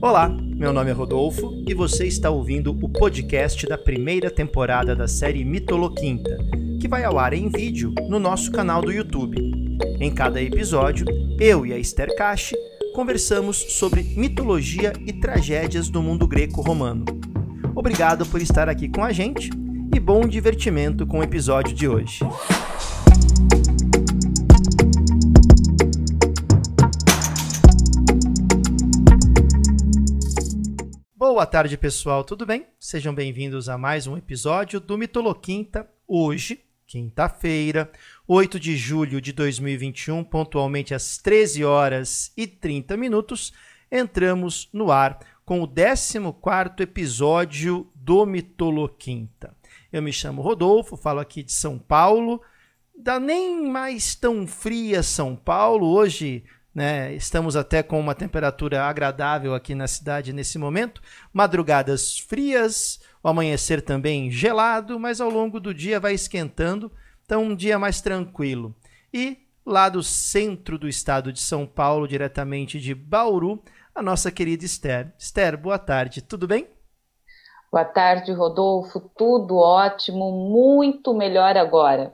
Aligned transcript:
Olá, 0.00 0.28
meu 0.28 0.72
nome 0.72 0.90
é 0.90 0.92
Rodolfo 0.92 1.62
e 1.66 1.74
você 1.74 2.06
está 2.06 2.30
ouvindo 2.30 2.70
o 2.70 2.88
podcast 2.88 3.66
da 3.66 3.78
primeira 3.78 4.30
temporada 4.30 4.94
da 4.94 5.08
série 5.08 5.44
Mitoloquinta, 5.44 6.38
que 6.80 6.88
vai 6.88 7.04
ao 7.04 7.18
ar 7.18 7.32
em 7.32 7.48
vídeo 7.48 7.94
no 8.08 8.18
nosso 8.18 8.50
canal 8.52 8.82
do 8.82 8.92
YouTube. 8.92 9.36
Em 10.00 10.10
cada 10.10 10.42
episódio, 10.42 11.06
eu 11.40 11.64
e 11.64 11.72
a 11.72 11.78
Esther 11.78 12.14
Cache 12.16 12.56
conversamos 12.94 13.56
sobre 13.56 14.02
mitologia 14.02 14.92
e 15.06 15.12
tragédias 15.12 15.88
do 15.88 16.02
mundo 16.02 16.26
greco-romano. 16.26 17.04
Obrigado 17.74 18.26
por 18.26 18.42
estar 18.42 18.68
aqui 18.68 18.88
com 18.88 19.02
a 19.02 19.12
gente 19.12 19.50
e 19.94 20.00
bom 20.00 20.26
divertimento 20.26 21.06
com 21.06 21.18
o 21.18 21.22
episódio 21.22 21.74
de 21.74 21.88
hoje. 21.88 22.20
Boa 31.32 31.46
tarde, 31.46 31.78
pessoal, 31.78 32.22
tudo 32.22 32.44
bem? 32.44 32.66
Sejam 32.78 33.14
bem-vindos 33.14 33.66
a 33.66 33.78
mais 33.78 34.06
um 34.06 34.18
episódio 34.18 34.78
do 34.78 34.98
Mitoloquinta. 34.98 35.88
Hoje, 36.06 36.62
quinta-feira, 36.86 37.90
8 38.28 38.60
de 38.60 38.76
julho 38.76 39.18
de 39.18 39.32
2021, 39.32 40.24
pontualmente 40.24 40.94
às 40.94 41.16
13 41.16 41.64
horas 41.64 42.30
e 42.36 42.46
30 42.46 42.98
minutos, 42.98 43.50
entramos 43.90 44.68
no 44.74 44.92
ar 44.92 45.20
com 45.42 45.62
o 45.62 45.66
14º 45.66 46.80
episódio 46.80 47.90
do 47.94 48.26
Mitoloquinta. 48.26 49.56
Eu 49.90 50.02
me 50.02 50.12
chamo 50.12 50.42
Rodolfo, 50.42 50.98
falo 50.98 51.20
aqui 51.20 51.42
de 51.42 51.52
São 51.52 51.78
Paulo, 51.78 52.42
da 52.94 53.18
nem 53.18 53.66
mais 53.70 54.14
tão 54.14 54.46
fria 54.46 55.02
São 55.02 55.34
Paulo, 55.34 55.86
hoje 55.86 56.44
né? 56.74 57.12
Estamos 57.14 57.56
até 57.56 57.82
com 57.82 58.00
uma 58.00 58.14
temperatura 58.14 58.84
agradável 58.84 59.54
aqui 59.54 59.74
na 59.74 59.86
cidade 59.86 60.32
nesse 60.32 60.58
momento. 60.58 61.02
Madrugadas 61.32 62.18
frias, 62.18 63.00
o 63.22 63.28
amanhecer 63.28 63.82
também 63.82 64.30
gelado, 64.30 64.98
mas 64.98 65.20
ao 65.20 65.30
longo 65.30 65.60
do 65.60 65.74
dia 65.74 66.00
vai 66.00 66.14
esquentando, 66.14 66.90
então 67.24 67.44
um 67.44 67.54
dia 67.54 67.78
mais 67.78 68.00
tranquilo. 68.00 68.74
E 69.12 69.38
lá 69.64 69.88
do 69.88 70.02
centro 70.02 70.78
do 70.78 70.88
estado 70.88 71.32
de 71.32 71.40
São 71.40 71.66
Paulo, 71.66 72.08
diretamente 72.08 72.80
de 72.80 72.94
Bauru, 72.94 73.62
a 73.94 74.02
nossa 74.02 74.30
querida 74.30 74.64
Esther. 74.64 75.12
Esther, 75.18 75.56
boa 75.56 75.78
tarde, 75.78 76.22
tudo 76.22 76.46
bem? 76.46 76.66
Boa 77.70 77.84
tarde, 77.84 78.32
Rodolfo, 78.32 79.00
tudo 79.16 79.56
ótimo, 79.56 80.50
muito 80.50 81.14
melhor 81.14 81.56
agora. 81.56 82.12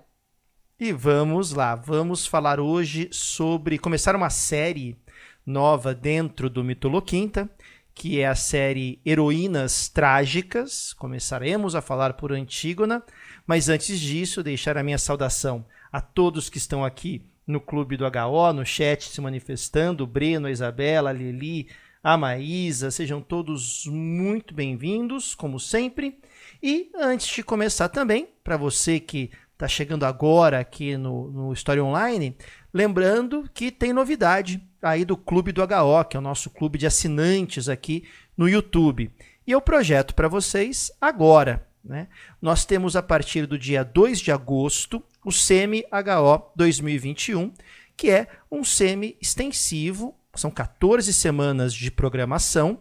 E 0.80 0.92
vamos 0.92 1.50
lá, 1.50 1.74
vamos 1.74 2.24
falar 2.24 2.60
hoje 2.60 3.08
sobre 3.10 3.78
começar 3.78 4.14
uma 4.14 4.30
série 4.30 4.96
nova 5.44 5.92
dentro 5.92 6.48
do 6.48 6.62
Mitoloquinta, 6.62 7.50
que 7.92 8.20
é 8.20 8.28
a 8.28 8.36
série 8.36 9.00
Heroínas 9.04 9.88
Trágicas. 9.88 10.92
Começaremos 10.92 11.74
a 11.74 11.82
falar 11.82 12.12
por 12.12 12.30
Antígona, 12.30 13.02
mas 13.44 13.68
antes 13.68 13.98
disso, 13.98 14.40
deixar 14.40 14.78
a 14.78 14.84
minha 14.84 14.98
saudação 14.98 15.66
a 15.90 16.00
todos 16.00 16.48
que 16.48 16.58
estão 16.58 16.84
aqui 16.84 17.26
no 17.44 17.60
Clube 17.60 17.96
do 17.96 18.04
HO, 18.04 18.52
no 18.52 18.64
chat 18.64 19.08
se 19.08 19.20
manifestando, 19.20 20.06
Breno, 20.06 20.46
a 20.46 20.52
Isabela, 20.52 21.10
a 21.10 21.12
Lili, 21.12 21.68
a 22.04 22.16
Maísa, 22.16 22.92
sejam 22.92 23.20
todos 23.20 23.84
muito 23.86 24.54
bem-vindos, 24.54 25.34
como 25.34 25.58
sempre. 25.58 26.20
E 26.62 26.92
antes 26.94 27.26
de 27.26 27.42
começar 27.42 27.88
também, 27.88 28.28
para 28.44 28.56
você 28.56 29.00
que 29.00 29.32
está 29.58 29.66
chegando 29.66 30.06
agora 30.06 30.60
aqui 30.60 30.96
no, 30.96 31.32
no 31.32 31.52
História 31.52 31.84
Online, 31.84 32.36
lembrando 32.72 33.50
que 33.52 33.72
tem 33.72 33.92
novidade 33.92 34.62
aí 34.80 35.04
do 35.04 35.16
Clube 35.16 35.50
do 35.50 35.60
HO, 35.62 36.04
que 36.08 36.16
é 36.16 36.20
o 36.20 36.22
nosso 36.22 36.48
clube 36.48 36.78
de 36.78 36.86
assinantes 36.86 37.68
aqui 37.68 38.04
no 38.36 38.48
YouTube. 38.48 39.10
E 39.44 39.50
eu 39.50 39.60
projeto 39.60 40.14
para 40.14 40.28
vocês 40.28 40.92
agora. 41.00 41.66
Né? 41.84 42.06
Nós 42.40 42.64
temos 42.64 42.94
a 42.94 43.02
partir 43.02 43.46
do 43.46 43.58
dia 43.58 43.82
2 43.82 44.20
de 44.20 44.30
agosto 44.30 45.02
o 45.24 45.32
SEMI-HO 45.32 46.52
2021, 46.54 47.52
que 47.96 48.10
é 48.10 48.28
um 48.48 48.62
SEMI 48.62 49.16
extensivo, 49.20 50.14
são 50.36 50.52
14 50.52 51.12
semanas 51.12 51.74
de 51.74 51.90
programação, 51.90 52.78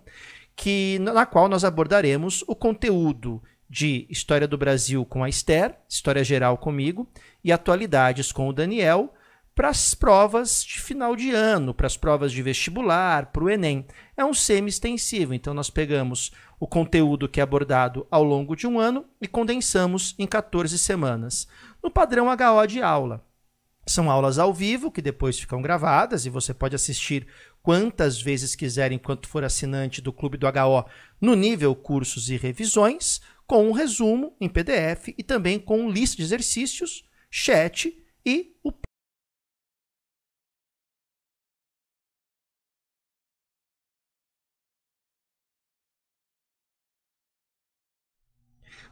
que 0.55 0.99
na 0.99 1.25
qual 1.25 1.49
nós 1.49 1.63
abordaremos 1.63 2.43
o 2.47 2.55
conteúdo 2.55 3.41
de 3.69 4.07
História 4.09 4.47
do 4.47 4.57
Brasil 4.57 5.05
com 5.05 5.23
a 5.23 5.29
Esther, 5.29 5.77
História 5.89 6.23
Geral 6.23 6.57
comigo, 6.57 7.07
e 7.43 7.51
Atualidades 7.51 8.31
com 8.31 8.47
o 8.47 8.53
Daniel, 8.53 9.13
para 9.57 9.69
as 9.69 9.95
provas 9.95 10.63
de 10.63 10.79
final 10.79 11.15
de 11.15 11.31
ano, 11.31 11.73
para 11.73 11.87
as 11.87 11.97
provas 11.97 12.31
de 12.31 12.43
vestibular, 12.43 13.31
para 13.31 13.43
o 13.43 13.49
Enem. 13.49 13.87
É 14.15 14.23
um 14.23 14.33
semi-extensivo, 14.33 15.33
então 15.33 15.51
nós 15.51 15.69
pegamos 15.69 16.31
o 16.59 16.67
conteúdo 16.67 17.27
que 17.27 17.39
é 17.39 17.43
abordado 17.43 18.05
ao 18.11 18.23
longo 18.23 18.55
de 18.55 18.67
um 18.67 18.79
ano 18.79 19.05
e 19.19 19.27
condensamos 19.27 20.13
em 20.19 20.27
14 20.27 20.77
semanas, 20.77 21.47
no 21.81 21.89
padrão 21.89 22.27
HO 22.27 22.67
de 22.67 22.83
aula. 22.83 23.25
São 23.87 24.11
aulas 24.11 24.37
ao 24.37 24.53
vivo, 24.53 24.91
que 24.91 25.01
depois 25.01 25.39
ficam 25.39 25.61
gravadas 25.61 26.25
e 26.25 26.29
você 26.29 26.53
pode 26.53 26.75
assistir 26.75 27.25
quantas 27.63 28.21
vezes 28.21 28.53
quiser 28.53 28.91
enquanto 28.91 29.27
for 29.27 29.43
assinante 29.43 30.01
do 30.01 30.13
Clube 30.13 30.37
do 30.37 30.45
HO 30.45 30.85
no 31.19 31.35
nível 31.35 31.73
cursos 31.73 32.29
e 32.29 32.37
revisões, 32.37 33.21
com 33.47 33.69
um 33.69 33.71
resumo 33.71 34.35
em 34.41 34.49
PDF 34.49 35.13
e 35.17 35.23
também 35.23 35.57
com 35.57 35.89
lista 35.89 36.17
de 36.17 36.23
exercícios, 36.23 37.03
chat 37.31 37.97
e 38.25 38.53
o 38.61 38.71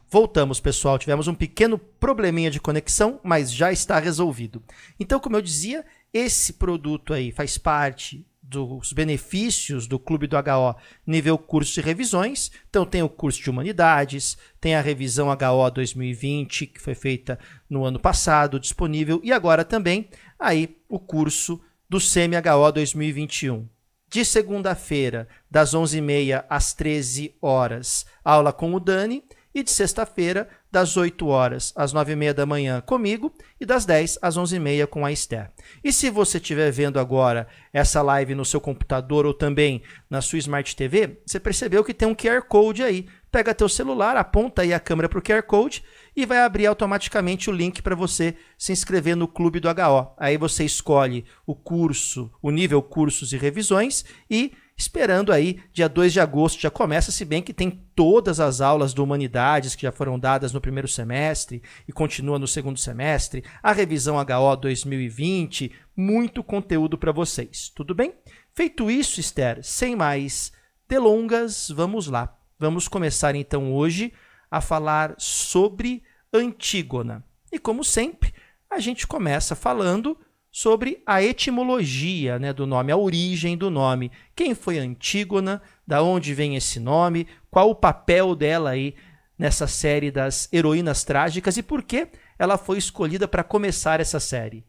Voltamos, 0.08 0.60
pessoal. 0.60 0.98
Tivemos 0.98 1.26
um 1.26 1.34
pequeno 1.34 1.78
probleminha 1.78 2.50
de 2.50 2.60
conexão, 2.60 3.20
mas 3.24 3.52
já 3.52 3.72
está 3.72 3.98
resolvido. 3.98 4.62
Então, 5.00 5.18
como 5.18 5.36
eu 5.36 5.42
dizia, 5.42 5.84
esse 6.12 6.54
produto 6.54 7.12
aí 7.12 7.32
faz 7.32 7.58
parte 7.58 8.24
dos 8.48 8.92
benefícios 8.92 9.86
do 9.86 9.98
Clube 9.98 10.26
do 10.26 10.36
HO 10.36 10.76
nível 11.06 11.36
curso 11.36 11.80
e 11.80 11.82
revisões. 11.82 12.50
Então 12.68 12.84
tem 12.84 13.02
o 13.02 13.08
curso 13.08 13.42
de 13.42 13.50
Humanidades, 13.50 14.36
tem 14.60 14.74
a 14.74 14.80
revisão 14.80 15.28
HO 15.28 15.70
2020, 15.70 16.66
que 16.66 16.80
foi 16.80 16.94
feita 16.94 17.38
no 17.68 17.84
ano 17.84 17.98
passado, 17.98 18.60
disponível, 18.60 19.20
e 19.22 19.32
agora 19.32 19.64
também 19.64 20.08
aí 20.38 20.76
o 20.88 20.98
curso 20.98 21.60
do 21.88 22.00
Semi-HO 22.00 22.72
2021. 22.72 23.68
De 24.08 24.24
segunda-feira, 24.24 25.26
das 25.50 25.74
11h30 25.74 26.44
às 26.48 26.72
13 26.72 27.34
horas, 27.42 28.06
aula 28.24 28.52
com 28.52 28.72
o 28.72 28.80
Dani, 28.80 29.24
e 29.52 29.62
de 29.62 29.70
sexta-feira, 29.70 30.48
das 30.76 30.94
8 30.94 31.26
horas 31.26 31.72
às 31.74 31.94
9 31.94 32.12
e 32.12 32.16
meia 32.16 32.34
da 32.34 32.44
manhã 32.44 32.82
comigo 32.82 33.32
e 33.58 33.64
das 33.64 33.86
10 33.86 34.18
às 34.20 34.36
11 34.36 34.56
e 34.56 34.60
meia 34.60 34.86
com 34.86 35.06
a 35.06 35.10
Esther. 35.10 35.50
E 35.82 35.90
se 35.90 36.10
você 36.10 36.36
estiver 36.36 36.70
vendo 36.70 37.00
agora 37.00 37.48
essa 37.72 38.02
live 38.02 38.34
no 38.34 38.44
seu 38.44 38.60
computador 38.60 39.24
ou 39.24 39.32
também 39.32 39.80
na 40.10 40.20
sua 40.20 40.38
Smart 40.38 40.76
TV, 40.76 41.18
você 41.24 41.40
percebeu 41.40 41.82
que 41.82 41.94
tem 41.94 42.06
um 42.06 42.14
QR 42.14 42.42
Code 42.42 42.82
aí. 42.82 43.06
Pega 43.32 43.54
teu 43.54 43.70
celular, 43.70 44.18
aponta 44.18 44.60
aí 44.60 44.74
a 44.74 44.78
câmera 44.78 45.08
para 45.08 45.18
o 45.18 45.22
QR 45.22 45.42
Code 45.44 45.82
e 46.14 46.26
vai 46.26 46.40
abrir 46.40 46.66
automaticamente 46.66 47.48
o 47.48 47.54
link 47.54 47.80
para 47.80 47.94
você 47.94 48.34
se 48.58 48.70
inscrever 48.70 49.16
no 49.16 49.26
Clube 49.26 49.60
do 49.60 49.68
HO. 49.70 50.12
Aí 50.18 50.36
você 50.36 50.62
escolhe 50.62 51.24
o 51.46 51.54
curso, 51.54 52.30
o 52.42 52.50
nível 52.50 52.82
cursos 52.82 53.32
e 53.32 53.38
revisões 53.38 54.04
e 54.30 54.52
esperando 54.76 55.32
aí, 55.32 55.60
dia 55.72 55.88
2 55.88 56.12
de 56.12 56.20
agosto 56.20 56.60
já 56.60 56.70
começa, 56.70 57.10
se 57.10 57.24
bem 57.24 57.42
que 57.42 57.54
tem 57.54 57.70
todas 57.94 58.38
as 58.40 58.60
aulas 58.60 58.92
do 58.92 59.02
Humanidades 59.02 59.74
que 59.74 59.82
já 59.82 59.92
foram 59.92 60.18
dadas 60.18 60.52
no 60.52 60.60
primeiro 60.60 60.86
semestre 60.86 61.62
e 61.88 61.92
continua 61.92 62.38
no 62.38 62.46
segundo 62.46 62.78
semestre, 62.78 63.42
a 63.62 63.72
revisão 63.72 64.16
HO 64.18 64.56
2020, 64.56 65.72
muito 65.96 66.44
conteúdo 66.44 66.98
para 66.98 67.12
vocês, 67.12 67.70
tudo 67.74 67.94
bem? 67.94 68.14
Feito 68.54 68.90
isso, 68.90 69.18
Esther, 69.18 69.60
sem 69.62 69.96
mais 69.96 70.52
delongas, 70.88 71.68
vamos 71.70 72.06
lá. 72.06 72.36
Vamos 72.58 72.88
começar 72.88 73.34
então 73.34 73.74
hoje 73.74 74.12
a 74.50 74.60
falar 74.60 75.14
sobre 75.18 76.02
Antígona. 76.32 77.24
E 77.52 77.58
como 77.58 77.84
sempre, 77.84 78.32
a 78.70 78.78
gente 78.78 79.06
começa 79.06 79.54
falando 79.54 80.18
sobre 80.56 81.02
a 81.04 81.22
etimologia 81.22 82.38
né, 82.38 82.50
do 82.50 82.66
nome, 82.66 82.90
a 82.90 82.96
origem 82.96 83.58
do 83.58 83.68
nome. 83.68 84.10
Quem 84.34 84.54
foi 84.54 84.78
Antígona? 84.78 85.60
Da 85.86 86.02
onde 86.02 86.32
vem 86.32 86.56
esse 86.56 86.80
nome? 86.80 87.28
Qual 87.50 87.68
o 87.68 87.74
papel 87.74 88.34
dela 88.34 88.70
aí 88.70 88.94
nessa 89.38 89.66
série 89.66 90.10
das 90.10 90.50
heroínas 90.50 91.04
trágicas 91.04 91.58
e 91.58 91.62
por 91.62 91.82
que 91.82 92.08
ela 92.38 92.56
foi 92.56 92.78
escolhida 92.78 93.28
para 93.28 93.44
começar 93.44 94.00
essa 94.00 94.18
série? 94.18 94.64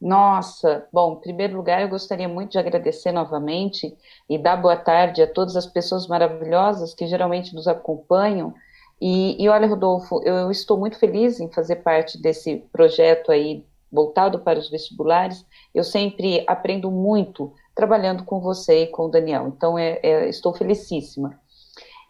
Nossa, 0.00 0.86
bom, 0.92 1.14
em 1.14 1.20
primeiro 1.20 1.56
lugar 1.56 1.82
eu 1.82 1.88
gostaria 1.88 2.28
muito 2.28 2.52
de 2.52 2.58
agradecer 2.60 3.10
novamente 3.10 3.92
e 4.28 4.38
dar 4.38 4.56
boa 4.56 4.76
tarde 4.76 5.20
a 5.20 5.26
todas 5.26 5.56
as 5.56 5.66
pessoas 5.66 6.06
maravilhosas 6.06 6.94
que 6.94 7.08
geralmente 7.08 7.56
nos 7.56 7.66
acompanham. 7.66 8.54
E, 9.00 9.42
e 9.42 9.48
olha, 9.48 9.66
Rodolfo, 9.66 10.22
eu 10.22 10.48
estou 10.48 10.78
muito 10.78 10.96
feliz 10.96 11.40
em 11.40 11.50
fazer 11.50 11.76
parte 11.76 12.22
desse 12.22 12.58
projeto 12.72 13.32
aí 13.32 13.68
voltado 13.90 14.40
para 14.40 14.58
os 14.58 14.70
vestibulares, 14.70 15.44
eu 15.74 15.84
sempre 15.84 16.44
aprendo 16.46 16.90
muito 16.90 17.52
trabalhando 17.74 18.24
com 18.24 18.40
você 18.40 18.84
e 18.84 18.86
com 18.86 19.06
o 19.06 19.10
Daniel. 19.10 19.48
Então, 19.48 19.78
é, 19.78 19.98
é, 20.02 20.28
estou 20.28 20.52
felicíssima. 20.52 21.38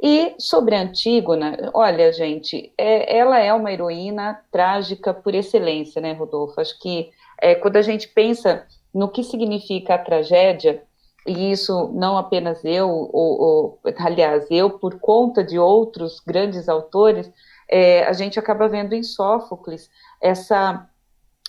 E 0.03 0.35
sobre 0.39 0.75
a 0.75 0.81
Antígona, 0.81 1.71
olha, 1.75 2.11
gente, 2.13 2.73
é, 2.77 3.19
ela 3.19 3.39
é 3.39 3.53
uma 3.53 3.71
heroína 3.71 4.41
trágica 4.51 5.13
por 5.13 5.35
excelência, 5.35 6.01
né, 6.01 6.13
Rodolfo? 6.13 6.61
Acho 6.61 6.79
que 6.79 7.11
é, 7.41 7.55
quando 7.55 7.77
a 7.77 7.83
gente 7.83 8.09
pensa 8.09 8.67
no 8.95 9.09
que 9.09 9.23
significa 9.23 9.95
a 9.95 9.99
tragédia, 9.99 10.83
e 11.27 11.53
isso 11.53 11.91
não 11.95 12.17
apenas 12.17 12.65
eu, 12.65 12.89
ou, 12.89 13.41
ou 13.41 13.81
aliás, 13.99 14.47
eu, 14.51 14.71
por 14.71 14.99
conta 14.99 15.45
de 15.45 15.59
outros 15.59 16.19
grandes 16.21 16.69
autores, 16.69 17.31
é, 17.69 18.05
a 18.05 18.13
gente 18.13 18.39
acaba 18.39 18.69
vendo 18.69 18.95
em 18.95 19.03
Sófocles 19.03 19.89
essa, 20.21 20.89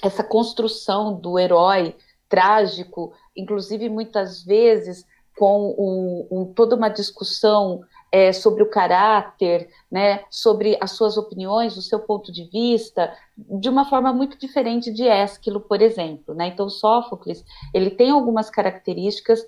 essa 0.01 0.24
construção 0.24 1.13
do 1.13 1.38
herói 1.38 1.95
trágico, 2.27 3.13
inclusive 3.36 3.89
muitas 3.89 4.44
vezes 4.44 5.06
com 5.38 5.75
um, 5.77 6.27
um, 6.31 6.45
toda 6.53 6.75
uma 6.75 6.89
discussão 6.89 7.81
é, 8.12 8.33
sobre 8.33 8.62
o 8.62 8.69
caráter, 8.69 9.69
né, 9.89 10.24
sobre 10.30 10.77
as 10.81 10.92
suas 10.92 11.18
opiniões, 11.18 11.77
o 11.77 11.81
seu 11.81 12.00
ponto 12.00 12.31
de 12.31 12.44
vista, 12.45 13.13
de 13.38 13.69
uma 13.69 13.86
forma 13.86 14.12
muito 14.12 14.38
diferente 14.38 14.92
de 14.92 15.07
Ésquilo, 15.07 15.62
por 15.62 15.81
exemplo. 15.81 16.36
Né? 16.36 16.48
Então, 16.48 16.69
Sófocles 16.69 17.44
ele 17.74 17.89
tem 17.89 18.12
algumas 18.12 18.50
características 18.50 19.42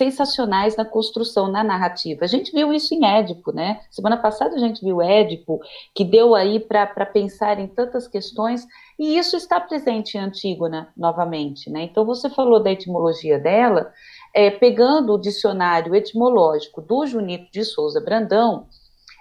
sensacionais 0.00 0.76
na 0.76 0.84
construção, 0.84 1.46
na 1.46 1.62
narrativa. 1.62 2.24
A 2.24 2.26
gente 2.26 2.50
viu 2.52 2.72
isso 2.72 2.94
em 2.94 3.04
Édipo, 3.04 3.52
né? 3.52 3.82
Semana 3.90 4.16
passada 4.16 4.56
a 4.56 4.58
gente 4.58 4.82
viu 4.82 5.02
Édipo, 5.02 5.60
que 5.94 6.06
deu 6.06 6.34
aí 6.34 6.58
para 6.58 7.04
pensar 7.04 7.58
em 7.58 7.68
tantas 7.68 8.08
questões, 8.08 8.66
e 8.98 9.18
isso 9.18 9.36
está 9.36 9.60
presente 9.60 10.16
em 10.16 10.20
Antígona 10.20 10.90
novamente, 10.96 11.68
né? 11.68 11.82
Então 11.82 12.06
você 12.06 12.30
falou 12.30 12.62
da 12.62 12.72
etimologia 12.72 13.38
dela, 13.38 13.92
é, 14.32 14.50
pegando 14.50 15.12
o 15.12 15.20
dicionário 15.20 15.94
etimológico 15.94 16.80
do 16.80 17.04
Junito 17.04 17.52
de 17.52 17.62
Souza 17.62 18.00
Brandão, 18.00 18.68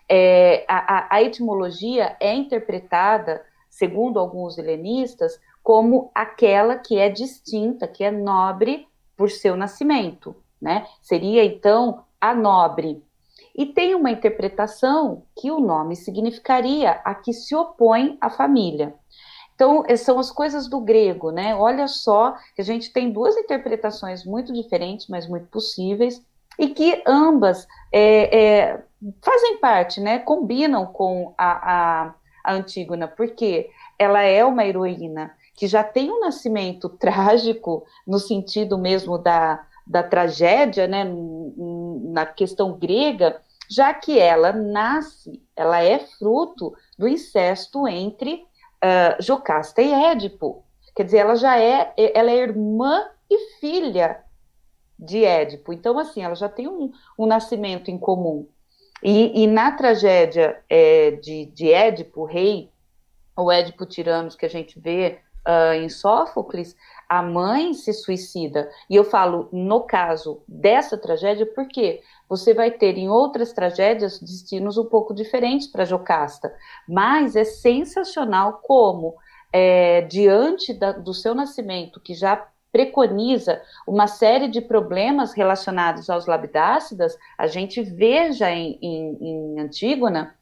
é, 0.07 0.63
a, 0.65 1.13
a 1.13 1.21
etimologia 1.21 2.15
é 2.21 2.33
interpretada, 2.33 3.43
segundo 3.69 4.17
alguns 4.17 4.57
helenistas, 4.57 5.37
como 5.61 6.09
aquela 6.15 6.77
que 6.77 6.97
é 6.97 7.09
distinta, 7.09 7.85
que 7.85 8.01
é 8.01 8.11
nobre 8.11 8.87
por 9.17 9.29
seu 9.29 9.57
nascimento 9.57 10.33
né? 10.61 10.85
Seria 11.01 11.43
então 11.43 12.03
a 12.19 12.33
nobre. 12.33 13.03
E 13.55 13.65
tem 13.65 13.95
uma 13.95 14.11
interpretação 14.11 15.23
que 15.35 15.51
o 15.51 15.59
nome 15.59 15.95
significaria 15.95 16.91
a 17.03 17.13
que 17.13 17.33
se 17.33 17.55
opõe 17.55 18.17
à 18.21 18.29
família. 18.29 18.95
Então, 19.53 19.83
são 19.97 20.17
as 20.17 20.31
coisas 20.31 20.69
do 20.69 20.79
grego, 20.79 21.31
né? 21.31 21.53
Olha 21.53 21.85
só 21.85 22.37
a 22.57 22.61
gente 22.61 22.93
tem 22.93 23.11
duas 23.11 23.35
interpretações 23.35 24.23
muito 24.23 24.53
diferentes, 24.53 25.07
mas 25.07 25.27
muito 25.27 25.47
possíveis, 25.47 26.23
e 26.57 26.69
que 26.69 27.03
ambas 27.05 27.67
é, 27.91 28.37
é, 28.37 28.83
fazem 29.21 29.57
parte, 29.57 29.99
né? 29.99 30.19
Combinam 30.19 30.85
com 30.85 31.33
a, 31.37 32.05
a, 32.05 32.13
a 32.43 32.53
Antígona, 32.53 33.07
porque 33.07 33.69
ela 33.97 34.21
é 34.21 34.45
uma 34.45 34.65
heroína 34.65 35.35
que 35.53 35.67
já 35.67 35.83
tem 35.83 36.09
um 36.09 36.21
nascimento 36.21 36.87
trágico, 36.97 37.85
no 38.07 38.17
sentido 38.17 38.77
mesmo 38.77 39.17
da, 39.17 39.65
da 39.89 40.03
tragédia, 40.03 40.87
né, 40.87 41.03
na 42.13 42.23
questão 42.23 42.77
grega, 42.77 43.41
já 43.67 43.91
que 43.91 44.19
ela 44.19 44.53
nasce, 44.53 45.41
ela 45.55 45.83
é 45.83 45.97
fruto 45.97 46.75
do 46.97 47.07
incesto 47.07 47.87
entre 47.87 48.35
uh, 48.35 49.21
Jocasta 49.21 49.81
e 49.81 49.91
Édipo. 49.91 50.63
Quer 50.95 51.05
dizer, 51.05 51.17
ela 51.17 51.35
já 51.35 51.59
é, 51.59 51.91
ela 51.97 52.29
é 52.29 52.35
irmã 52.35 53.03
e 53.29 53.59
filha 53.59 54.23
de 54.97 55.25
Édipo. 55.25 55.73
Então, 55.73 55.97
assim, 55.97 56.21
ela 56.21 56.35
já 56.35 56.49
tem 56.49 56.67
um, 56.67 56.91
um 57.17 57.25
nascimento 57.25 57.89
em 57.89 57.97
comum. 57.97 58.47
E, 59.01 59.43
e 59.43 59.47
na 59.47 59.71
tragédia 59.71 60.61
é, 60.69 61.11
de, 61.11 61.45
de 61.45 61.71
Édipo, 61.71 62.25
rei, 62.25 62.69
o 63.35 63.51
Édipo 63.51 63.85
Tiranos 63.85 64.35
que 64.35 64.45
a 64.45 64.49
gente 64.49 64.79
vê 64.79 65.19
uh, 65.47 65.73
em 65.73 65.89
Sófocles, 65.89 66.75
a 67.09 67.23
mãe 67.23 67.73
se 67.73 67.91
suicida. 67.91 68.69
E 68.87 68.95
eu 68.95 69.03
falo 69.03 69.49
no 69.51 69.81
caso 69.81 70.43
dessa 70.47 70.95
tragédia 70.95 71.45
porque 71.47 72.01
você 72.29 72.53
vai 72.53 72.69
ter 72.69 72.95
em 72.99 73.09
outras 73.09 73.51
tragédias 73.51 74.19
destinos 74.19 74.77
um 74.77 74.85
pouco 74.85 75.13
diferentes 75.13 75.65
para 75.65 75.85
Jocasta. 75.85 76.53
Mas 76.87 77.35
é 77.35 77.43
sensacional 77.43 78.61
como, 78.63 79.15
é, 79.51 80.01
diante 80.03 80.71
da, 80.71 80.91
do 80.91 81.13
seu 81.13 81.33
nascimento, 81.33 81.99
que 81.99 82.13
já 82.13 82.47
preconiza 82.71 83.59
uma 83.87 84.05
série 84.05 84.47
de 84.47 84.61
problemas 84.61 85.33
relacionados 85.33 86.07
aos 86.07 86.27
labidácidas, 86.27 87.17
a 87.35 87.47
gente 87.47 87.81
veja 87.81 88.51
em, 88.51 88.77
em, 88.79 89.17
em 89.19 89.59
Antígona 89.59 90.35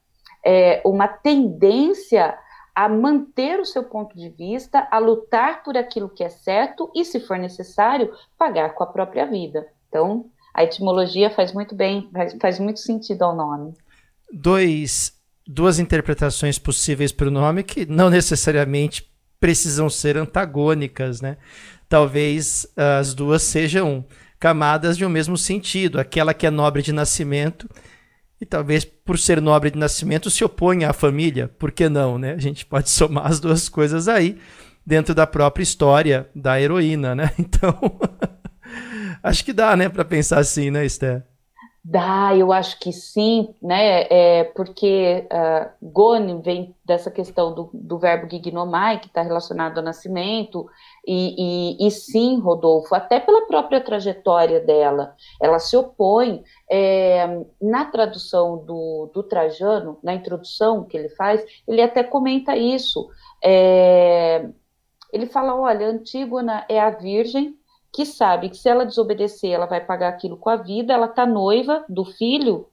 é, 0.46 0.82
uma 0.86 1.08
tendência 1.08 2.38
a 2.78 2.88
manter 2.88 3.60
o 3.60 3.66
seu 3.66 3.84
ponto 3.84 4.16
de 4.16 4.30
vista, 4.30 4.88
a 4.92 5.00
lutar 5.00 5.64
por 5.64 5.76
aquilo 5.76 6.08
que 6.08 6.24
é 6.24 6.30
certo 6.30 6.92
e, 6.94 7.04
se 7.04 7.20
for 7.20 7.36
necessário, 7.40 8.14
pagar 8.38 8.76
com 8.76 8.84
a 8.84 8.88
própria 8.88 9.26
vida. 9.26 9.66
Então, 9.90 10.28
a 10.54 10.64
etimologia 10.64 11.32
faz 11.32 11.52
muito 11.52 11.74
bem, 11.74 12.08
faz, 12.14 12.38
faz 12.40 12.60
muito 12.60 12.80
sentido 12.80 13.24
ao 13.24 13.36
nome. 13.36 13.74
Dois, 14.32 15.12
duas 15.48 15.80
interpretações 15.80 16.60
possíveis 16.60 17.12
para 17.12 17.30
o 17.30 17.32
nome 17.32 17.64
que 17.64 17.88
não 17.88 18.12
necessariamente 18.12 19.12
precisam 19.40 19.90
ser 19.90 20.16
antagônicas, 20.16 21.20
né? 21.20 21.38
Talvez 21.90 22.72
as 22.78 23.16
duas 23.16 23.42
sejam 23.42 24.06
camadas 24.40 24.96
de 24.96 25.04
um 25.04 25.10
mesmo 25.10 25.36
sentido. 25.36 26.00
Aquela 26.00 26.32
que 26.32 26.46
é 26.46 26.52
nobre 26.52 26.84
de 26.84 26.94
nascimento 26.94 27.68
e 28.40 28.46
talvez 28.46 28.86
por 28.86 29.18
ser 29.18 29.42
nobre 29.42 29.72
de 29.72 29.78
nascimento 29.78 30.30
se 30.30 30.44
oponha 30.44 30.90
à 30.90 30.94
família, 30.94 31.48
por 31.48 31.72
que 31.72 31.90
não, 31.90 32.18
né? 32.18 32.34
A 32.34 32.40
gente 32.40 32.66
pode 32.66 32.90
somar 32.90 33.28
as 33.28 33.40
duas 33.40 33.68
coisas 33.68 34.08
aí 34.08 34.40
dentro 34.86 35.14
da 35.14 35.28
própria 35.28 35.64
história 35.64 36.30
da 36.34 36.60
heroína, 36.62 37.16
né? 37.16 37.32
Então, 37.40 37.74
acho 39.24 39.44
que 39.44 39.52
dá, 39.52 39.76
né, 39.76 39.90
para 39.90 40.06
pensar 40.06 40.40
assim, 40.40 40.72
né, 40.72 40.86
Esther? 40.86 41.26
Dá, 41.84 42.36
eu 42.36 42.52
acho 42.52 42.78
que 42.82 42.92
sim, 42.92 43.56
né? 43.62 44.06
É 44.10 44.44
porque 44.44 45.26
uh, 45.32 45.70
Gone 45.82 46.42
vem 46.42 46.76
dessa 46.84 47.10
questão 47.10 47.56
do, 47.56 47.70
do 47.74 47.98
verbo 47.98 48.30
gignomai, 48.30 49.00
que 49.00 49.08
está 49.08 49.22
relacionado 49.22 49.78
ao 49.78 49.84
nascimento, 49.84 50.68
e, 51.08 51.78
e, 51.80 51.88
e, 51.88 51.90
sim, 51.90 52.38
Rodolfo, 52.40 52.94
até 52.94 53.18
pela 53.18 53.48
própria 53.48 53.80
trajetória 53.80 54.60
dela, 54.60 55.16
ela 55.42 55.58
se 55.58 55.78
opõe. 55.78 56.44
É, 56.70 57.46
na 57.62 57.86
tradução 57.86 58.58
do, 58.66 59.10
do 59.14 59.24
Trajano, 59.24 59.98
na 60.04 60.14
introdução 60.14 60.84
que 60.84 60.98
ele 60.98 61.08
faz, 61.10 61.42
ele 61.66 61.82
até 61.82 62.04
comenta 62.04 62.58
isso. 62.58 63.10
É, 63.42 64.50
ele 65.14 65.28
fala: 65.28 65.56
olha, 65.56 65.88
Antígona 65.88 66.66
é 66.68 66.78
a 66.80 66.90
virgem 66.90 67.56
que 67.94 68.06
sabe 68.06 68.50
que 68.50 68.58
se 68.58 68.68
ela 68.68 68.86
desobedecer, 68.86 69.52
ela 69.52 69.66
vai 69.66 69.84
pagar 69.84 70.10
aquilo 70.10 70.36
com 70.36 70.50
a 70.50 70.58
vida, 70.58 70.94
ela 70.94 71.06
está 71.06 71.26
noiva 71.26 71.86
do 71.88 72.04
filho 72.04 72.68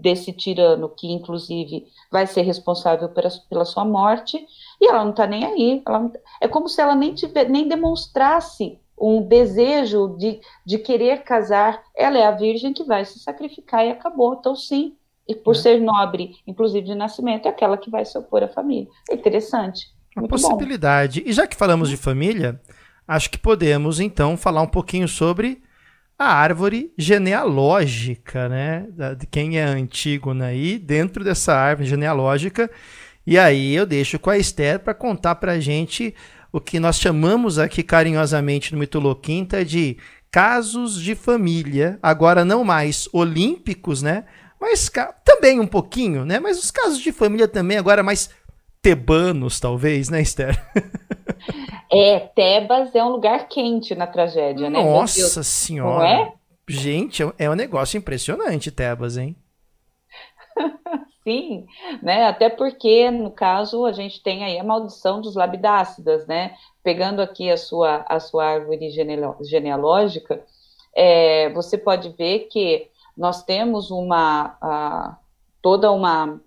desse 0.00 0.32
tirano, 0.32 0.88
que 0.88 1.10
inclusive 1.10 1.86
vai 2.10 2.26
ser 2.26 2.42
responsável 2.42 3.08
pela, 3.08 3.30
pela 3.48 3.64
sua 3.64 3.84
morte, 3.84 4.44
e 4.80 4.88
ela 4.88 5.02
não 5.02 5.10
está 5.10 5.26
nem 5.26 5.44
aí. 5.44 5.82
Ela, 5.86 6.12
é 6.40 6.46
como 6.46 6.68
se 6.68 6.80
ela 6.80 6.94
nem, 6.94 7.14
tiver, 7.14 7.48
nem 7.48 7.66
demonstrasse 7.66 8.78
um 9.00 9.22
desejo 9.22 10.16
de, 10.18 10.40
de 10.66 10.78
querer 10.78 11.22
casar. 11.22 11.82
Ela 11.96 12.18
é 12.18 12.26
a 12.26 12.32
virgem 12.32 12.72
que 12.72 12.84
vai 12.84 13.04
se 13.04 13.18
sacrificar 13.18 13.86
e 13.86 13.90
acabou. 13.90 14.34
Então, 14.34 14.54
sim, 14.54 14.94
e 15.26 15.34
por 15.34 15.54
é. 15.54 15.58
ser 15.58 15.80
nobre, 15.80 16.36
inclusive 16.46 16.86
de 16.86 16.94
nascimento, 16.94 17.46
é 17.46 17.48
aquela 17.48 17.78
que 17.78 17.90
vai 17.90 18.04
se 18.04 18.16
opor 18.18 18.42
à 18.42 18.48
família. 18.48 18.88
É 19.10 19.14
interessante. 19.14 19.86
Uma 20.16 20.28
possibilidade. 20.28 21.22
Bom. 21.22 21.30
E 21.30 21.32
já 21.32 21.46
que 21.46 21.56
falamos 21.56 21.88
de 21.88 21.96
família, 21.96 22.60
acho 23.06 23.30
que 23.30 23.38
podemos 23.38 24.00
então 24.00 24.36
falar 24.36 24.62
um 24.62 24.68
pouquinho 24.68 25.08
sobre 25.08 25.62
a 26.18 26.32
árvore 26.32 26.92
genealógica, 26.98 28.48
né? 28.48 28.86
De 29.16 29.26
quem 29.26 29.58
é 29.58 29.62
Antígona 29.62 30.46
aí, 30.46 30.78
dentro 30.78 31.22
dessa 31.22 31.54
árvore 31.54 31.88
genealógica. 31.88 32.68
E 33.26 33.38
aí 33.38 33.74
eu 33.74 33.86
deixo 33.86 34.18
com 34.18 34.30
a 34.30 34.36
Esther 34.36 34.80
para 34.80 34.94
contar 34.94 35.36
para 35.36 35.52
a 35.52 35.60
gente 35.60 36.14
o 36.52 36.60
que 36.60 36.80
nós 36.80 36.98
chamamos 36.98 37.58
aqui 37.58 37.82
carinhosamente 37.82 38.72
no 38.72 38.80
Mitoloquinta 38.80 39.64
de 39.64 39.96
casos 40.30 41.00
de 41.00 41.14
família, 41.14 41.98
agora 42.02 42.44
não 42.44 42.64
mais 42.64 43.08
olímpicos, 43.12 44.02
né? 44.02 44.24
Mas 44.60 44.90
também 45.24 45.60
um 45.60 45.66
pouquinho, 45.66 46.24
né? 46.24 46.40
Mas 46.40 46.58
os 46.58 46.70
casos 46.70 46.98
de 46.98 47.12
família 47.12 47.46
também 47.46 47.78
agora 47.78 48.02
mais 48.02 48.30
tebanos, 48.82 49.60
talvez, 49.60 50.08
né, 50.08 50.20
Esther? 50.20 50.56
É, 51.90 52.20
Tebas 52.20 52.94
é 52.94 53.02
um 53.02 53.08
lugar 53.08 53.48
quente 53.48 53.94
na 53.94 54.06
tragédia, 54.06 54.68
né? 54.68 54.82
Nossa 54.82 55.42
senhora. 55.42 55.98
Não 55.98 56.04
é? 56.04 56.32
Gente, 56.68 57.22
é, 57.22 57.32
é 57.38 57.50
um 57.50 57.54
negócio 57.54 57.96
impressionante, 57.96 58.70
Tebas, 58.70 59.16
hein? 59.16 59.34
sim, 61.24 61.64
né? 62.02 62.26
Até 62.26 62.50
porque, 62.50 63.10
no 63.10 63.30
caso, 63.30 63.86
a 63.86 63.92
gente 63.92 64.22
tem 64.22 64.44
aí 64.44 64.58
a 64.58 64.64
maldição 64.64 65.22
dos 65.22 65.34
labidácidas, 65.34 66.26
né? 66.26 66.54
Pegando 66.82 67.22
aqui 67.22 67.50
a 67.50 67.56
sua, 67.56 68.04
a 68.06 68.20
sua 68.20 68.44
árvore 68.44 68.90
genealógica, 69.42 70.44
é, 70.94 71.48
você 71.50 71.78
pode 71.78 72.10
ver 72.10 72.48
que 72.50 72.88
nós 73.16 73.42
temos 73.44 73.90
uma 73.90 74.58
a, 74.60 75.16
toda 75.62 75.90
uma 75.90 76.40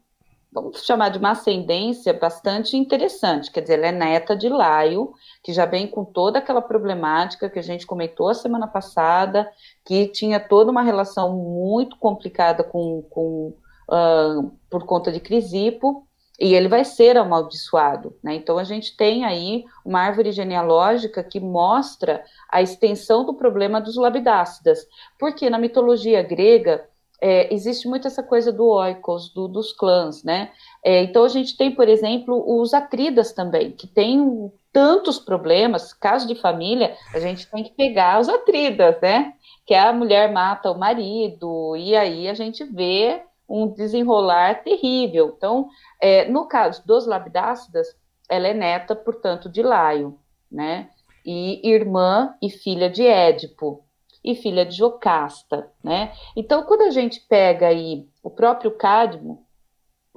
vamos 0.51 0.83
chamar 0.83 1.09
de 1.09 1.17
uma 1.17 1.31
ascendência 1.31 2.13
bastante 2.13 2.75
interessante, 2.75 3.51
quer 3.51 3.61
dizer, 3.61 3.79
ela 3.79 3.87
é 3.87 3.91
neta 3.91 4.35
de 4.35 4.49
Laio, 4.49 5.13
que 5.43 5.53
já 5.53 5.65
vem 5.65 5.87
com 5.87 6.03
toda 6.03 6.39
aquela 6.39 6.61
problemática 6.61 7.49
que 7.49 7.57
a 7.57 7.63
gente 7.63 7.87
comentou 7.87 8.27
a 8.27 8.33
semana 8.33 8.67
passada, 8.67 9.49
que 9.85 10.07
tinha 10.07 10.39
toda 10.39 10.71
uma 10.71 10.81
relação 10.81 11.33
muito 11.33 11.97
complicada 11.97 12.63
com, 12.63 13.01
com 13.09 13.55
uh, 13.89 14.51
por 14.69 14.85
conta 14.85 15.11
de 15.11 15.19
Crisipo, 15.21 16.05
e 16.39 16.55
ele 16.55 16.67
vai 16.67 16.83
ser 16.83 17.17
amaldiçoado. 17.17 18.17
Né? 18.23 18.33
Então 18.33 18.57
a 18.57 18.63
gente 18.63 18.97
tem 18.97 19.23
aí 19.23 19.63
uma 19.85 20.01
árvore 20.01 20.31
genealógica 20.31 21.23
que 21.23 21.39
mostra 21.39 22.23
a 22.49 22.63
extensão 22.63 23.23
do 23.23 23.35
problema 23.35 23.79
dos 23.79 23.95
labidácidas, 23.95 24.79
porque 25.19 25.49
na 25.51 25.59
mitologia 25.59 26.23
grega 26.23 26.83
é, 27.21 27.53
existe 27.53 27.87
muito 27.87 28.07
essa 28.07 28.23
coisa 28.23 28.51
do 28.51 28.65
oikos, 28.65 29.31
do, 29.31 29.47
dos 29.47 29.71
clãs, 29.71 30.23
né? 30.23 30.51
É, 30.83 31.03
então 31.03 31.23
a 31.23 31.27
gente 31.27 31.55
tem, 31.55 31.69
por 31.69 31.87
exemplo, 31.87 32.43
os 32.59 32.73
atridas 32.73 33.31
também, 33.31 33.71
que 33.71 33.85
tem 33.85 34.51
tantos 34.73 35.19
problemas, 35.19 35.93
caso 35.93 36.27
de 36.27 36.33
família, 36.33 36.95
a 37.13 37.19
gente 37.19 37.49
tem 37.51 37.63
que 37.63 37.75
pegar 37.75 38.19
os 38.19 38.27
atridas, 38.27 38.99
né? 39.01 39.33
Que 39.67 39.75
a 39.75 39.93
mulher 39.93 40.31
mata 40.31 40.71
o 40.71 40.79
marido, 40.79 41.75
e 41.77 41.95
aí 41.95 42.27
a 42.27 42.33
gente 42.33 42.63
vê 42.63 43.21
um 43.47 43.67
desenrolar 43.67 44.63
terrível. 44.63 45.33
Então, 45.37 45.67
é, 46.01 46.27
no 46.27 46.47
caso 46.47 46.85
dos 46.87 47.05
labidácidas, 47.05 47.87
ela 48.27 48.47
é 48.47 48.53
neta, 48.53 48.95
portanto, 48.95 49.47
de 49.47 49.61
Laio, 49.61 50.17
né? 50.51 50.89
E 51.23 51.69
irmã 51.69 52.33
e 52.41 52.49
filha 52.49 52.89
de 52.89 53.05
Édipo 53.05 53.85
e 54.23 54.35
filha 54.35 54.65
de 54.65 54.75
Jocasta, 54.75 55.71
né? 55.83 56.13
Então, 56.35 56.63
quando 56.63 56.81
a 56.81 56.91
gente 56.91 57.19
pega 57.21 57.67
aí 57.67 58.07
o 58.21 58.29
próprio 58.29 58.71
Cadmo, 58.71 59.45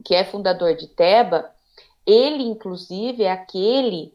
que 0.04 0.14
é 0.14 0.24
fundador 0.24 0.74
de 0.74 0.88
Teba, 0.88 1.50
ele, 2.06 2.42
inclusive, 2.42 3.22
é 3.22 3.30
aquele 3.30 4.12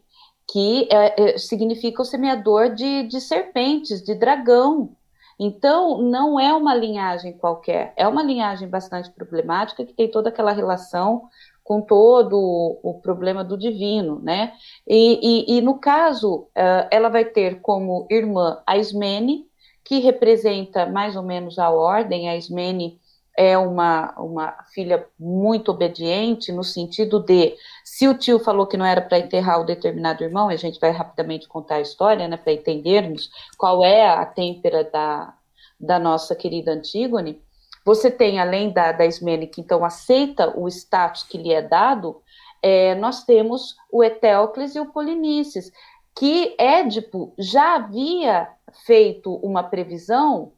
que 0.52 0.88
é, 0.90 1.34
é, 1.34 1.38
significa 1.38 2.02
o 2.02 2.04
semeador 2.04 2.74
de, 2.74 3.04
de 3.04 3.20
serpentes, 3.20 4.02
de 4.02 4.14
dragão. 4.14 4.96
Então, 5.38 6.02
não 6.02 6.38
é 6.38 6.52
uma 6.52 6.74
linhagem 6.74 7.32
qualquer, 7.32 7.94
é 7.96 8.06
uma 8.06 8.22
linhagem 8.22 8.68
bastante 8.68 9.10
problemática 9.10 9.84
que 9.84 9.94
tem 9.94 10.10
toda 10.10 10.28
aquela 10.28 10.52
relação 10.52 11.28
com 11.64 11.80
todo 11.80 12.36
o 12.82 13.00
problema 13.00 13.44
do 13.44 13.56
divino, 13.56 14.20
né? 14.20 14.52
E, 14.86 15.46
e, 15.48 15.56
e 15.56 15.60
no 15.60 15.78
caso, 15.78 16.48
uh, 16.48 16.88
ela 16.90 17.08
vai 17.08 17.24
ter 17.24 17.60
como 17.60 18.06
irmã 18.10 18.60
a 18.66 18.76
Ismene, 18.76 19.46
que 19.90 19.98
representa 19.98 20.86
mais 20.86 21.16
ou 21.16 21.22
menos 21.24 21.58
a 21.58 21.68
ordem. 21.68 22.28
A 22.28 22.36
Ismene 22.36 23.00
é 23.36 23.58
uma, 23.58 24.14
uma 24.20 24.54
filha 24.72 25.04
muito 25.18 25.72
obediente, 25.72 26.52
no 26.52 26.62
sentido 26.62 27.18
de, 27.18 27.56
se 27.84 28.06
o 28.06 28.16
tio 28.16 28.38
falou 28.38 28.68
que 28.68 28.76
não 28.76 28.86
era 28.86 29.00
para 29.00 29.18
enterrar 29.18 29.60
o 29.60 29.64
determinado 29.64 30.22
irmão, 30.22 30.48
a 30.48 30.54
gente 30.54 30.78
vai 30.78 30.92
rapidamente 30.92 31.48
contar 31.48 31.76
a 31.76 31.80
história, 31.80 32.28
né, 32.28 32.36
para 32.36 32.52
entendermos 32.52 33.30
qual 33.58 33.82
é 33.82 34.08
a 34.08 34.24
têmpera 34.24 34.84
da, 34.84 35.34
da 35.80 35.98
nossa 35.98 36.36
querida 36.36 36.70
Antígone. 36.70 37.42
Você 37.84 38.12
tem, 38.12 38.38
além 38.38 38.70
da, 38.70 38.92
da 38.92 39.04
Ismene, 39.04 39.48
que 39.48 39.60
então 39.60 39.84
aceita 39.84 40.56
o 40.56 40.68
status 40.68 41.24
que 41.24 41.36
lhe 41.36 41.52
é 41.52 41.62
dado, 41.62 42.22
é, 42.62 42.94
nós 42.94 43.24
temos 43.24 43.74
o 43.90 44.04
Etéocles 44.04 44.76
e 44.76 44.80
o 44.80 44.92
Polinices, 44.92 45.72
que 46.20 46.54
Édipo 46.58 47.32
já 47.38 47.76
havia 47.76 48.46
feito 48.84 49.36
uma 49.36 49.62
previsão 49.62 50.52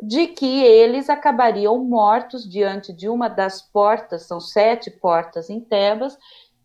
de 0.00 0.28
que 0.28 0.62
eles 0.62 1.10
acabariam 1.10 1.82
mortos 1.84 2.48
diante 2.48 2.92
de 2.92 3.08
uma 3.08 3.26
das 3.26 3.60
portas, 3.60 4.28
são 4.28 4.38
sete 4.38 4.88
portas 4.88 5.50
em 5.50 5.60
Tebas, 5.60 6.16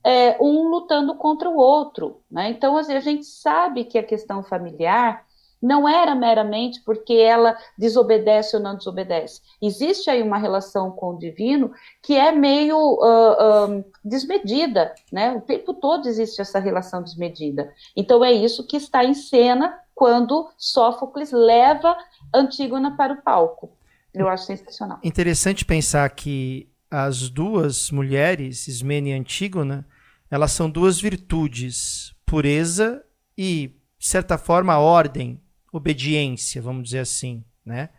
é, 0.04 0.38
um 0.40 0.68
lutando 0.68 1.16
contra 1.16 1.50
o 1.50 1.58
outro. 1.58 2.22
Né? 2.30 2.52
Então, 2.52 2.78
assim, 2.78 2.94
a 2.94 3.00
gente 3.00 3.26
sabe 3.26 3.84
que 3.84 3.98
a 3.98 4.04
questão 4.04 4.44
familiar 4.44 5.26
não 5.62 5.88
era 5.88 6.14
meramente 6.14 6.82
porque 6.84 7.14
ela 7.14 7.58
desobedece 7.78 8.56
ou 8.56 8.62
não 8.62 8.76
desobedece. 8.76 9.42
Existe 9.62 10.10
aí 10.10 10.22
uma 10.22 10.38
relação 10.38 10.92
com 10.92 11.16
o 11.16 11.18
divino 11.18 11.72
que 12.04 12.16
é 12.16 12.32
meio 12.32 12.78
uh, 12.78 13.78
uh, 13.78 13.86
desmedida, 14.04 14.94
né? 15.12 15.32
O 15.34 15.42
tempo 15.42 15.74
todo 15.74 16.08
existe 16.08 16.42
essa 16.42 16.60
relação 16.60 17.02
desmedida. 17.02 17.74
Então 17.96 18.24
é 18.24 18.32
isso 18.32 18.68
que 18.68 18.78
está 18.78 19.04
em 19.04 19.14
cena 19.14 19.78
quando 19.94 20.50
Sófocles 20.58 21.32
leva 21.32 21.96
Antígona 22.34 22.96
para 22.96 23.14
o 23.14 23.22
palco. 23.22 23.72
Eu 24.14 24.30
acho 24.30 24.46
sensacional. 24.46 25.00
Interessante 25.04 25.66
pensar 25.66 26.10
que 26.10 26.70
as 26.90 27.30
duas 27.30 27.92
mulheres, 27.92 28.68
Ismene 28.68 29.10
e 29.10 29.14
Antígona, 29.14 29.86
elas 30.30 30.52
são 30.52 30.70
duas 30.70 31.00
virtudes, 31.00 32.14
pureza 32.26 33.04
e, 33.38 33.76
de 33.98 34.08
certa 34.08 34.38
forma, 34.38 34.78
ordem, 34.78 35.42
obediência, 35.78 36.62
vamos 36.62 36.84
dizer 36.84 37.00
assim, 37.00 37.44
né? 37.66 37.90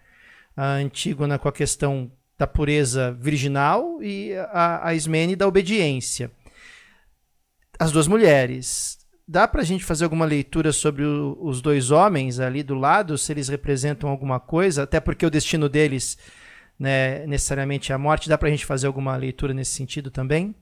A 0.57 0.75
Antígona 0.75 1.39
com 1.39 1.49
a 1.49 1.53
questão 1.53 2.11
da 2.39 2.47
pureza 2.47 3.13
virginal 3.13 4.03
e 4.03 4.35
a, 4.53 4.89
a 4.89 4.95
Ismene 4.95 5.37
da 5.37 5.47
obediência. 5.47 6.31
As 7.79 7.93
duas 7.93 8.07
mulheres. 8.07 8.99
Dá 9.29 9.49
para 9.49 9.61
a 9.61 9.65
gente 9.65 9.85
fazer 9.85 10.05
alguma 10.05 10.25
leitura 10.25 10.73
sobre 10.73 11.05
o, 11.05 11.37
os 11.41 11.61
dois 11.61 11.91
homens 11.91 12.39
ali 12.39 12.63
do 12.63 12.75
lado, 12.75 13.19
se 13.19 13.33
eles 13.33 13.49
representam 13.49 14.09
alguma 14.09 14.39
coisa, 14.39 14.85
até 14.85 15.01
porque 15.01 15.27
o 15.27 15.31
destino 15.31 15.69
deles 15.69 16.17
né, 16.79 17.27
necessariamente 17.27 17.91
é 17.91 17.95
a 17.95 17.99
morte. 17.99 18.29
Dá 18.29 18.39
para 18.39 18.49
a 18.49 18.51
gente 18.51 18.65
fazer 18.65 18.87
alguma 18.87 19.17
leitura 19.17 19.53
nesse 19.53 19.73
sentido 19.73 20.11
também? 20.11 20.55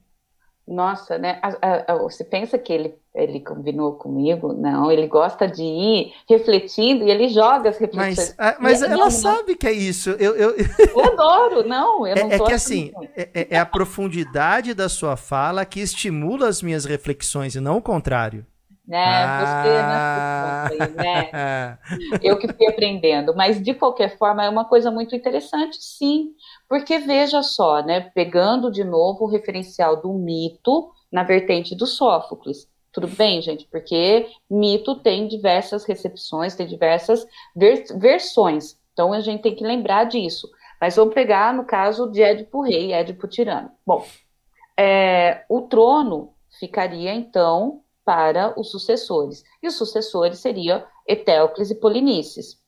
Nossa, 0.67 1.19
né? 1.19 1.39
A, 1.43 1.93
a, 1.93 1.95
você 1.97 2.23
pensa 2.23 2.57
que 2.57 2.73
ele, 2.73 2.95
ele 3.13 3.39
combinou 3.39 3.93
comigo? 3.93 4.51
Não, 4.51 4.91
ele 4.91 5.05
gosta 5.05 5.47
de 5.47 5.61
ir 5.61 6.13
refletindo 6.27 7.03
e 7.03 7.11
ele 7.11 7.29
joga 7.29 7.69
as 7.69 7.77
reflexões. 7.77 8.35
Mas, 8.35 8.55
a, 8.55 8.57
mas 8.59 8.81
e, 8.81 8.85
ela 8.85 8.95
não, 8.97 9.11
sabe 9.11 9.51
não. 9.51 9.57
que 9.57 9.67
é 9.67 9.71
isso. 9.71 10.09
Eu, 10.11 10.35
eu... 10.35 10.55
eu 10.57 11.03
adoro, 11.05 11.67
não. 11.67 12.07
Eu 12.07 12.15
é, 12.15 12.23
não 12.23 12.31
é 12.31 12.39
que 12.39 12.53
assim, 12.53 12.91
é, 13.15 13.29
é, 13.33 13.47
é, 13.51 13.59
a 13.59 13.65
profundidade 13.65 14.73
da 14.73 14.89
sua 14.89 15.15
fala 15.15 15.63
que 15.65 15.79
estimula 15.79 16.47
as 16.47 16.63
minhas 16.63 16.83
reflexões 16.83 17.53
e 17.53 17.59
não 17.59 17.77
o 17.77 17.81
contrário. 17.81 18.43
Né? 18.87 19.03
Ah. 19.03 20.67
Você, 20.69 20.87
né? 20.93 21.29
né? 21.31 21.77
Eu 22.21 22.37
que 22.37 22.51
fui 22.51 22.67
aprendendo. 22.67 23.35
Mas, 23.35 23.61
de 23.61 23.73
qualquer 23.73 24.17
forma, 24.17 24.43
é 24.43 24.49
uma 24.49 24.65
coisa 24.65 24.91
muito 24.91 25.15
interessante, 25.15 25.77
sim. 25.79 26.29
Porque, 26.67 26.97
veja 26.97 27.43
só, 27.43 27.81
né? 27.81 28.01
Pegando 28.13 28.71
de 28.71 28.83
novo 28.83 29.25
o 29.25 29.29
referencial 29.29 30.01
do 30.01 30.13
mito 30.13 30.91
na 31.11 31.23
vertente 31.23 31.75
do 31.75 31.85
Sófocles. 31.85 32.67
Tudo 32.91 33.07
bem, 33.07 33.41
gente? 33.41 33.67
Porque 33.67 34.27
mito 34.49 34.95
tem 34.95 35.27
diversas 35.27 35.85
recepções, 35.85 36.55
tem 36.55 36.65
diversas 36.65 37.25
vers 37.55 37.89
versões. 37.97 38.77
Então, 38.93 39.13
a 39.13 39.19
gente 39.19 39.41
tem 39.41 39.55
que 39.55 39.63
lembrar 39.63 40.05
disso. 40.05 40.49
Mas 40.79 40.95
vamos 40.95 41.13
pegar 41.13 41.53
no 41.53 41.65
caso 41.65 42.09
de 42.11 42.21
Édipo 42.21 42.61
Rei, 42.61 42.93
Édipo 42.93 43.27
Tirano. 43.27 43.71
Bom, 43.85 44.05
é, 44.77 45.45
o 45.49 45.61
trono 45.61 46.33
ficaria, 46.59 47.13
então, 47.13 47.81
para 48.03 48.57
os 48.59 48.71
sucessores. 48.71 49.43
E 49.61 49.67
os 49.67 49.75
sucessores 49.75 50.39
seriam 50.39 50.83
Etéocles 51.07 51.71
e 51.71 51.75
Polinices. 51.75 52.59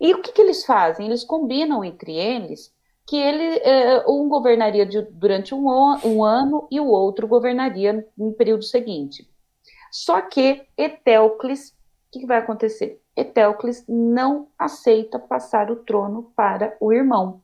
E 0.00 0.14
o 0.14 0.22
que, 0.22 0.32
que 0.32 0.40
eles 0.40 0.64
fazem? 0.64 1.06
Eles 1.06 1.22
combinam 1.22 1.84
entre 1.84 2.16
eles 2.16 2.72
que 3.10 3.16
ele 3.16 3.58
eh, 3.64 4.04
um 4.06 4.28
governaria 4.28 4.88
durante 5.10 5.52
um, 5.52 5.66
um, 6.04 6.22
ano 6.22 6.68
e 6.70 6.78
o 6.78 6.86
outro 6.86 7.26
governaria 7.26 8.06
no 8.16 8.32
período 8.32 8.62
seguinte. 8.62 9.28
Só 9.90 10.20
que 10.20 10.62
Etéocles, 10.78 11.70
o 11.70 11.74
que, 12.12 12.20
que 12.20 12.26
vai 12.26 12.38
acontecer? 12.38 13.02
Etéocles 13.16 13.84
não 13.88 14.46
aceita 14.56 15.18
passar 15.18 15.72
o 15.72 15.76
trono 15.82 16.30
para 16.36 16.76
o 16.78 16.92
irmão. 16.92 17.42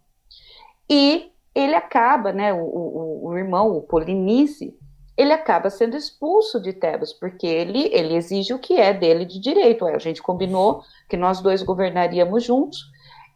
E 0.89 1.33
ele 1.53 1.75
acaba, 1.75 2.33
né, 2.33 2.55
o, 2.55 2.59
o, 2.59 3.27
o 3.31 3.37
irmão, 3.37 3.77
o 3.77 3.83
Polinice, 3.83 4.79
ele 5.17 5.33
acaba 5.33 5.69
sendo 5.69 5.97
expulso 5.97 6.63
de 6.63 6.75
Tebas, 6.75 7.13
porque 7.13 7.45
ele, 7.45 7.91
ele 7.93 8.15
exige 8.15 8.55
o 8.55 8.59
que 8.61 8.75
é 8.75 8.95
dele 8.95 9.25
de 9.25 9.41
direito. 9.41 9.85
A 9.85 9.99
gente 9.99 10.23
combinou 10.23 10.85
que 11.09 11.17
nós 11.17 11.41
dois 11.41 11.61
governaríamos 11.61 12.45
juntos, 12.45 12.79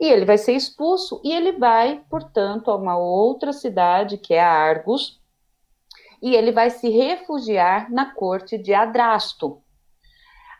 e 0.00 0.07
ele 0.07 0.25
vai 0.25 0.38
ser 0.38 0.52
expulso, 0.52 1.21
e 1.23 1.30
ele 1.30 1.52
vai, 1.52 2.02
portanto, 2.09 2.71
a 2.71 2.76
uma 2.76 2.97
outra 2.97 3.52
cidade, 3.52 4.16
que 4.16 4.33
é 4.33 4.40
Argos, 4.40 5.21
e 6.23 6.35
ele 6.35 6.52
vai 6.52 6.71
se 6.71 6.88
refugiar 6.88 7.90
na 7.92 8.14
corte 8.14 8.57
de 8.57 8.73
Adrasto. 8.73 9.62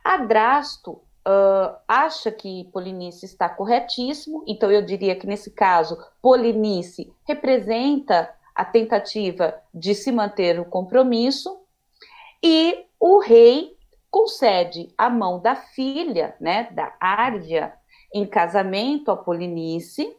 Adrasto 0.04 0.92
uh, 0.92 1.75
acha 1.88 2.30
que 2.30 2.68
Polinice 2.70 3.25
está 3.25 3.49
corretíssimo, 3.49 4.44
então 4.47 4.70
eu 4.70 4.82
diria 4.82 5.16
que 5.16 5.26
nesse 5.26 5.50
caso, 5.50 5.97
Polinice 6.20 7.11
representa 7.26 8.30
a 8.54 8.64
tentativa 8.64 9.54
de 9.73 9.94
se 9.94 10.12
manter 10.12 10.61
o 10.61 10.66
compromisso, 10.66 11.59
e 12.42 12.85
o 12.99 13.18
rei 13.20 13.75
concede 14.11 14.92
a 14.99 15.09
mão 15.09 15.40
da 15.40 15.56
filha, 15.56 16.37
né, 16.38 16.68
da 16.73 16.94
Árvia, 17.00 17.79
em 18.14 18.26
casamento 18.26 19.10
a 19.10 19.16
Polinice 19.16 20.16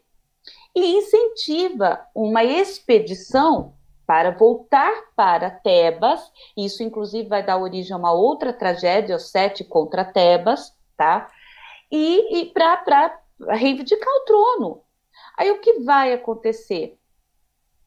e 0.75 0.97
incentiva 0.97 2.05
uma 2.15 2.43
expedição 2.43 3.75
para 4.05 4.31
voltar 4.31 4.91
para 5.15 5.49
Tebas. 5.49 6.21
Isso, 6.57 6.83
inclusive, 6.83 7.29
vai 7.29 7.45
dar 7.45 7.57
origem 7.57 7.93
a 7.93 7.97
uma 7.97 8.11
outra 8.11 8.51
tragédia, 8.51 9.15
os 9.15 9.29
Sete 9.29 9.63
contra 9.63 10.03
Tebas, 10.03 10.73
tá? 10.97 11.29
E, 11.91 12.41
e 12.41 12.45
para 12.47 13.19
reivindicar 13.49 14.13
o 14.13 14.25
trono. 14.25 14.83
Aí 15.37 15.51
o 15.51 15.59
que 15.59 15.79
vai 15.79 16.13
acontecer? 16.13 16.97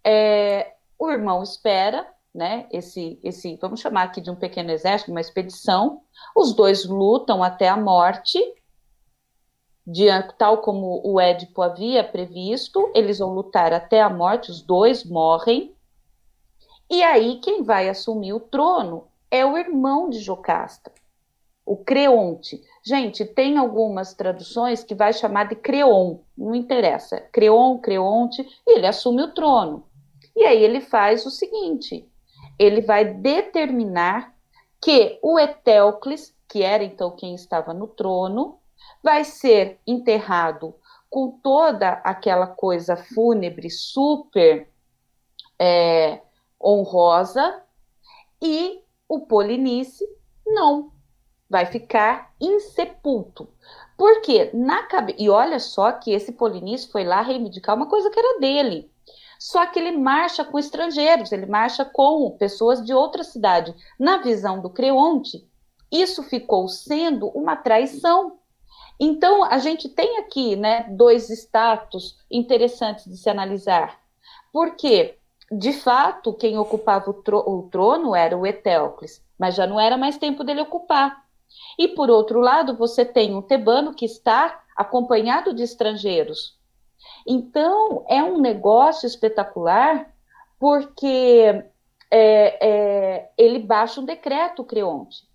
É, 0.03 0.75
o 0.99 1.11
irmão 1.11 1.43
espera, 1.43 2.07
né? 2.35 2.67
Esse, 2.71 3.19
esse, 3.23 3.57
vamos 3.57 3.81
chamar 3.81 4.05
aqui 4.05 4.21
de 4.21 4.31
um 4.31 4.37
pequeno 4.37 4.71
exército, 4.71 5.11
uma 5.11 5.21
expedição. 5.21 6.03
Os 6.35 6.55
dois 6.55 6.85
lutam 6.85 7.43
até 7.43 7.69
a 7.69 7.77
morte 7.77 8.39
de, 9.87 10.07
tal 10.39 10.59
como 10.59 11.01
o 11.05 11.21
Édipo 11.21 11.61
havia 11.61 12.03
previsto, 12.03 12.91
eles 12.95 13.19
vão 13.19 13.35
lutar 13.35 13.73
até 13.73 14.01
a 14.01 14.09
morte, 14.09 14.51
os 14.51 14.63
dois 14.63 15.05
morrem. 15.05 15.75
E 16.91 17.03
aí 17.03 17.39
quem 17.41 17.63
vai 17.63 17.89
assumir 17.89 18.33
o 18.33 18.41
trono 18.41 19.07
é 19.31 19.45
o 19.45 19.59
irmão 19.59 20.09
de 20.09 20.19
Jocasta, 20.19 20.93
o 21.67 21.77
Creonte. 21.77 22.63
Gente, 22.83 23.25
tem 23.25 23.59
algumas 23.59 24.15
traduções 24.15 24.85
que 24.85 24.95
vai 24.95 25.13
chamar 25.13 25.49
de 25.49 25.57
Creon, 25.57 26.19
não 26.37 26.55
interessa. 26.55 27.21
Creon, 27.33 27.79
Creonte, 27.79 28.43
e 28.67 28.79
ele 28.79 28.87
assume 28.87 29.23
o 29.23 29.33
trono. 29.33 29.85
E 30.37 30.45
aí 30.45 30.63
ele 30.63 30.81
faz 30.81 31.25
o 31.27 31.31
seguinte: 31.31 32.09
ele 32.59 32.81
vai 32.81 33.05
determinar 33.05 34.35
que 34.81 35.19
o 35.23 35.39
Etéocles, 35.39 36.35
que 36.49 36.63
era 36.63 36.85
então 36.85 37.11
quem 37.11 37.35
estava 37.35 37.73
no 37.73 37.87
trono, 37.87 38.59
vai 39.03 39.25
ser 39.25 39.79
enterrado 39.87 40.75
com 41.11 41.31
toda 41.31 41.91
aquela 42.05 42.47
coisa 42.47 42.97
fúnebre 42.97 43.71
super 43.71 44.69
é, 45.59 46.21
honrosa 46.63 47.63
e 48.43 48.83
o 49.09 49.21
Polinice 49.21 50.05
não 50.47 50.93
vai 51.49 51.67
ficar 51.67 52.35
insepulto. 52.41 53.49
Porque 53.97 54.51
na 54.53 54.83
cabeça. 54.85 55.23
E 55.23 55.31
olha 55.31 55.61
só 55.61 55.93
que 55.93 56.11
esse 56.13 56.33
Polinice 56.33 56.91
foi 56.91 57.05
lá 57.05 57.23
reivindicar 57.23 57.77
uma 57.77 57.89
coisa 57.89 58.11
que 58.11 58.19
era 58.19 58.41
dele. 58.41 58.91
Só 59.39 59.67
que 59.67 59.79
ele 59.79 59.97
marcha 59.97 60.45
com 60.45 60.59
estrangeiros, 60.59 61.31
ele 61.31 61.47
marcha 61.47 61.85
com 61.85 62.31
pessoas 62.39 62.85
de 62.85 62.95
outra 62.95 63.23
cidade. 63.23 63.75
Na 63.99 64.19
visão 64.19 64.61
do 64.61 64.71
Creonte, 64.71 65.47
isso 65.93 66.23
ficou 66.23 66.67
sendo 66.67 67.29
uma 67.29 67.55
traição. 67.55 68.39
Então, 68.99 69.45
a 69.45 69.59
gente 69.59 69.89
tem 69.89 70.19
aqui 70.19 70.57
né, 70.57 70.87
dois 70.91 71.29
status 71.31 72.17
interessantes 72.31 73.05
de 73.05 73.17
se 73.17 73.29
analisar. 73.29 73.99
Porque, 74.53 75.19
de 75.51 75.73
fato, 75.73 76.33
quem 76.33 76.57
ocupava 76.57 77.11
o, 77.11 77.15
tro 77.15 77.39
o 77.39 77.69
trono 77.71 78.15
era 78.15 78.37
o 78.37 78.47
Etéocles, 78.47 79.23
mas 79.39 79.55
já 79.55 79.67
não 79.67 79.81
era 79.81 79.97
mais 79.97 80.17
tempo 80.17 80.45
dele 80.45 80.61
ocupar. 80.61 81.25
E, 81.79 81.89
por 81.89 82.09
outro 82.11 82.41
lado, 82.41 82.77
você 82.77 83.05
tem 83.05 83.35
um 83.35 83.43
tebano 83.43 83.95
que 83.95 84.05
está 84.05 84.63
acompanhado 84.77 85.53
de 85.53 85.63
estrangeiros. 85.63 86.59
Então, 87.27 88.05
é 88.09 88.23
um 88.23 88.41
negócio 88.41 89.07
espetacular, 89.07 90.13
porque 90.59 91.65
é, 92.11 92.59
é, 92.61 93.31
ele 93.37 93.59
baixa 93.59 94.01
um 94.01 94.05
decreto, 94.05 94.65
Creonte. 94.65 95.27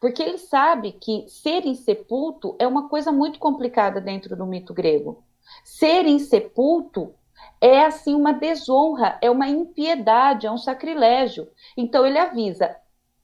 Porque 0.00 0.22
ele 0.22 0.38
sabe 0.38 0.92
que 0.92 1.28
ser 1.28 1.66
insepulto 1.66 2.54
é 2.58 2.66
uma 2.66 2.88
coisa 2.88 3.10
muito 3.10 3.38
complicada 3.38 4.00
dentro 4.00 4.36
do 4.36 4.46
mito 4.46 4.72
grego. 4.72 5.24
Ser 5.64 6.06
insepulto 6.06 7.14
é 7.60 7.84
assim 7.84 8.14
uma 8.14 8.32
desonra, 8.32 9.18
é 9.20 9.30
uma 9.30 9.48
impiedade, 9.48 10.46
é 10.46 10.50
um 10.50 10.58
sacrilégio. 10.58 11.48
Então 11.76 12.06
ele 12.06 12.18
avisa: 12.18 12.76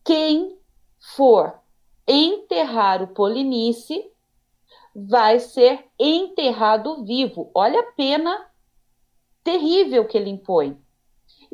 quem 0.04 0.58
for 1.14 1.60
enterrar 2.06 3.02
o 3.02 3.08
Polinice 3.08 4.10
vai 4.94 5.40
ser 5.40 5.86
enterrado 5.98 7.04
vivo. 7.04 7.50
Olha 7.54 7.80
a 7.80 7.92
pena 7.92 8.46
terrível 9.42 10.06
que 10.06 10.16
ele 10.16 10.30
impõe. 10.30 10.78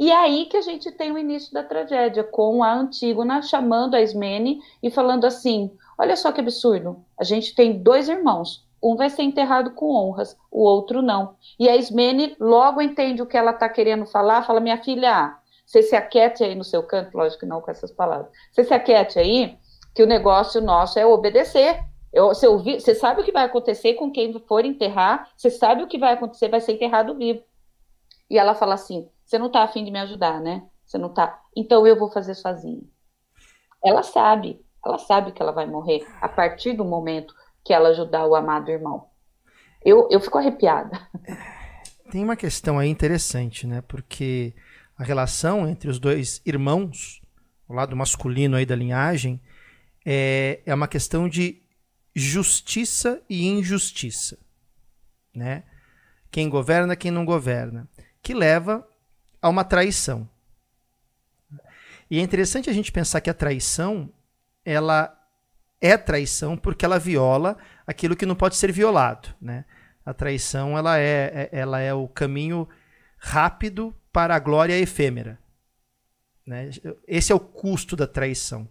E 0.00 0.10
é 0.10 0.16
aí 0.16 0.46
que 0.46 0.56
a 0.56 0.62
gente 0.62 0.90
tem 0.90 1.12
o 1.12 1.18
início 1.18 1.52
da 1.52 1.62
tragédia, 1.62 2.24
com 2.24 2.64
a 2.64 2.72
Antígona 2.72 3.42
chamando 3.42 3.94
a 3.94 4.00
Ismene 4.00 4.58
e 4.82 4.90
falando 4.90 5.26
assim: 5.26 5.70
olha 5.98 6.16
só 6.16 6.32
que 6.32 6.40
absurdo, 6.40 7.04
a 7.18 7.22
gente 7.22 7.54
tem 7.54 7.82
dois 7.82 8.08
irmãos, 8.08 8.66
um 8.82 8.96
vai 8.96 9.10
ser 9.10 9.24
enterrado 9.24 9.72
com 9.72 9.94
honras, 9.94 10.34
o 10.50 10.62
outro 10.62 11.02
não. 11.02 11.36
E 11.58 11.68
a 11.68 11.76
Ismene 11.76 12.34
logo 12.40 12.80
entende 12.80 13.20
o 13.20 13.26
que 13.26 13.36
ela 13.36 13.50
está 13.50 13.68
querendo 13.68 14.06
falar, 14.06 14.42
fala: 14.46 14.58
minha 14.58 14.82
filha, 14.82 15.36
você 15.66 15.82
se 15.82 15.94
aquiete 15.94 16.42
aí 16.42 16.54
no 16.54 16.64
seu 16.64 16.82
canto, 16.82 17.14
lógico 17.14 17.40
que 17.40 17.46
não 17.46 17.60
com 17.60 17.70
essas 17.70 17.92
palavras, 17.92 18.30
você 18.50 18.64
se 18.64 18.72
aquiete 18.72 19.18
aí, 19.18 19.58
que 19.94 20.02
o 20.02 20.06
negócio 20.06 20.62
nosso 20.62 20.98
é 20.98 21.04
obedecer. 21.04 21.78
Eu, 22.10 22.28
você, 22.28 22.46
ouvi, 22.46 22.80
você 22.80 22.94
sabe 22.94 23.20
o 23.20 23.24
que 23.24 23.30
vai 23.32 23.44
acontecer 23.44 23.94
com 23.94 24.10
quem 24.10 24.32
for 24.48 24.64
enterrar, 24.64 25.28
você 25.36 25.50
sabe 25.50 25.82
o 25.82 25.86
que 25.86 25.98
vai 25.98 26.14
acontecer, 26.14 26.48
vai 26.48 26.60
ser 26.62 26.72
enterrado 26.72 27.14
vivo. 27.14 27.42
E 28.30 28.38
ela 28.38 28.54
fala 28.54 28.74
assim: 28.74 29.06
você 29.30 29.38
não 29.38 29.46
está 29.46 29.62
afim 29.62 29.84
de 29.84 29.92
me 29.92 30.00
ajudar, 30.00 30.40
né? 30.40 30.64
Você 30.84 30.98
não 30.98 31.08
está. 31.08 31.40
Então 31.56 31.86
eu 31.86 31.96
vou 31.96 32.10
fazer 32.10 32.34
sozinha. 32.34 32.82
Ela 33.82 34.02
sabe, 34.02 34.60
ela 34.84 34.98
sabe 34.98 35.30
que 35.30 35.40
ela 35.40 35.52
vai 35.52 35.66
morrer 35.66 36.04
a 36.20 36.28
partir 36.28 36.72
do 36.72 36.84
momento 36.84 37.32
que 37.64 37.72
ela 37.72 37.90
ajudar 37.90 38.26
o 38.26 38.34
amado 38.34 38.72
irmão. 38.72 39.06
Eu, 39.84 40.08
eu 40.10 40.18
fico 40.18 40.36
arrepiada. 40.36 40.98
Tem 42.10 42.24
uma 42.24 42.34
questão 42.34 42.76
aí 42.76 42.88
interessante, 42.88 43.68
né? 43.68 43.80
Porque 43.82 44.52
a 44.98 45.04
relação 45.04 45.68
entre 45.68 45.88
os 45.88 46.00
dois 46.00 46.42
irmãos, 46.44 47.22
o 47.68 47.72
lado 47.72 47.94
masculino 47.94 48.56
aí 48.56 48.66
da 48.66 48.74
linhagem, 48.74 49.40
é, 50.04 50.60
é 50.66 50.74
uma 50.74 50.88
questão 50.88 51.28
de 51.28 51.62
justiça 52.12 53.22
e 53.30 53.46
injustiça, 53.46 54.36
né? 55.32 55.62
Quem 56.32 56.48
governa, 56.48 56.96
quem 56.96 57.12
não 57.12 57.24
governa, 57.24 57.88
que 58.20 58.34
leva 58.34 58.89
a 59.40 59.48
uma 59.48 59.64
traição. 59.64 60.28
E 62.10 62.18
é 62.18 62.22
interessante 62.22 62.68
a 62.68 62.72
gente 62.72 62.90
pensar 62.90 63.20
que 63.20 63.30
a 63.30 63.34
traição, 63.34 64.10
ela 64.64 65.16
é 65.80 65.96
traição 65.96 66.56
porque 66.56 66.84
ela 66.84 66.98
viola 66.98 67.56
aquilo 67.86 68.16
que 68.16 68.26
não 68.26 68.34
pode 68.34 68.56
ser 68.56 68.72
violado, 68.72 69.28
né? 69.40 69.64
A 70.04 70.12
traição, 70.12 70.76
ela 70.76 70.98
é, 70.98 71.48
é 71.52 71.58
ela 71.58 71.78
é 71.78 71.94
o 71.94 72.08
caminho 72.08 72.68
rápido 73.18 73.94
para 74.12 74.34
a 74.34 74.38
glória 74.38 74.78
efêmera. 74.78 75.38
Né? 76.46 76.70
Esse 77.06 77.30
é 77.30 77.34
o 77.34 77.40
custo 77.40 77.94
da 77.94 78.06
traição. 78.06 78.66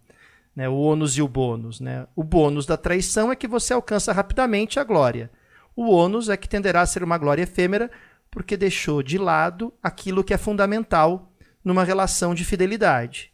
Né? 0.56 0.68
O 0.68 0.76
ônus 0.76 1.18
e 1.18 1.22
o 1.22 1.28
bônus. 1.28 1.80
Né? 1.80 2.06
O 2.16 2.24
bônus 2.24 2.66
da 2.66 2.76
traição 2.76 3.32
é 3.32 3.36
que 3.36 3.48
você 3.48 3.74
alcança 3.74 4.12
rapidamente 4.12 4.80
a 4.80 4.84
glória. 4.84 5.32
O 5.76 5.90
ônus 5.92 6.28
é 6.28 6.36
que 6.36 6.50
tenderá 6.50 6.82
a 6.82 6.86
ser 6.86 7.04
uma 7.04 7.18
glória 7.18 7.44
efêmera 7.44 7.90
porque 8.32 8.58
deixou 8.58 9.02
de 9.02 9.18
lado 9.18 9.74
aquilo 9.82 10.24
que 10.24 10.34
é 10.34 10.38
fundamental 10.38 11.32
numa 11.63 11.84
relação 11.84 12.34
de 12.34 12.46
fidelidade. 12.46 13.34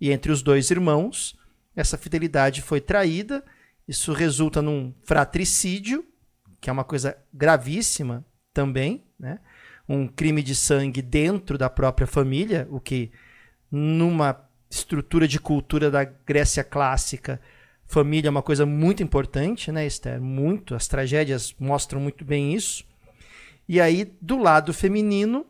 E 0.00 0.10
entre 0.10 0.30
os 0.30 0.42
dois 0.42 0.70
irmãos, 0.70 1.36
essa 1.74 1.98
fidelidade 1.98 2.62
foi 2.62 2.80
traída, 2.80 3.44
isso 3.86 4.12
resulta 4.12 4.60
num 4.62 4.94
fratricídio, 5.04 6.04
que 6.60 6.70
é 6.70 6.72
uma 6.72 6.84
coisa 6.84 7.16
gravíssima 7.32 8.24
também, 8.52 9.04
né? 9.18 9.38
um 9.88 10.06
crime 10.08 10.42
de 10.42 10.54
sangue 10.54 11.00
dentro 11.00 11.56
da 11.56 11.70
própria 11.70 12.06
família, 12.06 12.66
o 12.70 12.80
que 12.80 13.12
numa 13.70 14.44
estrutura 14.68 15.28
de 15.28 15.38
cultura 15.38 15.90
da 15.90 16.04
Grécia 16.04 16.64
clássica, 16.64 17.40
família 17.86 18.28
é 18.28 18.30
uma 18.30 18.42
coisa 18.42 18.66
muito 18.66 19.02
importante, 19.02 19.70
né, 19.70 19.86
Esther? 19.86 20.20
Muito, 20.20 20.74
as 20.74 20.88
tragédias 20.88 21.54
mostram 21.58 22.00
muito 22.00 22.24
bem 22.24 22.52
isso. 22.54 22.84
E 23.68 23.80
aí, 23.80 24.16
do 24.20 24.38
lado 24.38 24.72
feminino, 24.72 25.44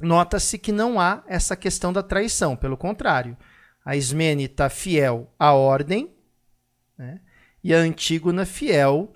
nota-se 0.00 0.58
que 0.58 0.72
não 0.72 0.98
há 0.98 1.22
essa 1.26 1.54
questão 1.54 1.92
da 1.92 2.02
traição, 2.02 2.56
pelo 2.56 2.76
contrário. 2.76 3.36
A 3.84 3.96
Ismene 3.96 4.44
está 4.44 4.70
fiel 4.70 5.32
à 5.38 5.52
ordem 5.52 6.10
né? 6.96 7.20
e 7.62 7.74
a 7.74 7.78
Antígona 7.78 8.46
fiel 8.46 9.12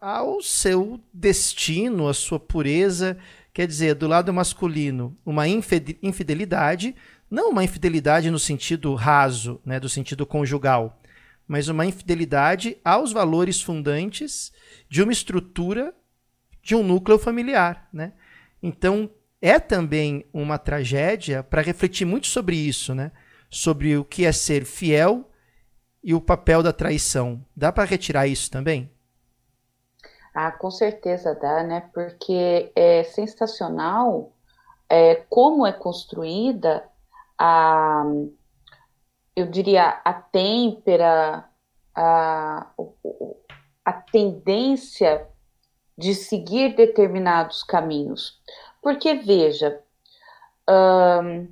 ao 0.00 0.40
seu 0.40 1.00
destino, 1.12 2.08
à 2.08 2.14
sua 2.14 2.40
pureza. 2.40 3.18
Quer 3.52 3.66
dizer, 3.66 3.94
do 3.94 4.06
lado 4.06 4.32
masculino, 4.32 5.16
uma 5.26 5.46
infidelidade, 5.46 6.94
não 7.30 7.50
uma 7.50 7.64
infidelidade 7.64 8.30
no 8.30 8.38
sentido 8.38 8.94
raso, 8.94 9.60
né, 9.64 9.78
do 9.78 9.88
sentido 9.88 10.24
conjugal, 10.24 11.00
mas 11.46 11.68
uma 11.68 11.84
infidelidade 11.84 12.78
aos 12.84 13.12
valores 13.12 13.60
fundantes 13.60 14.52
de 14.88 15.02
uma 15.02 15.12
estrutura 15.12 15.92
de 16.70 16.76
um 16.76 16.84
núcleo 16.84 17.18
familiar, 17.18 17.88
né? 17.92 18.12
Então, 18.62 19.10
é 19.42 19.58
também 19.58 20.24
uma 20.32 20.56
tragédia 20.56 21.42
para 21.42 21.62
refletir 21.62 22.04
muito 22.04 22.28
sobre 22.28 22.54
isso, 22.54 22.94
né? 22.94 23.10
Sobre 23.50 23.96
o 23.96 24.04
que 24.04 24.24
é 24.24 24.30
ser 24.30 24.64
fiel 24.64 25.28
e 26.00 26.14
o 26.14 26.20
papel 26.20 26.62
da 26.62 26.72
traição. 26.72 27.44
Dá 27.56 27.72
para 27.72 27.82
retirar 27.82 28.28
isso 28.28 28.48
também? 28.48 28.88
Ah, 30.32 30.52
com 30.52 30.70
certeza 30.70 31.34
dá, 31.34 31.64
né? 31.64 31.90
Porque 31.92 32.70
é 32.76 33.02
sensacional 33.02 34.32
é, 34.88 35.16
como 35.28 35.66
é 35.66 35.72
construída 35.72 36.88
a, 37.36 38.04
eu 39.34 39.46
diria, 39.46 40.00
a 40.04 40.12
têmpera, 40.12 41.48
a, 41.96 42.70
a 43.84 43.92
tendência 43.92 45.26
de 46.00 46.14
seguir 46.14 46.74
determinados 46.74 47.62
caminhos. 47.62 48.40
Porque, 48.82 49.14
veja, 49.14 49.78
hum, 51.22 51.46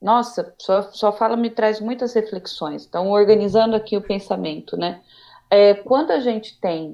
nossa, 0.00 0.54
só, 0.56 0.82
só 0.92 1.12
fala 1.12 1.36
me 1.36 1.50
traz 1.50 1.80
muitas 1.80 2.14
reflexões. 2.14 2.86
Então, 2.86 3.10
organizando 3.10 3.74
aqui 3.74 3.96
o 3.96 4.02
pensamento, 4.02 4.76
né? 4.76 5.02
É, 5.50 5.74
quando 5.74 6.12
a 6.12 6.20
gente 6.20 6.58
tem 6.60 6.92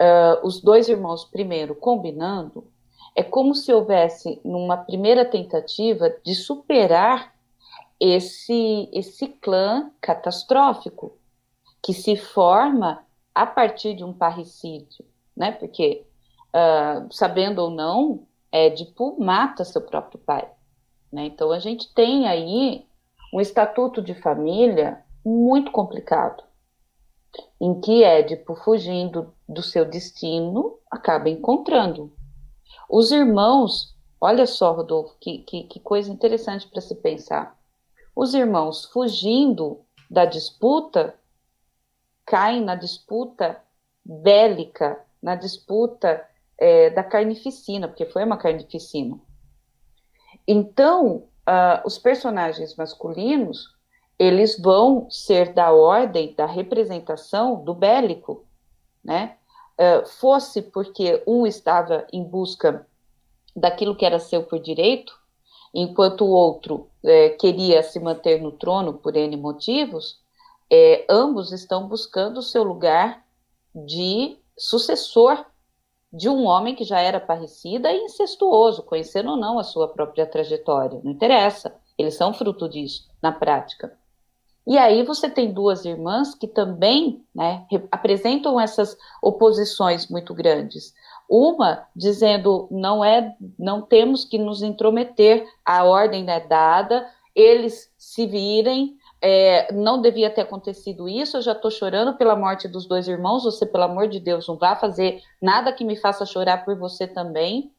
uh, 0.00 0.46
os 0.46 0.60
dois 0.60 0.88
irmãos 0.88 1.26
primeiro 1.26 1.74
combinando, 1.74 2.66
é 3.14 3.22
como 3.22 3.54
se 3.54 3.72
houvesse, 3.72 4.40
numa 4.42 4.78
primeira 4.78 5.24
tentativa, 5.26 6.10
de 6.24 6.34
superar 6.34 7.34
esse, 8.00 8.88
esse 8.92 9.28
clã 9.28 9.90
catastrófico 10.00 11.16
que 11.82 11.92
se 11.92 12.16
forma 12.16 13.04
a 13.34 13.44
partir 13.44 13.94
de 13.94 14.02
um 14.02 14.12
parricídio, 14.12 15.04
né? 15.36 15.52
Porque, 15.52 16.06
uh, 16.54 17.12
sabendo 17.12 17.60
ou 17.60 17.70
não, 17.70 18.26
Édipo 18.52 19.16
mata 19.18 19.64
seu 19.64 19.82
próprio 19.82 20.20
pai. 20.20 20.48
Né? 21.12 21.26
Então 21.26 21.50
a 21.50 21.58
gente 21.58 21.92
tem 21.92 22.28
aí 22.28 22.86
um 23.32 23.40
estatuto 23.40 24.00
de 24.00 24.14
família 24.14 25.04
muito 25.24 25.72
complicado, 25.72 26.44
em 27.60 27.80
que 27.80 28.04
Édipo, 28.04 28.54
fugindo 28.54 29.34
do 29.48 29.62
seu 29.62 29.84
destino, 29.84 30.78
acaba 30.90 31.28
encontrando. 31.28 32.12
Os 32.88 33.10
irmãos, 33.10 33.96
olha 34.20 34.46
só, 34.46 34.72
Rodolfo, 34.72 35.16
que, 35.20 35.38
que, 35.38 35.64
que 35.64 35.80
coisa 35.80 36.12
interessante 36.12 36.68
para 36.68 36.80
se 36.80 36.94
pensar. 36.94 37.58
Os 38.14 38.34
irmãos, 38.34 38.84
fugindo 38.84 39.80
da 40.08 40.24
disputa, 40.24 41.14
caem 42.24 42.62
na 42.62 42.76
disputa 42.76 43.60
bélica, 44.04 45.00
na 45.20 45.34
disputa 45.34 46.24
é, 46.58 46.90
da 46.90 47.02
carnificina, 47.02 47.88
porque 47.88 48.06
foi 48.06 48.24
uma 48.24 48.36
carnificina. 48.36 49.18
Então, 50.46 51.28
uh, 51.48 51.86
os 51.86 51.98
personagens 51.98 52.76
masculinos, 52.76 53.74
eles 54.18 54.58
vão 54.58 55.10
ser 55.10 55.52
da 55.52 55.72
ordem, 55.72 56.34
da 56.34 56.46
representação 56.46 57.64
do 57.64 57.74
bélico, 57.74 58.44
né? 59.02 59.36
Uh, 59.78 60.06
fosse 60.06 60.62
porque 60.62 61.22
um 61.26 61.46
estava 61.46 62.06
em 62.12 62.22
busca 62.22 62.86
daquilo 63.56 63.96
que 63.96 64.04
era 64.04 64.18
seu 64.18 64.44
por 64.44 64.60
direito, 64.60 65.12
enquanto 65.72 66.24
o 66.24 66.30
outro 66.30 66.88
é, 67.04 67.30
queria 67.30 67.82
se 67.82 67.98
manter 67.98 68.40
no 68.40 68.52
trono 68.52 68.94
por 68.94 69.16
N 69.16 69.36
motivos, 69.36 70.20
é, 70.70 71.04
ambos 71.10 71.52
estão 71.52 71.88
buscando 71.88 72.38
o 72.38 72.42
seu 72.42 72.62
lugar 72.62 73.24
de 73.74 74.38
sucessor 74.56 75.44
de 76.14 76.28
um 76.28 76.44
homem 76.44 76.76
que 76.76 76.84
já 76.84 77.00
era 77.00 77.18
parricida 77.18 77.92
e 77.92 78.04
incestuoso, 78.04 78.84
conhecendo 78.84 79.32
ou 79.32 79.36
não 79.36 79.58
a 79.58 79.64
sua 79.64 79.88
própria 79.88 80.24
trajetória. 80.24 81.00
Não 81.02 81.10
interessa, 81.10 81.74
eles 81.98 82.14
são 82.14 82.32
fruto 82.32 82.68
disso 82.68 83.08
na 83.20 83.32
prática. 83.32 83.92
E 84.66 84.78
aí 84.78 85.02
você 85.02 85.28
tem 85.28 85.52
duas 85.52 85.84
irmãs 85.84 86.34
que 86.34 86.46
também 86.46 87.22
né, 87.34 87.66
apresentam 87.90 88.58
essas 88.60 88.96
oposições 89.20 90.08
muito 90.08 90.32
grandes. 90.32 90.94
Uma 91.28 91.84
dizendo 91.94 92.68
não 92.70 93.04
é, 93.04 93.34
não 93.58 93.82
temos 93.82 94.24
que 94.24 94.38
nos 94.38 94.62
intrometer, 94.62 95.44
a 95.64 95.84
ordem 95.84 96.30
é 96.30 96.40
dada, 96.40 97.06
eles 97.34 97.92
se 97.98 98.24
virem, 98.26 98.96
é, 99.26 99.72
não 99.72 100.02
devia 100.02 100.28
ter 100.28 100.42
acontecido 100.42 101.08
isso, 101.08 101.38
eu 101.38 101.42
já 101.42 101.52
estou 101.52 101.70
chorando 101.70 102.14
pela 102.18 102.36
morte 102.36 102.68
dos 102.68 102.86
dois 102.86 103.08
irmãos, 103.08 103.42
você, 103.42 103.64
pelo 103.64 103.84
amor 103.84 104.06
de 104.06 104.20
Deus, 104.20 104.46
não 104.46 104.58
vá 104.58 104.76
fazer 104.76 105.22
nada 105.40 105.72
que 105.72 105.82
me 105.82 105.96
faça 105.96 106.26
chorar 106.26 106.62
por 106.62 106.76
você 106.76 107.06
também. 107.06 107.72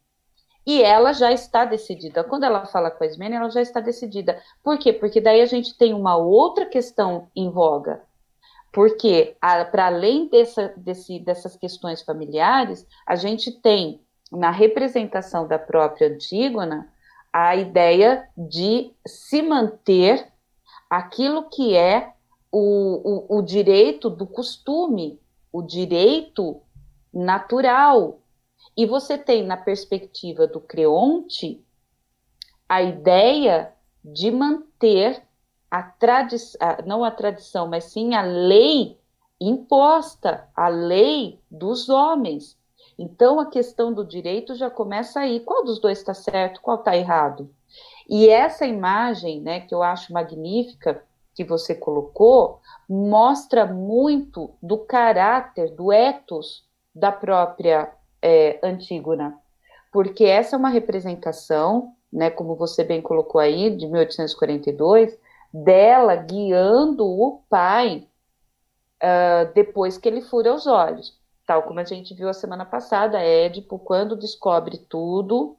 E 0.65 0.81
ela 0.81 1.13
já 1.13 1.31
está 1.31 1.63
decidida. 1.63 2.23
Quando 2.23 2.45
ela 2.45 2.65
fala 2.65 2.89
com 2.89 3.03
a 3.03 3.08
Ismênia, 3.08 3.38
ela 3.38 3.51
já 3.51 3.62
está 3.62 3.79
decidida. 3.79 4.41
Por 4.63 4.79
quê? 4.79 4.91
Porque 4.91 5.21
daí 5.21 5.39
a 5.39 5.45
gente 5.45 5.77
tem 5.77 5.93
uma 5.93 6.17
outra 6.17 6.65
questão 6.65 7.27
em 7.36 7.51
voga. 7.51 8.01
Porque, 8.73 9.38
para 9.71 9.86
além 9.86 10.27
dessa, 10.27 10.73
desse, 10.75 11.19
dessas 11.19 11.55
questões 11.55 12.01
familiares, 12.01 12.88
a 13.05 13.15
gente 13.15 13.51
tem 13.51 14.01
na 14.31 14.49
representação 14.49 15.47
da 15.47 15.60
própria 15.60 16.08
Antígona 16.08 16.91
a 17.31 17.55
ideia 17.55 18.27
de 18.36 18.91
se 19.05 19.43
manter 19.43 20.27
aquilo 20.89 21.50
que 21.50 21.76
é 21.76 22.13
o, 22.52 23.36
o, 23.36 23.39
o 23.39 23.41
direito 23.41 24.10
do 24.10 24.26
costume, 24.26 25.19
o 25.52 25.62
direito 25.62 26.62
natural. 27.13 28.19
E 28.76 28.86
você 28.86 29.17
tem 29.17 29.43
na 29.43 29.58
perspectiva 29.58 30.48
do 30.48 30.60
Creonte 30.60 31.63
a 32.67 32.82
ideia 32.82 33.74
de 34.04 34.32
manter 34.32 35.21
a 35.69 35.82
tradição, 35.84 36.60
não 36.86 37.04
a 37.04 37.12
tradição, 37.12 37.67
mas 37.67 37.86
sim 37.86 38.15
a 38.15 38.21
lei 38.21 38.98
imposta, 39.39 40.50
a 40.56 40.67
lei 40.67 41.39
dos 41.50 41.89
homens. 41.89 42.58
Então 42.98 43.39
a 43.39 43.50
questão 43.50 43.93
do 43.93 44.06
direito 44.06 44.56
já 44.56 44.69
começa 44.69 45.19
aí. 45.19 45.39
Qual 45.39 45.63
dos 45.63 45.80
dois 45.80 46.00
está 46.00 46.13
certo, 46.13 46.62
qual 46.62 46.78
está 46.78 46.95
errado? 46.95 47.54
E 48.10 48.30
essa 48.30 48.65
imagem, 48.65 49.41
né, 49.41 49.62
que 49.62 49.74
eu 49.74 49.82
acho 49.82 50.13
magnífica, 50.13 51.04
que 51.34 51.44
você 51.44 51.76
colocou, 51.76 52.62
mostra 52.88 53.65
muito 53.65 54.52
do 54.62 54.78
caráter, 54.78 55.72
do 55.72 55.91
ethos 55.91 56.63
da 56.94 57.12
própria 57.12 57.91
é, 58.22 58.60
Antígona. 58.63 59.38
Porque 59.91 60.24
essa 60.24 60.56
é 60.56 60.60
uma 60.60 60.70
representação, 60.70 61.94
né, 62.12 62.30
como 62.30 62.56
você 62.56 62.84
bem 62.84 63.02
colocou 63.02 63.41
aí, 63.41 63.76
de 63.76 63.88
1842, 63.88 65.18
dela 65.54 66.15
guiando 66.15 67.06
o 67.06 67.41
pai 67.50 68.08
uh, 69.02 69.54
depois 69.54 69.98
que 69.98 70.08
ele 70.08 70.22
fura 70.22 70.54
os 70.54 70.68
olhos. 70.68 71.18
Tal 71.46 71.63
como 71.63 71.80
a 71.80 71.84
gente 71.84 72.13
viu 72.13 72.28
a 72.28 72.34
semana 72.34 72.65
passada, 72.65 73.22
Édipo, 73.22 73.78
quando 73.78 74.15
descobre 74.15 74.78
tudo, 74.78 75.56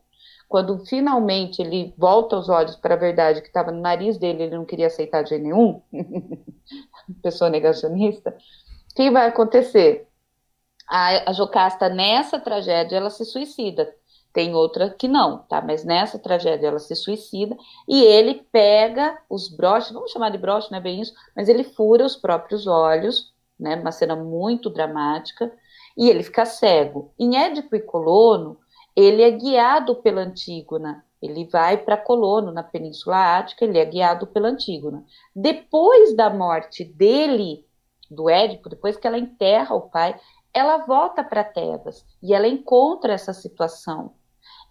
quando 0.49 0.85
finalmente 0.87 1.61
ele 1.61 1.93
volta 1.99 2.37
os 2.37 2.49
olhos 2.49 2.77
para 2.77 2.95
a 2.95 2.99
verdade 2.99 3.41
que 3.41 3.49
estava 3.49 3.73
no 3.73 3.81
nariz 3.81 4.17
dele, 4.17 4.45
ele 4.45 4.57
não 4.57 4.65
queria 4.65 4.87
aceitar 4.87 5.23
de 5.23 5.37
nenhum, 5.39 5.81
pessoa 7.23 7.51
negacionista, 7.51 8.37
o 8.91 8.95
que 8.95 9.11
vai 9.11 9.27
acontecer? 9.27 10.09
A, 10.89 11.31
a 11.31 11.33
Jocasta, 11.33 11.89
nessa 11.89 12.39
tragédia, 12.39 12.97
ela 12.97 13.11
se 13.11 13.25
suicida. 13.25 13.93
Tem 14.33 14.55
outra 14.55 14.91
que 14.91 15.09
não, 15.09 15.39
tá? 15.39 15.63
Mas 15.63 15.83
nessa 15.85 16.19
tragédia 16.19 16.69
ela 16.69 16.79
se 16.79 16.95
suicida 16.95 17.57
e 17.89 18.03
ele 18.03 18.47
pega 18.53 19.19
os 19.31 19.49
broches, 19.49 19.93
vamos 19.93 20.13
chamar 20.13 20.31
de 20.31 20.39
broche, 20.39 20.71
não 20.71 20.79
é 20.79 20.81
bem 20.81 21.01
isso, 21.01 21.15
mas 21.35 21.49
ele 21.49 21.65
fura 21.65 22.05
os 22.05 22.15
próprios 22.15 22.67
olhos, 22.67 23.33
né? 23.59 23.77
Uma 23.77 23.93
cena 23.93 24.15
muito 24.15 24.69
dramática, 24.69 25.51
e 25.97 26.11
ele 26.11 26.23
fica 26.23 26.45
cego. 26.45 27.13
Em 27.19 27.37
Édipo 27.37 27.75
e 27.75 27.81
Colono, 27.81 28.59
ele 28.97 29.23
é 29.23 29.31
guiado 29.31 29.97
pela 29.97 30.23
Antígona. 30.23 31.05
Ele 31.21 31.45
vai 31.45 31.77
para 31.77 31.97
Colono, 31.97 32.51
na 32.51 32.63
Península 32.63 33.39
Ática, 33.39 33.65
ele 33.65 33.79
é 33.79 33.85
guiado 33.85 34.27
pela 34.27 34.49
Antígona. 34.49 35.05
Depois 35.35 36.15
da 36.17 36.31
morte 36.31 36.83
dele, 36.85 37.67
do 38.11 38.31
Édipo, 38.31 38.69
depois 38.69 38.97
que 38.97 39.07
ela 39.07 39.19
enterra 39.19 39.75
o 39.75 39.83
pai, 39.83 40.19
ela 40.55 40.79
volta 40.79 41.23
para 41.23 41.45
Tebas 41.45 42.05
e 42.23 42.33
ela 42.33 42.49
encontra 42.49 43.13
essa 43.13 43.35
situação. 43.35 44.13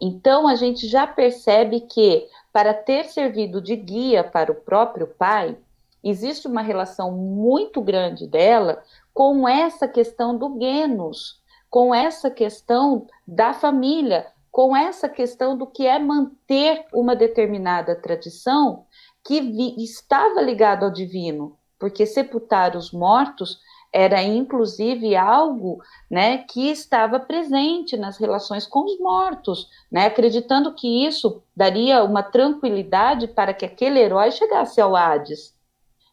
Então 0.01 0.47
a 0.47 0.55
gente 0.55 0.87
já 0.87 1.05
percebe 1.05 1.81
que, 1.81 2.27
para 2.51 2.73
ter 2.73 3.05
servido 3.05 3.61
de 3.61 3.75
guia 3.75 4.23
para 4.23 4.51
o 4.51 4.55
próprio 4.55 5.07
pai, 5.07 5.57
existe 6.03 6.47
uma 6.47 6.61
relação 6.61 7.11
muito 7.11 7.81
grande 7.81 8.27
dela 8.27 8.81
com 9.13 9.47
essa 9.47 9.87
questão 9.87 10.37
do 10.37 10.59
Genos, 10.59 11.41
com 11.75 11.93
essa 11.93 12.31
questão 12.31 13.05
da 13.27 13.53
família, 13.53 14.27
com 14.49 14.73
essa 14.73 15.09
questão 15.09 15.57
do 15.57 15.67
que 15.67 15.85
é 15.85 15.99
manter 15.99 16.85
uma 16.93 17.13
determinada 17.13 17.93
tradição 17.93 18.85
que 19.21 19.35
estava 19.83 20.41
ligado 20.41 20.85
ao 20.85 20.89
divino, 20.89 21.57
porque 21.77 22.05
sepultar 22.05 22.77
os 22.77 22.93
mortos 22.93 23.59
era 23.91 24.23
inclusive 24.23 25.17
algo 25.17 25.81
né, 26.09 26.37
que 26.37 26.71
estava 26.71 27.19
presente 27.19 27.97
nas 27.97 28.17
relações 28.17 28.65
com 28.65 28.85
os 28.85 28.97
mortos, 28.97 29.67
né, 29.91 30.05
acreditando 30.05 30.73
que 30.73 31.05
isso 31.05 31.43
daria 31.53 32.05
uma 32.05 32.23
tranquilidade 32.23 33.27
para 33.27 33.53
que 33.53 33.65
aquele 33.65 33.99
herói 33.99 34.31
chegasse 34.31 34.79
ao 34.79 34.95
Hades. 34.95 35.53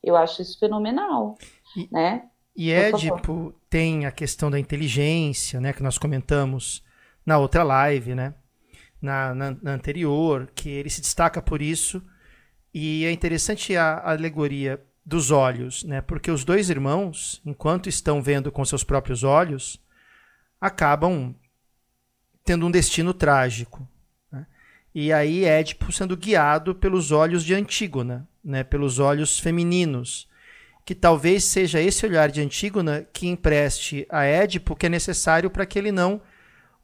Eu 0.02 0.16
acho 0.16 0.42
isso 0.42 0.58
fenomenal. 0.58 1.38
E, 1.76 1.88
né? 1.88 2.24
e 2.56 2.72
Édipo 2.72 3.54
tem 3.72 4.04
a 4.04 4.12
questão 4.12 4.50
da 4.50 4.60
inteligência, 4.60 5.58
né, 5.58 5.72
que 5.72 5.82
nós 5.82 5.96
comentamos 5.96 6.84
na 7.24 7.38
outra 7.38 7.62
live, 7.62 8.14
né, 8.14 8.34
na, 9.00 9.34
na, 9.34 9.56
na 9.62 9.72
anterior, 9.72 10.52
que 10.54 10.68
ele 10.68 10.90
se 10.90 11.00
destaca 11.00 11.40
por 11.40 11.62
isso. 11.62 12.02
E 12.74 13.06
é 13.06 13.10
interessante 13.10 13.74
a, 13.74 13.94
a 13.94 14.10
alegoria 14.10 14.78
dos 15.02 15.30
olhos, 15.30 15.84
né? 15.84 16.02
Porque 16.02 16.30
os 16.30 16.44
dois 16.44 16.68
irmãos, 16.68 17.40
enquanto 17.46 17.88
estão 17.88 18.20
vendo 18.20 18.52
com 18.52 18.62
seus 18.62 18.84
próprios 18.84 19.24
olhos, 19.24 19.82
acabam 20.60 21.34
tendo 22.44 22.66
um 22.66 22.70
destino 22.70 23.14
trágico. 23.14 23.88
Né? 24.30 24.46
E 24.94 25.12
aí 25.14 25.46
Édipo 25.46 25.90
sendo 25.90 26.14
guiado 26.14 26.74
pelos 26.74 27.10
olhos 27.10 27.42
de 27.42 27.54
Antígona, 27.54 28.28
né? 28.44 28.62
Pelos 28.62 28.98
olhos 28.98 29.38
femininos, 29.38 30.28
que 30.84 30.94
talvez 30.94 31.44
seja 31.44 31.80
esse 31.80 32.04
olhar 32.04 32.30
de 32.30 32.40
Antígona 32.40 33.06
que 33.12 33.28
empreste 33.28 34.06
a 34.10 34.24
Édipo 34.24 34.74
que 34.74 34.86
é 34.86 34.88
necessário 34.88 35.50
para 35.50 35.66
que 35.66 35.78
ele 35.78 35.92
não 35.92 36.20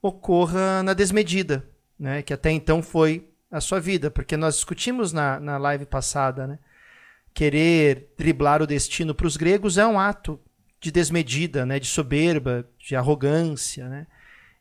ocorra 0.01 0.83
na 0.83 0.95
desmedida, 0.95 1.69
né? 1.99 2.23
Que 2.23 2.33
até 2.33 2.51
então 2.51 2.83
foi 2.83 3.29
a 3.51 3.61
sua 3.61 3.81
vida, 3.81 4.11
porque 4.11 4.37
nós 4.37 4.55
discutimos 4.55 5.13
na, 5.13 5.41
na 5.41 5.59
live 5.59 5.87
passada, 5.87 6.47
né? 6.47 6.59
querer 7.39 8.13
driblar 8.19 8.61
o 8.61 8.67
destino 8.67 9.15
para 9.15 9.27
os 9.29 9.37
gregos 9.37 9.79
é 9.79 9.87
um 9.87 9.97
ato 9.97 10.41
de 10.81 10.91
desmedida, 10.91 11.65
né, 11.65 11.79
de 11.79 11.87
soberba, 11.87 12.69
de 12.79 12.97
arrogância, 12.97 13.89
né? 13.89 14.09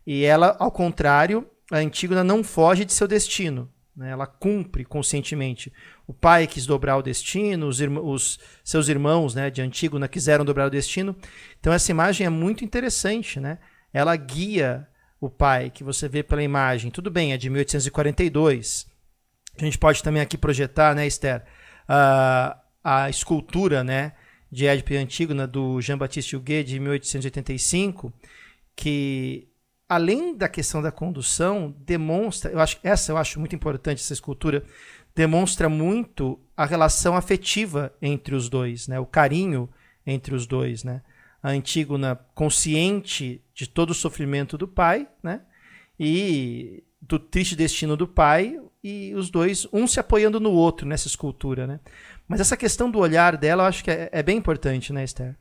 E 0.05 0.23
ela, 0.23 0.55
ao 0.59 0.71
contrário, 0.71 1.49
a 1.71 1.77
Antígona 1.77 2.23
não 2.23 2.43
foge 2.43 2.85
de 2.85 2.93
seu 2.93 3.07
destino, 3.07 3.67
né? 3.97 4.11
Ela 4.11 4.27
cumpre 4.27 4.85
conscientemente. 4.85 5.73
O 6.05 6.13
pai 6.13 6.45
quis 6.45 6.67
dobrar 6.67 6.97
o 6.97 7.01
destino, 7.01 7.67
os, 7.67 7.79
os 7.81 8.39
seus 8.63 8.87
irmãos, 8.87 9.33
né, 9.33 9.49
de 9.49 9.61
Antígona 9.61 10.07
quiseram 10.07 10.45
dobrar 10.45 10.67
o 10.67 10.69
destino. 10.69 11.15
Então 11.59 11.73
essa 11.73 11.89
imagem 11.89 12.27
é 12.27 12.29
muito 12.29 12.63
interessante, 12.63 13.39
né? 13.39 13.57
Ela 13.91 14.15
guia 14.15 14.87
o 15.19 15.29
pai, 15.29 15.71
que 15.71 15.83
você 15.83 16.07
vê 16.07 16.21
pela 16.21 16.43
imagem. 16.43 16.91
Tudo 16.91 17.09
bem, 17.09 17.33
é 17.33 17.37
de 17.37 17.49
1842. 17.49 18.85
A 19.59 19.65
gente 19.65 19.79
pode 19.79 20.03
também 20.03 20.21
aqui 20.21 20.37
projetar, 20.37 20.93
né, 20.93 21.07
Esther? 21.07 21.43
Uh, 21.89 22.55
a 22.83 23.09
escultura 23.09 23.83
né, 23.83 24.13
de 24.51 24.67
Édipo 24.67 24.93
e 24.93 24.97
Antígona, 24.97 25.47
do 25.47 25.81
Jean-Baptiste 25.81 26.35
Huguet, 26.35 26.67
de 26.67 26.79
1885, 26.79 28.13
que 28.75 29.49
além 29.87 30.35
da 30.35 30.49
questão 30.49 30.81
da 30.81 30.91
condução, 30.91 31.73
demonstra, 31.79 32.51
eu 32.51 32.59
acho 32.59 32.79
essa 32.83 33.11
eu 33.11 33.17
acho 33.17 33.39
muito 33.39 33.55
importante 33.55 34.01
essa 34.01 34.13
escultura, 34.13 34.63
demonstra 35.15 35.69
muito 35.69 36.39
a 36.55 36.65
relação 36.65 37.15
afetiva 37.15 37.93
entre 38.01 38.35
os 38.35 38.49
dois, 38.49 38.87
né? 38.87 38.99
O 38.99 39.05
carinho 39.05 39.69
entre 40.05 40.35
os 40.35 40.45
dois, 40.45 40.83
né? 40.83 41.01
A 41.41 41.49
Antígona 41.49 42.19
consciente 42.35 43.43
de 43.53 43.67
todo 43.67 43.91
o 43.91 43.95
sofrimento 43.95 44.57
do 44.57 44.67
pai, 44.67 45.07
né? 45.23 45.41
E 45.99 46.83
do 47.01 47.17
triste 47.17 47.55
destino 47.55 47.95
do 47.95 48.07
pai 48.07 48.59
e 48.83 49.13
os 49.15 49.29
dois 49.29 49.67
um 49.71 49.87
se 49.87 49.99
apoiando 49.99 50.39
no 50.39 50.51
outro 50.51 50.87
nessa 50.87 51.07
escultura, 51.07 51.65
né? 51.65 51.79
Mas 52.27 52.39
essa 52.39 52.57
questão 52.57 52.91
do 52.91 52.99
olhar 52.99 53.37
dela, 53.37 53.63
eu 53.63 53.67
acho 53.67 53.83
que 53.83 53.91
é, 53.91 54.09
é 54.11 54.21
bem 54.21 54.37
importante, 54.37 54.91
né, 54.91 55.03
Esther? 55.03 55.37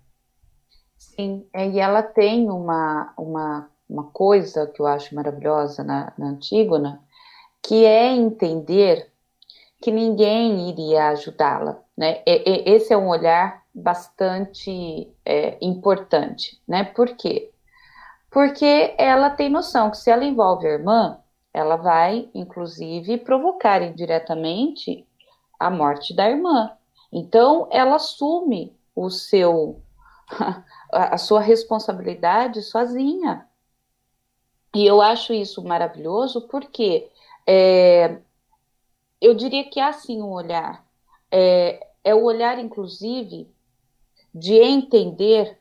Sim, 0.96 1.46
é, 1.52 1.68
e 1.68 1.78
ela 1.78 2.02
tem 2.02 2.48
uma, 2.48 3.12
uma, 3.18 3.68
uma 3.88 4.04
coisa 4.04 4.66
que 4.66 4.80
eu 4.80 4.86
acho 4.86 5.14
maravilhosa 5.14 5.82
na, 5.84 6.12
na 6.18 6.26
Antígona, 6.28 7.00
que 7.62 7.84
é 7.84 8.08
entender 8.14 9.10
que 9.80 9.90
ninguém 9.90 10.68
iria 10.70 11.08
ajudá-la, 11.08 11.78
né? 11.96 12.22
E, 12.26 12.42
e, 12.46 12.74
esse 12.74 12.92
é 12.92 12.96
um 12.96 13.08
olhar 13.08 13.62
bastante 13.74 15.12
é, 15.24 15.58
importante, 15.60 16.60
né? 16.66 16.84
Por 16.84 17.16
quê? 17.16 17.52
Porque 18.30 18.94
ela 18.98 19.30
tem 19.30 19.48
noção 19.48 19.90
que 19.90 19.98
se 19.98 20.10
ela 20.10 20.24
envolve 20.24 20.66
a 20.66 20.72
irmã, 20.72 21.20
ela 21.52 21.76
vai, 21.76 22.28
inclusive, 22.34 23.18
provocar 23.18 23.82
indiretamente 23.82 25.06
a 25.58 25.70
morte 25.70 26.14
da 26.14 26.28
irmã. 26.28 26.70
Então, 27.12 27.68
ela 27.70 27.96
assume 27.96 28.76
o 28.94 29.08
seu 29.10 29.80
a 30.92 31.18
sua 31.18 31.40
responsabilidade 31.40 32.62
sozinha. 32.62 33.46
E 34.76 34.84
eu 34.84 35.00
acho 35.00 35.32
isso 35.32 35.64
maravilhoso 35.64 36.42
porque 36.48 37.10
é, 37.46 38.18
eu 39.18 39.32
diria 39.32 39.64
que 39.64 39.80
há 39.80 39.90
sim 39.94 40.20
um 40.20 40.30
olhar. 40.30 40.84
É, 41.30 41.80
é 42.04 42.14
o 42.14 42.22
olhar, 42.22 42.58
inclusive, 42.58 43.50
de 44.34 44.52
entender 44.52 45.58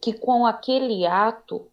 que 0.00 0.12
com 0.12 0.46
aquele 0.46 1.04
ato 1.04 1.66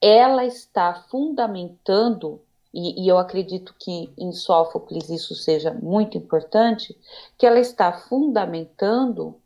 ela 0.00 0.46
está 0.46 0.94
fundamentando 1.10 2.40
e, 2.72 3.04
e, 3.04 3.08
eu 3.08 3.18
acredito 3.18 3.74
que 3.78 4.10
em 4.16 4.32
Sófocles 4.32 5.10
isso 5.10 5.34
seja 5.34 5.74
muito 5.74 6.16
importante, 6.16 6.98
que 7.36 7.44
ela 7.44 7.60
está 7.60 7.92
fundamentando 7.92 9.38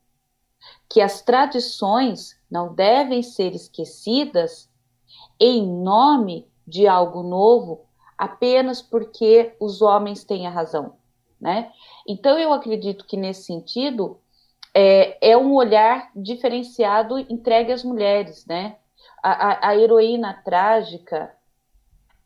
que 0.88 1.00
as 1.00 1.22
tradições 1.22 2.38
não 2.48 2.72
devem 2.72 3.20
ser 3.20 3.52
esquecidas 3.52 4.70
em 5.40 5.66
nome 5.66 6.46
de 6.66 6.86
algo 6.86 7.22
novo 7.22 7.86
apenas 8.16 8.80
porque 8.80 9.54
os 9.60 9.82
homens 9.82 10.24
têm 10.24 10.46
a 10.46 10.50
razão, 10.50 10.94
né? 11.40 11.70
Então 12.08 12.38
eu 12.38 12.52
acredito 12.52 13.04
que 13.06 13.16
nesse 13.16 13.44
sentido 13.44 14.18
é, 14.74 15.30
é 15.30 15.36
um 15.36 15.54
olhar 15.54 16.10
diferenciado 16.14 17.18
entregue 17.18 17.72
às 17.72 17.84
mulheres, 17.84 18.46
né? 18.46 18.76
A, 19.22 19.30
a, 19.30 19.68
a 19.70 19.76
heroína 19.76 20.34
trágica 20.44 21.32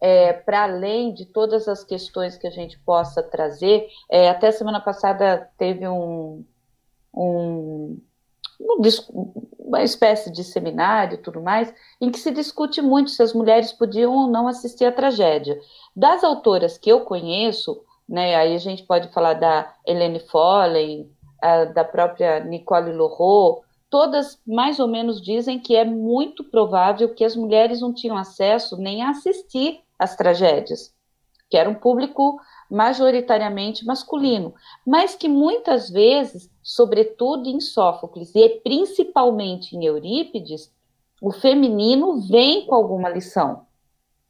é, 0.01 0.33
para 0.33 0.63
além 0.63 1.13
de 1.13 1.27
todas 1.27 1.69
as 1.69 1.85
questões 1.85 2.37
que 2.37 2.47
a 2.47 2.51
gente 2.51 2.79
possa 2.81 3.23
trazer, 3.23 3.87
é, 4.11 4.31
até 4.31 4.51
semana 4.51 4.81
passada 4.81 5.51
teve 5.59 5.87
um, 5.87 6.45
um, 7.15 8.01
uma 9.59 9.83
espécie 9.83 10.31
de 10.31 10.45
seminário 10.45 11.15
e 11.15 11.23
tudo 11.23 11.41
mais, 11.41 11.73
em 12.01 12.11
que 12.11 12.19
se 12.19 12.31
discute 12.31 12.83
muito 12.83 13.11
se 13.11 13.23
as 13.23 13.33
mulheres 13.33 13.73
podiam 13.73 14.13
ou 14.13 14.27
não 14.27 14.47
assistir 14.47 14.85
à 14.85 14.93
tragédia. 14.93 15.59
Das 15.95 16.23
autoras 16.23 16.77
que 16.77 16.91
eu 16.91 17.01
conheço, 17.03 17.83
né, 18.09 18.35
aí 18.35 18.55
a 18.55 18.59
gente 18.59 18.83
pode 18.85 19.09
falar 19.13 19.35
da 19.35 19.73
Helene 19.87 20.21
Follen, 20.21 21.11
a, 21.41 21.65
da 21.65 21.85
própria 21.85 22.41
Nicole 22.41 22.93
Lorrault, 22.93 23.63
todas 23.89 24.41
mais 24.47 24.79
ou 24.79 24.89
menos 24.89 25.21
dizem 25.21 25.59
que 25.59 25.75
é 25.75 25.85
muito 25.85 26.45
provável 26.45 27.15
que 27.15 27.25
as 27.25 27.35
mulheres 27.35 27.81
não 27.81 27.93
tinham 27.93 28.17
acesso 28.17 28.77
nem 28.77 29.03
a 29.03 29.11
assistir 29.11 29.81
as 29.99 30.17
tragédias, 30.17 30.95
que 31.49 31.57
era 31.57 31.69
um 31.69 31.75
público 31.75 32.39
majoritariamente 32.71 33.85
masculino, 33.85 34.55
mas 34.87 35.15
que 35.15 35.29
muitas 35.29 35.91
vezes, 35.91 36.51
sobretudo 36.63 37.49
em 37.49 37.61
Sófocles 37.61 38.35
e 38.35 38.49
principalmente 38.63 39.77
em 39.77 39.85
Eurípides, 39.85 40.73
o 41.21 41.33
feminino 41.33 42.21
vem 42.21 42.67
com 42.67 42.75
alguma 42.75 43.09
lição, 43.09 43.67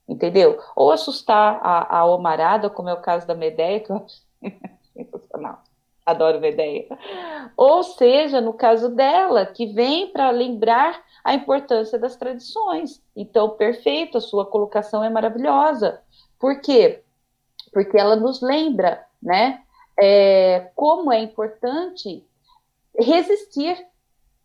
entendeu? 0.07 0.59
Ou 0.75 0.91
assustar 0.91 1.59
a, 1.61 1.99
a 1.99 2.05
Omarada, 2.05 2.69
como 2.69 2.89
é 2.89 2.93
o 2.93 3.01
caso 3.01 3.27
da 3.27 3.35
Medeia, 3.35 3.79
que 3.79 3.91
eu 3.91 3.97
acho 3.97 4.21
sensacional. 4.93 5.63
Adoro 6.03 6.39
Medeia. 6.41 6.87
Ou 7.55 7.83
seja, 7.83 8.41
no 8.41 8.53
caso 8.53 8.89
dela, 8.89 9.45
que 9.45 9.67
vem 9.67 10.07
para 10.07 10.31
lembrar 10.31 11.01
a 11.23 11.33
importância 11.33 11.97
das 11.97 12.15
tradições. 12.15 13.01
Então, 13.15 13.51
perfeito, 13.51 14.17
a 14.17 14.21
sua 14.21 14.45
colocação 14.45 15.03
é 15.03 15.09
maravilhosa. 15.09 16.01
Por 16.39 16.59
quê? 16.59 17.03
Porque 17.71 17.97
ela 17.97 18.15
nos 18.15 18.41
lembra, 18.41 19.05
né, 19.21 19.61
é, 19.99 20.71
como 20.75 21.11
é 21.11 21.21
importante 21.21 22.25
resistir. 22.97 23.77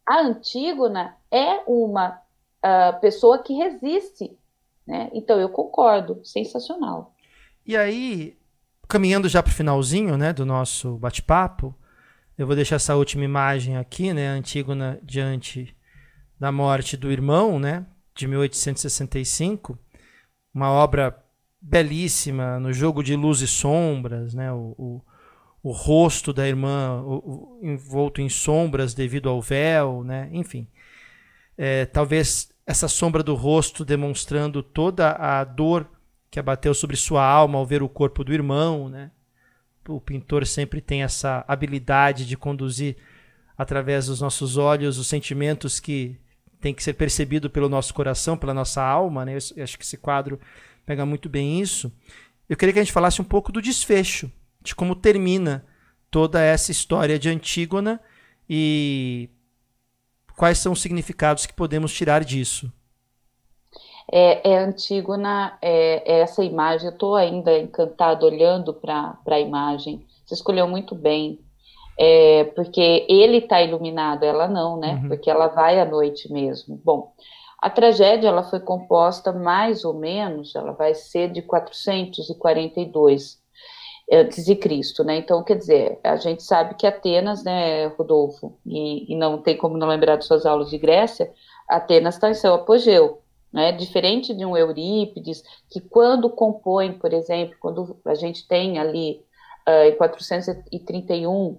A 0.07 0.21
Antígona 0.21 1.17
é 1.31 1.63
uma 1.67 2.21
uh, 2.65 3.01
pessoa 3.01 3.43
que 3.43 3.55
resiste, 3.55 4.39
né? 4.87 5.11
Então, 5.13 5.41
eu 5.41 5.49
concordo, 5.49 6.21
sensacional. 6.25 7.13
E 7.67 7.77
aí, 7.77 8.39
caminhando 8.89 9.29
já 9.29 9.43
para 9.43 9.51
o 9.51 9.55
finalzinho, 9.55 10.17
né, 10.17 10.33
do 10.33 10.47
nosso 10.47 10.97
bate-papo, 10.97 11.75
eu 12.39 12.47
vou 12.47 12.55
deixar 12.55 12.77
essa 12.77 12.95
última 12.95 13.25
imagem 13.25 13.77
aqui, 13.77 14.13
né, 14.13 14.29
Antígona 14.29 15.01
diante 15.03 15.77
da 16.39 16.53
morte 16.53 16.97
do 16.97 17.11
irmão, 17.11 17.59
né, 17.59 17.85
de 18.15 18.29
1865, 18.29 19.77
uma 20.55 20.71
obra 20.71 21.26
belíssima 21.61 22.61
no 22.61 22.73
jogo 22.73 23.03
de 23.03 23.17
luz 23.17 23.41
e 23.41 23.47
sombras, 23.47 24.35
né, 24.35 24.53
o, 24.53 24.75
o, 24.79 25.03
o 25.63 25.73
rosto 25.73 26.33
da 26.33 26.47
irmã 26.47 27.03
o, 27.05 27.61
envolto 27.63 28.21
em 28.21 28.29
sombras 28.29 28.95
devido 28.95 29.29
ao 29.29 29.41
véu, 29.41 30.05
né, 30.05 30.29
enfim. 30.33 30.67
é, 31.57 31.87
talvez 31.87 32.51
essa 32.67 32.89
sombra 32.89 33.23
do 33.23 33.35
rosto 33.35 33.85
demonstrando 33.85 34.63
toda 34.63 35.13
a 35.13 35.45
dor 35.45 35.89
que 36.31 36.41
abateu 36.41 36.75
sobre 36.75 36.97
sua 36.97 37.25
alma 37.25 37.59
ao 37.59 37.65
ver 37.65 37.83
o 37.83 37.89
corpo 37.89 38.25
do 38.25 38.35
irmão, 38.35 38.89
né? 38.89 39.11
O 39.89 40.01
pintor 40.01 40.45
sempre 40.45 40.81
tem 40.81 41.05
essa 41.05 41.45
habilidade 41.47 42.27
de 42.27 42.37
conduzir 42.37 42.97
através 43.57 44.07
dos 44.07 44.21
nossos 44.21 44.57
olhos 44.57 44.99
os 44.99 45.07
sentimentos 45.07 45.79
que 45.79 46.19
tem 46.61 46.75
que 46.75 46.83
ser 46.83 46.95
percebido 46.95 47.49
pelo 47.49 47.69
nosso 47.69 47.95
coração, 47.95 48.37
pela 48.37 48.53
nossa 48.53 48.83
alma, 48.83 49.25
né? 49.25 49.39
Eu 49.55 49.63
acho 49.63 49.79
que 49.79 49.85
esse 49.85 49.97
quadro 49.97 50.41
pega 50.87 51.05
muito 51.05 51.29
bem 51.29 51.61
isso. 51.61 51.93
Eu 52.49 52.57
queria 52.57 52.73
que 52.73 52.79
a 52.79 52.83
gente 52.83 52.93
falasse 52.93 53.21
um 53.21 53.25
pouco 53.25 53.51
do 53.51 53.61
desfecho, 53.61 54.31
de 54.63 54.75
como 54.75 54.95
termina 54.95 55.67
toda 56.11 56.41
essa 56.41 56.71
história 56.71 57.19
de 57.19 57.29
Antígona 57.29 58.01
e 58.49 59.29
quais 60.37 60.59
são 60.59 60.73
os 60.73 60.81
significados 60.81 61.45
que 61.45 61.53
podemos 61.53 61.93
tirar 61.93 62.25
disso. 62.25 62.73
É, 64.11 64.53
é 64.53 64.59
Antígona, 64.59 65.59
é, 65.61 66.19
é 66.19 66.21
essa 66.21 66.45
imagem, 66.45 66.87
eu 66.87 66.93
estou 66.93 67.17
ainda 67.17 67.59
encantado 67.59 68.25
olhando 68.25 68.73
para 68.73 69.19
a 69.27 69.41
imagem, 69.41 70.07
você 70.25 70.35
escolheu 70.35 70.69
muito 70.69 70.95
bem, 70.95 71.41
é, 71.99 72.45
porque 72.55 73.05
ele 73.09 73.39
está 73.39 73.61
iluminado, 73.61 74.23
ela 74.23 74.47
não, 74.47 74.79
né? 74.79 75.01
Uhum. 75.03 75.09
Porque 75.09 75.29
ela 75.29 75.49
vai 75.49 75.81
à 75.81 75.85
noite 75.85 76.31
mesmo. 76.31 76.81
Bom, 76.85 77.13
a 77.59 77.71
tragédia 77.71 78.29
ela 78.29 78.43
foi 78.43 78.61
composta 78.61 79.33
mais 79.33 79.85
ou 79.85 79.95
menos, 79.95 80.55
ela 80.55 80.73
vai 80.73 80.95
ser 80.95 81.31
de 81.33 81.43
442 81.43 83.41
antes 84.13 84.45
de 84.45 84.55
Cristo, 84.55 85.03
né? 85.03 85.17
Então, 85.17 85.43
quer 85.43 85.57
dizer, 85.57 85.99
a 86.05 86.17
gente 86.17 86.43
sabe 86.43 86.75
que 86.75 86.87
Atenas, 86.87 87.43
né, 87.43 87.87
Rodolfo, 87.89 88.57
e, 88.65 89.13
e 89.13 89.17
não 89.17 89.43
tem 89.43 89.57
como 89.57 89.77
não 89.77 89.89
lembrar 89.89 90.17
de 90.17 90.25
suas 90.25 90.47
aulas 90.47 90.71
de 90.71 90.79
Grécia, 90.79 91.33
Atenas 91.69 92.15
está 92.15 92.31
em 92.31 92.35
seu 92.35 92.55
apogeu, 92.55 93.23
né? 93.53 93.73
Diferente 93.73 94.35
de 94.35 94.45
um 94.45 94.57
Eurípides, 94.57 95.43
que 95.71 95.81
quando 95.81 96.31
compõe, 96.31 96.93
por 96.93 97.13
exemplo, 97.13 97.57
quando 97.59 97.99
a 98.05 98.15
gente 98.15 98.47
tem 98.47 98.79
ali 98.79 99.25
uh, 99.69 99.89
em 99.89 99.97
431 99.97 101.59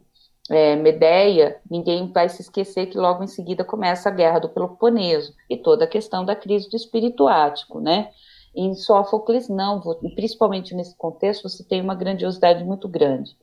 é, 0.49 0.75
Medeia, 0.75 1.59
ninguém 1.69 2.11
vai 2.11 2.29
se 2.29 2.41
esquecer 2.41 2.87
que 2.87 2.97
logo 2.97 3.23
em 3.23 3.27
seguida 3.27 3.63
começa 3.63 4.09
a 4.09 4.11
guerra 4.11 4.39
do 4.39 4.49
Peloponeso 4.49 5.33
e 5.49 5.57
toda 5.57 5.85
a 5.85 5.87
questão 5.87 6.23
da 6.23 6.35
crise 6.35 6.69
do 6.69 6.75
espírito 6.75 7.27
ático, 7.27 7.79
né? 7.79 8.11
Em 8.55 8.73
Sófocles, 8.73 9.49
não, 9.49 9.81
principalmente 10.15 10.73
nesse 10.73 10.95
contexto, 10.97 11.47
você 11.47 11.63
tem 11.63 11.81
uma 11.81 11.93
grandiosidade 11.93 12.63
muito 12.63 12.87
grande. 12.87 13.37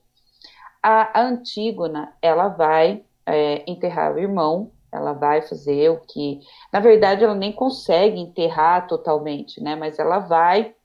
A, 0.83 1.19
a 1.19 1.23
Antígona, 1.23 2.13
ela 2.21 2.49
vai 2.49 3.03
é, 3.25 3.63
enterrar 3.69 4.13
o 4.13 4.19
irmão, 4.19 4.71
ela 4.91 5.13
vai 5.13 5.41
fazer 5.41 5.89
o 5.89 5.99
que. 6.01 6.41
Na 6.71 6.79
verdade, 6.79 7.23
ela 7.23 7.35
nem 7.35 7.51
consegue 7.51 8.19
enterrar 8.19 8.87
totalmente, 8.87 9.61
né? 9.61 9.75
Mas 9.75 9.99
ela 9.99 10.19
vai 10.19 10.75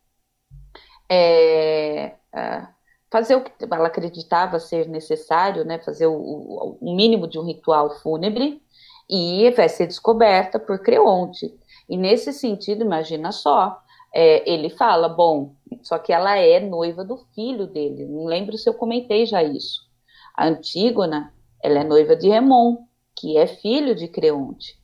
é, 1.08 2.14
é, 2.32 2.66
fazer 3.10 3.34
o 3.34 3.42
que 3.42 3.52
ela 3.60 3.88
acreditava 3.88 4.60
ser 4.60 4.88
necessário, 4.88 5.64
né? 5.64 5.78
Fazer 5.78 6.06
o, 6.06 6.78
o, 6.80 6.94
mínimo 6.94 7.26
de 7.26 7.38
um 7.38 7.44
ritual 7.44 7.90
fúnebre 7.98 8.62
e 9.08 9.50
vai 9.50 9.68
ser 9.68 9.86
descoberta 9.86 10.58
por 10.58 10.78
Creonte. 10.78 11.52
E 11.88 11.96
nesse 11.96 12.32
sentido, 12.32 12.84
imagina 12.84 13.32
só, 13.32 13.80
é, 14.14 14.48
ele 14.50 14.70
fala, 14.70 15.08
bom, 15.08 15.54
só 15.82 15.98
que 15.98 16.12
ela 16.12 16.36
é 16.36 16.60
noiva 16.60 17.04
do 17.04 17.16
filho 17.34 17.66
dele. 17.66 18.06
Não 18.06 18.24
lembro 18.26 18.56
se 18.56 18.68
eu 18.68 18.74
comentei 18.74 19.26
já 19.26 19.42
isso. 19.42 19.88
A 20.36 20.46
Antígona, 20.46 21.34
ela 21.62 21.80
é 21.80 21.84
noiva 21.84 22.14
de 22.14 22.28
Remon, 22.28 22.76
que 23.18 23.36
é 23.36 23.46
filho 23.46 23.94
de 23.94 24.06
Creonte. 24.06 24.78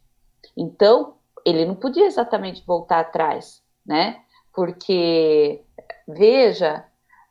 Então, 0.57 1.15
ele 1.45 1.65
não 1.65 1.77
podia 1.77 2.07
exatamente 2.07 2.65
voltar 2.67 3.01
atrás, 3.01 3.63
né? 3.87 4.21
Porque, 4.53 5.63
veja, 6.09 6.85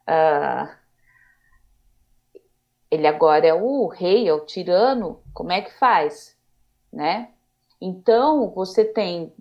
uh, 0.08 0.85
ele 2.96 3.08
agora 3.08 3.46
é 3.46 3.54
o 3.54 3.88
rei, 3.88 4.28
é 4.28 4.34
o 4.34 4.46
tirano, 4.46 5.20
como 5.34 5.52
é 5.52 5.62
que 5.62 5.74
faz, 5.74 6.36
né? 6.92 7.30
Então, 7.80 8.50
você 8.50 8.84
tem 8.84 9.32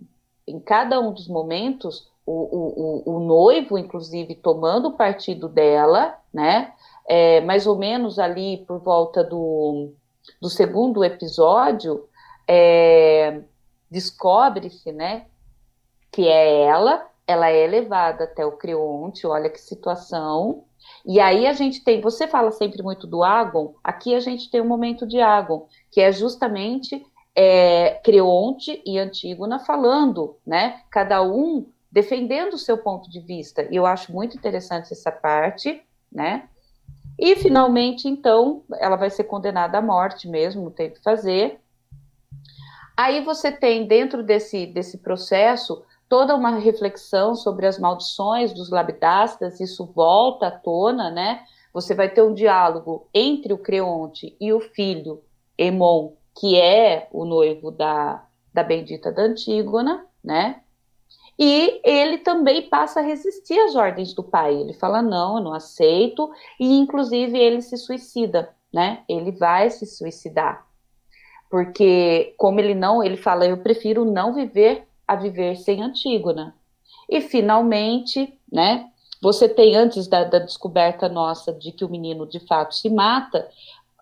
em 0.47 0.61
cada 0.61 1.01
um 1.01 1.13
dos 1.13 1.29
momentos 1.29 2.11
o, 2.27 3.03
o, 3.07 3.17
o, 3.17 3.21
noivo, 3.21 3.79
inclusive, 3.79 4.35
tomando 4.35 4.89
o 4.89 4.97
partido 4.97 5.49
dela, 5.49 6.19
né? 6.33 6.73
É, 7.07 7.41
mais 7.43 7.67
ou 7.67 7.77
menos 7.77 8.19
ali 8.19 8.65
por 8.67 8.79
volta 8.79 9.23
do, 9.23 9.93
do 10.41 10.49
segundo 10.49 11.05
episódio, 11.05 12.09
é, 12.49 13.41
descobre-se, 13.91 14.91
né, 14.93 15.27
que 16.11 16.27
é 16.27 16.63
ela, 16.63 17.07
ela 17.27 17.49
é 17.49 17.67
levada 17.67 18.25
até 18.25 18.45
o 18.45 18.53
Creonte, 18.53 19.27
olha 19.27 19.51
que 19.51 19.61
situação. 19.61 20.65
E 21.05 21.21
aí 21.21 21.47
a 21.47 21.53
gente 21.53 21.83
tem, 21.83 22.01
você 22.01 22.27
fala 22.27 22.51
sempre 22.51 22.83
muito 22.83 23.07
do 23.07 23.23
Agon, 23.23 23.75
aqui 23.83 24.15
a 24.15 24.21
gente 24.21 24.51
tem 24.51 24.61
um 24.61 24.67
momento 24.67 25.07
de 25.07 25.21
Agon, 25.21 25.67
que 25.91 26.01
é 26.01 26.11
justamente 26.11 27.05
é, 27.35 28.01
Creonte 28.05 28.83
e 28.87 28.99
Antígona 28.99 29.59
falando, 29.59 30.37
né? 30.47 30.81
Cada 30.91 31.23
um 31.23 31.67
defendendo 31.91 32.55
o 32.55 32.59
seu 32.59 32.79
ponto 32.79 33.11
de 33.11 33.21
vista. 33.21 33.67
E 33.71 33.77
eu 33.77 33.87
acho 33.87 34.13
muito 34.13 34.37
interessante 34.37 34.93
essa 34.93 35.13
parte, 35.13 35.83
né? 36.11 36.49
E 37.19 37.37
finalmente, 37.37 38.09
então, 38.09 38.63
ela 38.81 38.97
vai 38.97 39.11
ser 39.11 39.25
condenada 39.25 39.79
à 39.79 39.83
morte 39.83 40.29
mesmo, 40.29 40.65
não 40.65 40.71
tem 40.71 40.89
o 40.89 40.93
que 40.93 41.03
fazer. 41.03 41.61
Aí 42.97 43.25
você 43.25 43.51
tem 43.51 43.87
dentro 43.87 44.23
desse, 44.23 44.67
desse 44.67 44.99
processo 44.99 45.85
toda 46.09 46.35
uma 46.35 46.51
reflexão 46.59 47.35
sobre 47.35 47.67
as 47.67 47.79
maldições 47.79 48.53
dos 48.53 48.71
labdastas, 48.71 49.61
isso 49.61 49.85
volta 49.87 50.49
à 50.49 50.51
tona, 50.51 51.11
né? 51.11 51.45
Você 51.73 51.95
vai 51.95 52.09
ter 52.09 52.23
um 52.23 52.35
diálogo 52.35 53.09
entre 53.13 53.53
o 53.53 53.59
Creonte 53.59 54.37
e 54.41 54.53
o 54.53 54.61
filho 54.61 55.23
Emon, 55.59 56.13
que 56.39 56.61
é 56.61 57.09
o 57.13 57.25
noivo 57.25 57.71
da, 57.71 58.25
da 58.53 58.63
bendita 58.63 59.11
da 59.11 59.23
Antígona, 59.23 60.07
né? 60.23 60.61
E 61.39 61.81
ele 61.85 62.19
também 62.19 62.69
passa 62.69 63.01
a 63.01 63.03
resistir 63.03 63.59
às 63.59 63.75
ordens 63.75 64.15
do 64.15 64.23
pai. 64.23 64.55
Ele 64.55 64.73
fala: 64.73 65.03
não, 65.03 65.39
eu 65.39 65.45
não 65.45 65.53
aceito, 65.53 66.31
e 66.61 66.79
inclusive 66.79 67.37
ele 67.37 67.61
se 67.61 67.77
suicida, 67.77 68.55
né? 68.73 69.03
Ele 69.09 69.33
vai 69.33 69.71
se 69.71 69.85
suicidar. 69.85 70.65
Porque, 71.51 72.35
como 72.37 72.61
ele 72.61 72.75
não, 72.75 73.03
ele 73.03 73.17
fala: 73.17 73.47
eu 73.47 73.57
prefiro 73.59 74.05
não 74.05 74.33
viver 74.33 74.87
a 75.07 75.17
viver 75.17 75.57
sem 75.57 75.83
Antígona. 75.83 76.55
E 77.09 77.21
finalmente, 77.21 78.39
né? 78.51 78.89
Você 79.23 79.49
tem, 79.49 79.75
antes 79.75 80.07
da, 80.07 80.25
da 80.25 80.39
descoberta 80.39 81.09
nossa 81.09 81.53
de 81.53 81.73
que 81.73 81.85
o 81.85 81.89
menino 81.89 82.27
de 82.27 82.41
fato 82.41 82.75
se 82.75 82.91
mata, 82.91 83.49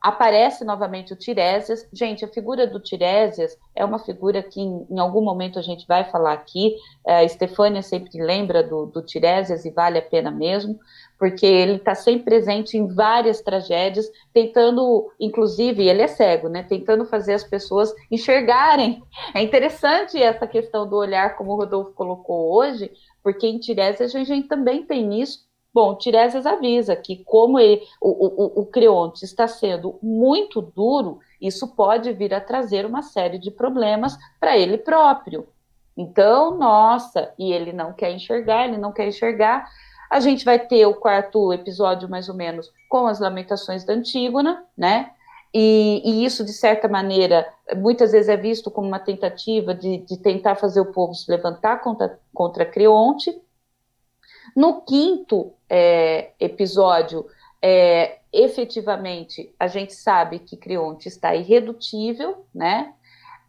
aparece 0.02 0.64
novamente 0.64 1.12
o 1.12 1.16
Tiresias. 1.16 1.88
Gente, 1.92 2.24
a 2.24 2.28
figura 2.28 2.66
do 2.66 2.80
Tiresias 2.80 3.56
é 3.74 3.84
uma 3.84 4.00
figura 4.00 4.42
que 4.42 4.60
em, 4.60 4.84
em 4.90 4.98
algum 4.98 5.22
momento 5.22 5.60
a 5.60 5.62
gente 5.62 5.86
vai 5.86 6.10
falar 6.10 6.32
aqui. 6.32 6.74
É, 7.06 7.18
a 7.18 7.24
Estefânia 7.24 7.82
sempre 7.82 8.20
lembra 8.20 8.64
do, 8.64 8.86
do 8.86 9.00
Tiresias 9.00 9.64
e 9.64 9.70
vale 9.70 9.98
a 9.98 10.02
pena 10.02 10.30
mesmo, 10.30 10.78
porque 11.22 11.46
ele 11.46 11.76
está 11.76 11.94
sempre 11.94 12.24
presente 12.24 12.76
em 12.76 12.92
várias 12.92 13.40
tragédias, 13.40 14.10
tentando, 14.34 15.08
inclusive, 15.20 15.88
ele 15.88 16.02
é 16.02 16.08
cego, 16.08 16.48
né? 16.48 16.64
Tentando 16.64 17.04
fazer 17.04 17.34
as 17.34 17.44
pessoas 17.44 17.94
enxergarem. 18.10 19.00
É 19.32 19.40
interessante 19.40 20.20
essa 20.20 20.48
questão 20.48 20.84
do 20.84 20.96
olhar, 20.96 21.36
como 21.36 21.52
o 21.52 21.56
Rodolfo 21.56 21.92
colocou 21.92 22.52
hoje, 22.52 22.90
porque 23.22 23.46
em 23.46 23.60
Tiresias 23.60 24.16
a 24.16 24.24
gente 24.24 24.48
também 24.48 24.84
tem 24.84 25.20
isso 25.22 25.46
Bom, 25.72 25.94
Tiresias 25.96 26.44
avisa 26.44 26.96
que, 26.96 27.24
como 27.24 27.56
ele, 27.58 27.80
o, 28.00 28.10
o, 28.10 28.62
o 28.62 28.66
Creonte 28.66 29.24
está 29.24 29.46
sendo 29.46 30.00
muito 30.02 30.60
duro, 30.60 31.20
isso 31.40 31.74
pode 31.76 32.12
vir 32.12 32.34
a 32.34 32.40
trazer 32.40 32.84
uma 32.84 33.00
série 33.00 33.38
de 33.38 33.50
problemas 33.50 34.18
para 34.40 34.58
ele 34.58 34.76
próprio. 34.76 35.46
Então, 35.96 36.58
nossa, 36.58 37.32
e 37.38 37.52
ele 37.52 37.72
não 37.72 37.92
quer 37.92 38.10
enxergar, 38.10 38.66
ele 38.66 38.76
não 38.76 38.92
quer 38.92 39.06
enxergar. 39.06 39.66
A 40.12 40.20
gente 40.20 40.44
vai 40.44 40.58
ter 40.58 40.84
o 40.84 40.92
quarto 40.92 41.54
episódio, 41.54 42.06
mais 42.06 42.28
ou 42.28 42.34
menos, 42.34 42.70
com 42.86 43.06
as 43.06 43.18
lamentações 43.18 43.82
da 43.82 43.94
Antígona, 43.94 44.62
né? 44.76 45.10
E, 45.54 46.02
e, 46.04 46.22
isso, 46.26 46.44
de 46.44 46.52
certa 46.52 46.86
maneira, 46.86 47.50
muitas 47.76 48.12
vezes 48.12 48.28
é 48.28 48.36
visto 48.36 48.70
como 48.70 48.86
uma 48.86 48.98
tentativa 48.98 49.74
de, 49.74 49.96
de 50.04 50.18
tentar 50.18 50.56
fazer 50.56 50.82
o 50.82 50.92
povo 50.92 51.14
se 51.14 51.30
levantar 51.30 51.78
contra, 51.78 52.20
contra 52.34 52.66
Creonte. 52.66 53.34
No 54.54 54.82
quinto 54.82 55.54
é, 55.66 56.32
episódio, 56.38 57.24
é, 57.62 58.18
efetivamente, 58.30 59.54
a 59.58 59.66
gente 59.66 59.94
sabe 59.94 60.40
que 60.40 60.58
Creonte 60.58 61.08
está 61.08 61.34
irredutível, 61.34 62.44
né? 62.54 62.92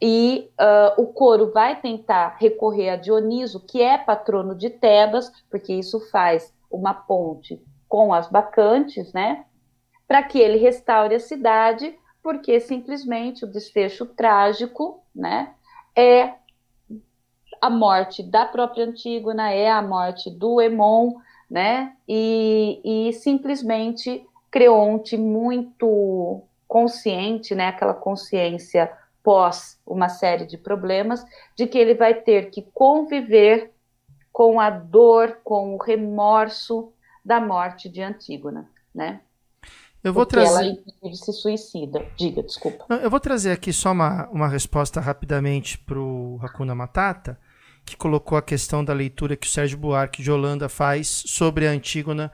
E 0.05 0.51
uh, 0.59 1.01
o 1.01 1.07
coro 1.13 1.53
vai 1.53 1.79
tentar 1.79 2.35
recorrer 2.37 2.89
a 2.89 2.95
Dioniso, 2.97 3.65
que 3.65 3.81
é 3.81 3.97
patrono 3.97 4.53
de 4.53 4.69
Tebas, 4.69 5.31
porque 5.49 5.71
isso 5.73 5.97
faz 6.11 6.53
uma 6.69 6.93
ponte 6.93 7.63
com 7.87 8.13
as 8.13 8.27
bacantes, 8.27 9.13
né? 9.13 9.45
Para 10.05 10.21
que 10.21 10.37
ele 10.37 10.57
restaure 10.57 11.15
a 11.15 11.21
cidade, 11.21 11.97
porque 12.21 12.59
simplesmente 12.59 13.45
o 13.45 13.47
desfecho 13.49 14.05
trágico, 14.05 15.01
né? 15.15 15.53
É 15.95 16.33
a 17.61 17.69
morte 17.69 18.21
da 18.21 18.45
própria 18.45 18.83
Antígona, 18.83 19.51
é 19.51 19.71
a 19.71 19.81
morte 19.81 20.29
do 20.29 20.59
Emon, 20.59 21.13
né? 21.49 21.93
E, 22.05 22.81
e 22.83 23.13
simplesmente 23.13 24.27
Creonte 24.51 25.15
muito 25.15 26.43
consciente, 26.67 27.55
né? 27.55 27.69
Aquela 27.69 27.93
consciência 27.93 28.91
pós 29.23 29.79
uma 29.85 30.09
série 30.09 30.45
de 30.45 30.57
problemas, 30.57 31.25
de 31.55 31.65
que 31.65 31.77
ele 31.77 31.95
vai 31.95 32.13
ter 32.13 32.51
que 32.51 32.61
conviver 32.73 33.71
com 34.31 34.59
a 34.59 34.69
dor, 34.69 35.39
com 35.43 35.75
o 35.75 35.81
remorso 35.81 36.91
da 37.23 37.39
morte 37.39 37.87
de 37.87 38.01
Antígona, 38.01 38.69
né? 38.93 39.21
Eu 40.03 40.11
vou 40.11 40.25
Porque 40.25 40.41
trazer. 40.41 40.77
Ela 41.01 41.15
se 41.15 41.31
suicida. 41.31 42.05
Diga, 42.17 42.43
desculpa. 42.43 42.85
Eu 42.89 43.09
vou 43.09 43.21
trazer 43.21 43.51
aqui 43.51 43.71
só 43.71 43.93
uma, 43.93 44.27
uma 44.29 44.47
resposta 44.49 44.99
rapidamente 44.99 45.77
para 45.77 45.97
o 45.97 46.37
Hakuna 46.43 46.75
Matata, 46.75 47.39
que 47.85 47.95
colocou 47.95 48.37
a 48.37 48.41
questão 48.41 48.83
da 48.83 48.91
leitura 48.91 49.37
que 49.37 49.47
o 49.47 49.49
Sérgio 49.49 49.77
Buarque 49.77 50.21
de 50.21 50.29
Holanda 50.29 50.67
faz 50.67 51.07
sobre 51.07 51.67
a 51.67 51.71
Antígona 51.71 52.31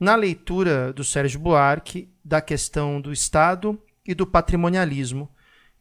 na 0.00 0.16
leitura 0.16 0.92
do 0.92 1.04
Sérgio 1.04 1.38
Buarque 1.38 2.12
da 2.24 2.40
questão 2.40 3.00
do 3.00 3.12
Estado 3.12 3.80
e 4.04 4.14
do 4.14 4.26
patrimonialismo, 4.26 5.28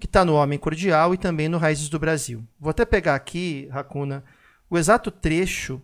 que 0.01 0.07
está 0.07 0.25
no 0.25 0.33
Homem 0.33 0.57
Cordial 0.57 1.13
e 1.13 1.17
também 1.17 1.47
no 1.47 1.59
Raízes 1.59 1.87
do 1.87 1.99
Brasil. 1.99 2.43
Vou 2.59 2.71
até 2.71 2.83
pegar 2.83 3.13
aqui, 3.13 3.69
Hakuna, 3.71 4.23
o 4.67 4.75
exato 4.75 5.11
trecho 5.11 5.79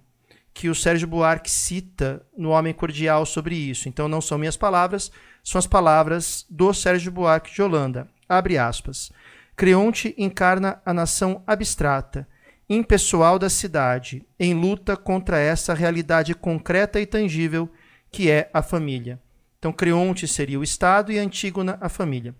que 0.56 0.70
o 0.70 0.74
Sérgio 0.74 1.08
Buarque 1.08 1.52
cita 1.52 2.26
no 2.36 2.50
Homem 2.50 2.74
Cordial 2.74 3.28
sobre 3.28 3.54
isso. 3.54 3.88
Então 3.88 4.08
não 4.08 4.20
são 4.20 4.40
minhas 4.40 4.58
palavras, 4.58 5.12
são 5.44 5.60
as 5.60 5.68
palavras 5.68 6.48
do 6.50 6.74
Sérgio 6.74 7.12
Buarque 7.12 7.54
de 7.54 7.62
Holanda. 7.62 8.08
Abre 8.28 8.58
aspas. 8.58 9.12
Creonte 9.56 10.16
encarna 10.18 10.82
a 10.84 10.92
nação 10.96 11.44
abstrata, 11.46 12.28
impessoal 12.68 13.38
da 13.38 13.52
cidade, 13.52 14.26
em 14.40 14.56
luta 14.56 14.98
contra 14.98 15.38
essa 15.38 15.76
realidade 15.76 16.34
concreta 16.34 17.00
e 17.00 17.06
tangível 17.06 17.70
que 18.12 18.32
é 18.32 18.50
a 18.52 18.64
família. 18.64 19.20
Então, 19.60 19.72
Creonte 19.72 20.28
seria 20.28 20.60
o 20.60 20.64
Estado 20.64 21.12
e 21.12 21.20
Antígona 21.20 21.78
a 21.80 21.88
família. 21.88 22.34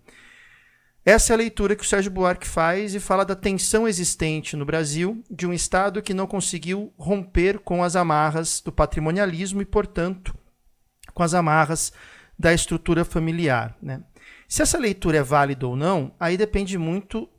Essa 1.08 1.32
é 1.32 1.36
a 1.36 1.38
leitura 1.38 1.74
que 1.74 1.84
o 1.84 1.88
Sérgio 1.88 2.12
Buarque 2.12 2.46
faz 2.46 2.94
e 2.94 3.00
fala 3.00 3.24
da 3.24 3.34
tensão 3.34 3.88
existente 3.88 4.58
no 4.58 4.66
Brasil 4.66 5.24
de 5.32 5.48
um 5.48 5.54
Estado 5.54 6.02
que 6.02 6.14
não 6.14 6.28
conseguiu 6.28 6.94
romper 6.98 7.60
com 7.60 7.82
as 7.82 7.96
amarras 7.96 8.60
do 8.60 8.74
patrimonialismo 8.74 9.62
e, 9.62 9.66
portanto, 9.66 10.38
com 11.14 11.24
as 11.24 11.34
amarras 11.34 11.94
da 12.38 12.54
estrutura 12.54 13.06
familiar. 13.06 13.74
Né? 13.82 14.04
Se 14.50 14.62
essa 14.62 14.78
leitura 14.78 15.20
é 15.20 15.24
válida 15.24 15.66
ou 15.66 15.78
não, 15.78 16.14
aí 16.20 16.36
depende 16.36 16.78
muito, 16.78 17.30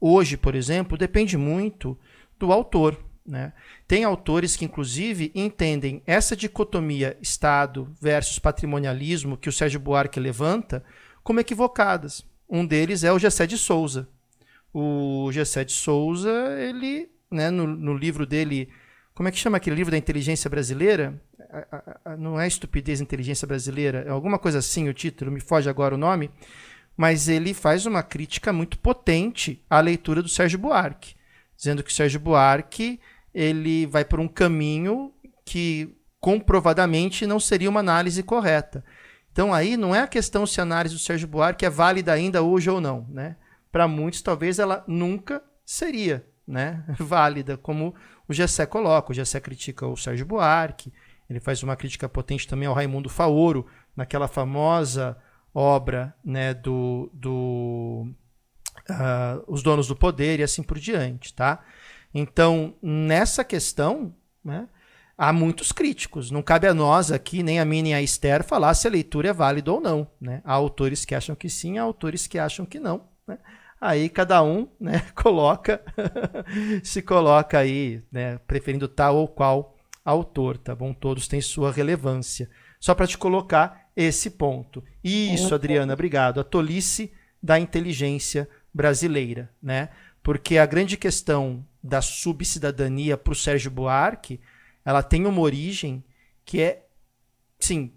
hoje, 0.00 0.38
por 0.38 0.54
exemplo, 0.54 0.96
depende 0.96 1.36
muito 1.36 1.98
do 2.38 2.50
autor. 2.54 2.98
Né? 3.26 3.52
Tem 3.86 4.02
autores 4.02 4.56
que, 4.56 4.64
inclusive, 4.64 5.30
entendem 5.34 6.02
essa 6.06 6.34
dicotomia 6.34 7.18
Estado 7.20 7.94
versus 8.00 8.38
patrimonialismo 8.38 9.36
que 9.36 9.50
o 9.50 9.52
Sérgio 9.52 9.78
Buarque 9.78 10.18
levanta 10.18 10.82
como 11.22 11.38
equivocadas. 11.38 12.24
Um 12.54 12.64
deles 12.64 13.02
é 13.02 13.12
o 13.12 13.18
Gessé 13.18 13.48
de 13.48 13.58
Souza. 13.58 14.08
O 14.72 15.28
Gessé 15.32 15.64
de 15.64 15.72
Souza, 15.72 16.30
ele, 16.56 17.10
né, 17.28 17.50
no, 17.50 17.66
no 17.66 17.96
livro 17.96 18.24
dele, 18.24 18.68
como 19.12 19.28
é 19.28 19.32
que 19.32 19.38
chama 19.38 19.56
aquele 19.56 19.74
livro 19.74 19.90
da 19.90 19.98
inteligência 19.98 20.48
brasileira? 20.48 21.20
não 22.18 22.40
é 22.40 22.46
estupidez 22.46 23.00
inteligência 23.00 23.46
brasileira, 23.46 24.04
é 24.06 24.10
alguma 24.10 24.38
coisa 24.38 24.58
assim 24.58 24.88
o 24.88 24.94
título, 24.94 25.30
me 25.30 25.40
foge 25.40 25.68
agora 25.68 25.94
o 25.94 25.98
nome, 25.98 26.30
mas 26.96 27.28
ele 27.28 27.54
faz 27.54 27.86
uma 27.86 28.02
crítica 28.02 28.52
muito 28.52 28.78
potente 28.78 29.62
à 29.68 29.80
leitura 29.80 30.22
do 30.22 30.28
Sérgio 30.28 30.58
Buarque, 30.58 31.14
dizendo 31.56 31.82
que 31.82 31.90
o 31.90 31.94
Sérgio 31.94 32.20
Buarque 32.20 33.00
ele 33.32 33.86
vai 33.86 34.04
por 34.04 34.20
um 34.20 34.28
caminho 34.28 35.12
que 35.44 35.94
comprovadamente 36.20 37.26
não 37.26 37.38
seria 37.38 37.68
uma 37.70 37.80
análise 37.80 38.22
correta. 38.22 38.84
Então 39.34 39.52
aí 39.52 39.76
não 39.76 39.92
é 39.92 40.00
a 40.00 40.06
questão 40.06 40.46
se 40.46 40.60
a 40.60 40.62
análise 40.62 40.94
do 40.94 41.00
Sérgio 41.00 41.26
Buarque 41.26 41.66
é 41.66 41.70
válida 41.70 42.12
ainda 42.12 42.40
hoje 42.40 42.70
ou 42.70 42.80
não, 42.80 43.04
né? 43.10 43.34
Para 43.72 43.88
muitos 43.88 44.22
talvez 44.22 44.60
ela 44.60 44.84
nunca 44.86 45.42
seria, 45.66 46.24
né, 46.46 46.84
válida, 47.00 47.56
como 47.56 47.96
o 48.28 48.32
Gessé 48.32 48.64
coloca. 48.64 49.10
O 49.10 49.14
Gessé 49.14 49.40
critica 49.40 49.88
o 49.88 49.96
Sérgio 49.96 50.24
Buarque, 50.24 50.92
ele 51.28 51.40
faz 51.40 51.64
uma 51.64 51.74
crítica 51.74 52.08
potente 52.08 52.46
também 52.46 52.68
ao 52.68 52.74
Raimundo 52.74 53.08
Faoro, 53.08 53.66
naquela 53.96 54.28
famosa 54.28 55.18
obra 55.52 56.14
né, 56.24 56.54
do, 56.54 57.10
do 57.12 58.06
uh, 58.88 59.44
Os 59.48 59.64
Donos 59.64 59.88
do 59.88 59.96
Poder 59.96 60.38
e 60.38 60.44
assim 60.44 60.62
por 60.62 60.78
diante. 60.78 61.34
Tá? 61.34 61.64
Então, 62.14 62.76
nessa 62.80 63.42
questão, 63.42 64.14
né, 64.44 64.68
há 65.16 65.32
muitos 65.32 65.72
críticos. 65.72 66.30
Não 66.30 66.42
cabe 66.42 66.66
a 66.66 66.74
nós 66.74 67.10
aqui, 67.10 67.42
nem 67.42 67.60
a 67.60 67.64
mim 67.64 67.82
nem 67.82 67.94
a 67.94 68.02
Esther, 68.02 68.44
falar 68.44 68.74
se 68.74 68.86
a 68.86 68.90
leitura 68.90 69.28
é 69.28 69.32
válida 69.32 69.72
ou 69.72 69.80
não. 69.80 70.06
Né? 70.20 70.40
Há 70.44 70.52
autores 70.52 71.04
que 71.04 71.14
acham 71.14 71.34
que 71.34 71.48
sim, 71.48 71.78
há 71.78 71.82
autores 71.82 72.26
que 72.26 72.38
acham 72.38 72.66
que 72.66 72.78
não. 72.78 73.02
Né? 73.26 73.38
Aí 73.80 74.08
cada 74.08 74.42
um 74.42 74.68
né, 74.80 75.02
coloca, 75.14 75.80
se 76.82 77.02
coloca 77.02 77.58
aí, 77.58 78.02
né, 78.10 78.38
preferindo 78.46 78.88
tal 78.88 79.16
ou 79.16 79.28
qual 79.28 79.76
autor, 80.04 80.58
tá 80.58 80.74
bom? 80.74 80.92
Todos 80.92 81.26
têm 81.26 81.40
sua 81.40 81.72
relevância. 81.72 82.50
Só 82.78 82.94
para 82.94 83.06
te 83.06 83.16
colocar 83.16 83.88
esse 83.96 84.30
ponto. 84.30 84.84
Isso, 85.02 85.54
Adriana, 85.54 85.94
obrigado. 85.94 86.40
A 86.40 86.44
tolice 86.44 87.12
da 87.42 87.58
inteligência 87.58 88.48
brasileira, 88.72 89.50
né? 89.62 89.88
Porque 90.22 90.58
a 90.58 90.66
grande 90.66 90.96
questão 90.96 91.64
da 91.82 92.02
subcidadania 92.02 93.16
para 93.16 93.32
o 93.32 93.36
Sérgio 93.36 93.70
Buarque, 93.70 94.40
ela 94.84 95.02
tem 95.02 95.26
uma 95.26 95.40
origem 95.40 96.04
que 96.44 96.60
é, 96.60 96.84
sim, 97.58 97.92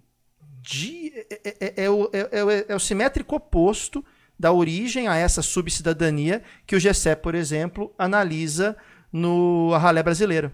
de, 0.62 1.12
é, 1.16 1.56
é, 1.60 1.84
é, 1.86 1.90
o, 1.90 2.10
é, 2.14 2.66
é 2.70 2.76
o 2.76 2.80
simétrico 2.80 3.36
oposto 3.36 4.04
da 4.40 4.52
origem 4.52 5.08
a 5.08 5.16
essa 5.16 5.42
subcidadania 5.42 6.44
que 6.66 6.76
o 6.76 6.80
Gessé, 6.80 7.16
por 7.16 7.36
exemplo, 7.36 7.94
analisa 7.98 8.78
no 9.12 9.76
Ralé 9.78 10.04
Brasileira. 10.04 10.54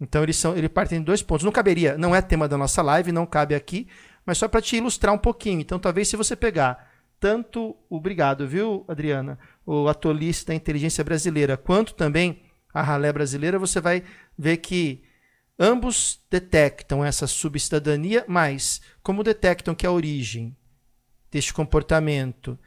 Então 0.00 0.22
eles 0.22 0.36
são, 0.36 0.56
ele 0.56 0.68
parte 0.68 0.94
em 0.94 1.02
dois 1.02 1.22
pontos. 1.22 1.44
Não 1.44 1.52
caberia, 1.52 1.96
não 1.96 2.14
é 2.14 2.20
tema 2.20 2.48
da 2.48 2.58
nossa 2.58 2.82
live, 2.82 3.12
não 3.12 3.26
cabe 3.26 3.54
aqui, 3.54 3.86
mas 4.26 4.38
só 4.38 4.48
para 4.48 4.60
te 4.60 4.76
ilustrar 4.76 5.14
um 5.14 5.18
pouquinho. 5.18 5.60
Então 5.60 5.78
talvez 5.78 6.08
se 6.08 6.16
você 6.16 6.34
pegar 6.34 6.92
tanto, 7.20 7.76
obrigado, 7.88 8.46
viu, 8.46 8.84
Adriana, 8.88 9.38
o 9.64 9.88
atolista 9.88 10.52
da 10.52 10.54
inteligência 10.54 11.02
brasileira, 11.02 11.56
quanto 11.56 11.94
também 11.94 12.42
a 12.72 12.82
ralé 12.82 13.12
brasileira, 13.12 13.58
você 13.58 13.80
vai 13.80 14.02
ver 14.36 14.58
que 14.58 15.02
ambos 15.58 16.20
detectam 16.30 17.04
essa 17.04 17.26
subcidadania, 17.26 18.24
mas 18.26 18.80
como 19.02 19.22
detectam 19.22 19.74
que 19.74 19.86
a 19.86 19.92
origem 19.92 20.56
deste 21.30 21.52
comportamento 21.52 22.58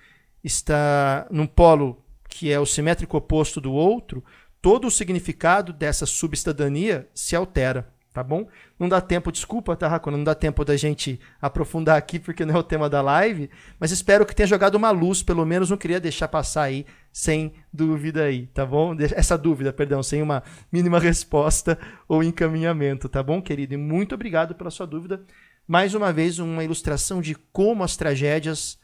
está 0.43 1.27
num 1.29 1.47
polo 1.47 2.03
que 2.29 2.51
é 2.51 2.59
o 2.59 2.65
simétrico 2.65 3.17
oposto 3.17 3.61
do 3.61 3.71
outro, 3.71 4.23
todo 4.61 4.87
o 4.87 4.91
significado 4.91 5.71
dessa 5.71 6.05
subcidadania 6.05 7.09
se 7.13 7.35
altera, 7.35 7.93
tá 8.17 8.23
bom? 8.23 8.47
Não 8.79 8.89
dá 8.89 8.99
tempo, 8.99 9.31
desculpa, 9.31 9.75
tá, 9.75 9.87
Racona? 9.87 10.17
Não 10.17 10.23
dá 10.23 10.33
tempo 10.33 10.65
da 10.65 10.75
gente 10.75 11.19
aprofundar 11.39 11.95
aqui 11.99 12.17
porque 12.17 12.43
não 12.45 12.55
é 12.55 12.57
o 12.57 12.63
tema 12.63 12.89
da 12.89 12.99
live, 12.99 13.47
mas 13.79 13.91
espero 13.91 14.25
que 14.25 14.33
tenha 14.33 14.47
jogado 14.47 14.73
uma 14.73 14.89
luz, 14.89 15.21
pelo 15.21 15.45
menos 15.45 15.69
não 15.69 15.77
queria 15.77 15.99
deixar 15.99 16.27
passar 16.27 16.63
aí 16.63 16.83
sem 17.13 17.53
dúvida 17.71 18.23
aí, 18.23 18.47
tá 18.47 18.65
bom? 18.65 18.95
Essa 19.15 19.37
dúvida, 19.37 19.71
perdão, 19.71 20.01
sem 20.01 20.23
uma 20.23 20.41
mínima 20.71 20.97
resposta 20.97 21.77
ou 22.09 22.23
encaminhamento, 22.23 23.07
tá 23.07 23.21
bom, 23.21 23.39
querido? 23.39 23.75
E 23.75 23.77
muito 23.77 24.15
obrigado 24.15 24.55
pela 24.55 24.71
sua 24.71 24.87
dúvida. 24.87 25.23
Mais 25.67 25.93
uma 25.93 26.11
vez, 26.11 26.39
uma 26.39 26.63
ilustração 26.63 27.21
de 27.21 27.35
como 27.53 27.83
as 27.83 27.95
tragédias 27.95 28.79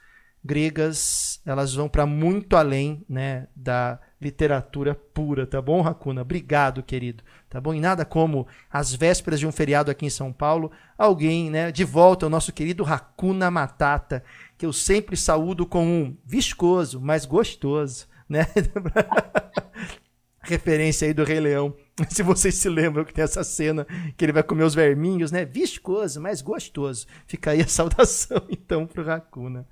gregas 0.45 1.41
elas 1.43 1.73
vão 1.73 1.89
para 1.89 2.05
muito 2.05 2.55
além 2.55 3.03
né, 3.09 3.47
da 3.55 3.99
literatura 4.23 4.95
pura, 4.95 5.45
tá 5.45 5.61
bom, 5.61 5.81
Racuna? 5.81 6.21
Obrigado, 6.21 6.81
querido. 6.81 7.23
Tá 7.49 7.61
bom? 7.61 7.73
E 7.73 7.79
nada 7.79 8.03
como 8.03 8.47
as 8.71 8.93
vésperas 8.95 9.39
de 9.39 9.45
um 9.45 9.51
feriado 9.51 9.91
aqui 9.91 10.05
em 10.05 10.09
São 10.09 10.33
Paulo, 10.33 10.71
alguém, 10.97 11.49
né, 11.51 11.71
de 11.71 11.83
volta 11.83 12.25
ao 12.25 12.29
nosso 12.29 12.51
querido 12.51 12.83
Racuna 12.83 13.51
Matata, 13.51 14.23
que 14.57 14.65
eu 14.65 14.73
sempre 14.73 15.15
saúdo 15.15 15.65
com 15.65 15.85
um 15.85 16.17
viscoso, 16.25 16.99
mas 16.99 17.25
gostoso, 17.25 18.07
né? 18.27 18.47
Referência 20.41 21.07
aí 21.07 21.13
do 21.13 21.23
Rei 21.23 21.39
Leão. 21.39 21.75
Se 22.09 22.23
vocês 22.23 22.55
se 22.55 22.67
lembram 22.67 23.05
que 23.05 23.13
tem 23.13 23.23
essa 23.23 23.43
cena 23.43 23.85
que 24.17 24.25
ele 24.25 24.33
vai 24.33 24.43
comer 24.43 24.63
os 24.63 24.75
verminhos, 24.75 25.31
né? 25.31 25.45
Viscoso, 25.45 26.19
mas 26.19 26.41
gostoso. 26.41 27.05
Fica 27.27 27.51
aí 27.51 27.61
a 27.61 27.67
saudação, 27.69 28.43
então, 28.49 28.85
pro 28.85 29.05
Racuna. 29.05 29.67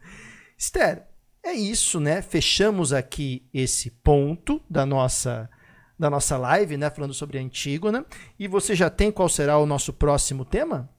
Esther, 0.57 1.07
é 1.43 1.53
isso, 1.53 1.99
né? 1.99 2.21
Fechamos 2.21 2.93
aqui 2.93 3.43
esse 3.53 3.89
ponto 3.89 4.61
da 4.69 4.85
nossa 4.85 5.49
da 5.97 6.09
nossa 6.09 6.35
live, 6.35 6.77
né, 6.77 6.89
falando 6.89 7.13
sobre 7.13 7.37
Antígona. 7.37 8.03
E 8.39 8.47
você 8.47 8.73
já 8.73 8.89
tem 8.89 9.11
qual 9.11 9.29
será 9.29 9.59
o 9.59 9.67
nosso 9.67 9.93
próximo 9.93 10.43
tema? 10.43 10.89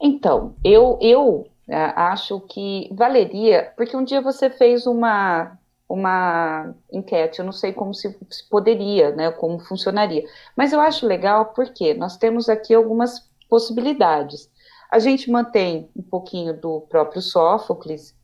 Então, 0.00 0.54
eu 0.62 0.96
eu 1.02 1.48
é, 1.68 1.76
acho 1.96 2.40
que 2.42 2.88
valeria, 2.92 3.72
porque 3.76 3.96
um 3.96 4.04
dia 4.04 4.20
você 4.20 4.48
fez 4.48 4.86
uma 4.86 5.58
uma 5.88 6.74
enquete. 6.92 7.38
Eu 7.38 7.44
não 7.44 7.52
sei 7.52 7.72
como 7.72 7.94
se, 7.94 8.16
se, 8.30 8.48
poderia, 8.48 9.14
né, 9.14 9.30
como 9.30 9.58
funcionaria. 9.58 10.24
Mas 10.56 10.72
eu 10.72 10.80
acho 10.80 11.06
legal 11.06 11.46
porque 11.46 11.94
nós 11.94 12.16
temos 12.16 12.48
aqui 12.48 12.74
algumas 12.74 13.28
possibilidades. 13.48 14.50
A 14.90 14.98
gente 14.98 15.30
mantém 15.30 15.88
um 15.96 16.02
pouquinho 16.02 16.58
do 16.60 16.80
próprio 16.82 17.22
Sófocles 17.22 18.14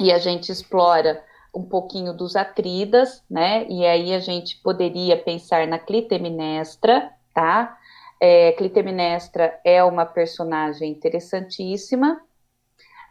e 0.00 0.12
a 0.12 0.18
gente 0.18 0.50
explora 0.50 1.22
um 1.54 1.62
pouquinho 1.62 2.12
dos 2.12 2.36
Atridas, 2.36 3.24
né? 3.28 3.66
E 3.68 3.84
aí 3.84 4.14
a 4.14 4.20
gente 4.20 4.56
poderia 4.62 5.16
pensar 5.16 5.66
na 5.66 5.78
Clitemnestra, 5.78 7.10
tá? 7.34 7.76
É, 8.20 8.52
Clitemnestra 8.52 9.58
é 9.64 9.82
uma 9.82 10.04
personagem 10.04 10.90
interessantíssima. 10.90 12.20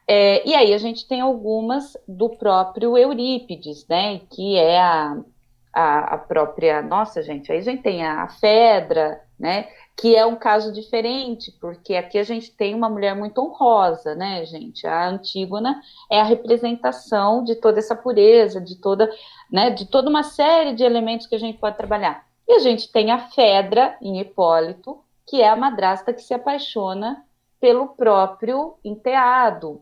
É, 0.07 0.47
e 0.47 0.55
aí 0.55 0.73
a 0.73 0.77
gente 0.77 1.07
tem 1.07 1.19
algumas 1.19 1.97
do 2.07 2.29
próprio 2.29 2.97
Eurípides, 2.97 3.85
né? 3.87 4.21
Que 4.29 4.57
é 4.57 4.79
a, 4.79 5.17
a, 5.73 5.99
a 6.15 6.17
própria. 6.17 6.81
Nossa, 6.81 7.21
gente, 7.21 7.51
aí 7.51 7.57
a 7.57 7.61
gente 7.61 7.81
tem 7.81 8.05
a, 8.05 8.23
a 8.23 8.29
Fedra, 8.29 9.21
né? 9.37 9.67
Que 9.99 10.15
é 10.15 10.25
um 10.25 10.35
caso 10.35 10.71
diferente, 10.71 11.51
porque 11.59 11.95
aqui 11.95 12.19
a 12.19 12.23
gente 12.23 12.51
tem 12.51 12.75
uma 12.75 12.87
mulher 12.87 13.15
muito 13.15 13.41
honrosa, 13.41 14.13
né, 14.13 14.45
gente? 14.45 14.85
A 14.85 15.09
Antígona 15.09 15.81
é 16.11 16.21
a 16.21 16.23
representação 16.23 17.43
de 17.43 17.55
toda 17.55 17.79
essa 17.79 17.95
pureza, 17.95 18.61
de 18.61 18.75
toda, 18.75 19.09
né, 19.51 19.71
de 19.71 19.85
toda 19.87 20.09
uma 20.09 20.21
série 20.21 20.75
de 20.75 20.83
elementos 20.83 21.25
que 21.25 21.35
a 21.35 21.39
gente 21.39 21.57
pode 21.57 21.77
trabalhar. 21.77 22.25
E 22.47 22.53
a 22.53 22.59
gente 22.59 22.91
tem 22.91 23.11
a 23.11 23.27
Fedra 23.29 23.97
em 24.01 24.21
Hipólito, 24.21 24.99
que 25.25 25.41
é 25.41 25.49
a 25.49 25.55
madrasta 25.55 26.13
que 26.13 26.21
se 26.21 26.33
apaixona 26.33 27.25
pelo 27.59 27.87
próprio 27.89 28.75
enteado. 28.83 29.81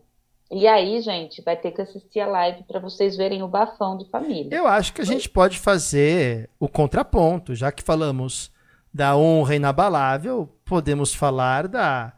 E 0.52 0.68
aí, 0.68 1.02
gente, 1.02 1.42
vai 1.42 1.58
ter 1.58 1.72
que 1.72 1.82
assistir 1.82 2.20
a 2.20 2.28
live 2.28 2.64
para 2.64 2.80
vocês 2.80 3.18
verem 3.18 3.44
o 3.44 3.48
bafão 3.48 3.98
de 3.98 4.10
família. 4.10 4.56
Eu 4.56 4.68
acho 4.68 4.94
que 4.94 5.02
a 5.02 5.06
gente 5.06 5.28
pode 5.28 5.60
fazer 5.60 6.50
o 6.60 6.70
contraponto, 6.70 7.54
já 7.54 7.72
que 7.72 7.84
falamos 7.84 8.52
da 8.96 9.14
honra 9.14 9.58
inabalável, 9.58 10.50
podemos 10.64 11.14
falar 11.14 11.68
da, 11.68 12.14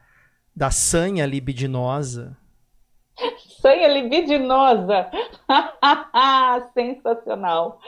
da 0.56 0.70
sanha 0.70 1.26
libidinosa. 1.26 2.38
Sanha 3.60 3.88
libidinosa! 3.88 5.10
Sensacional! 6.76 7.80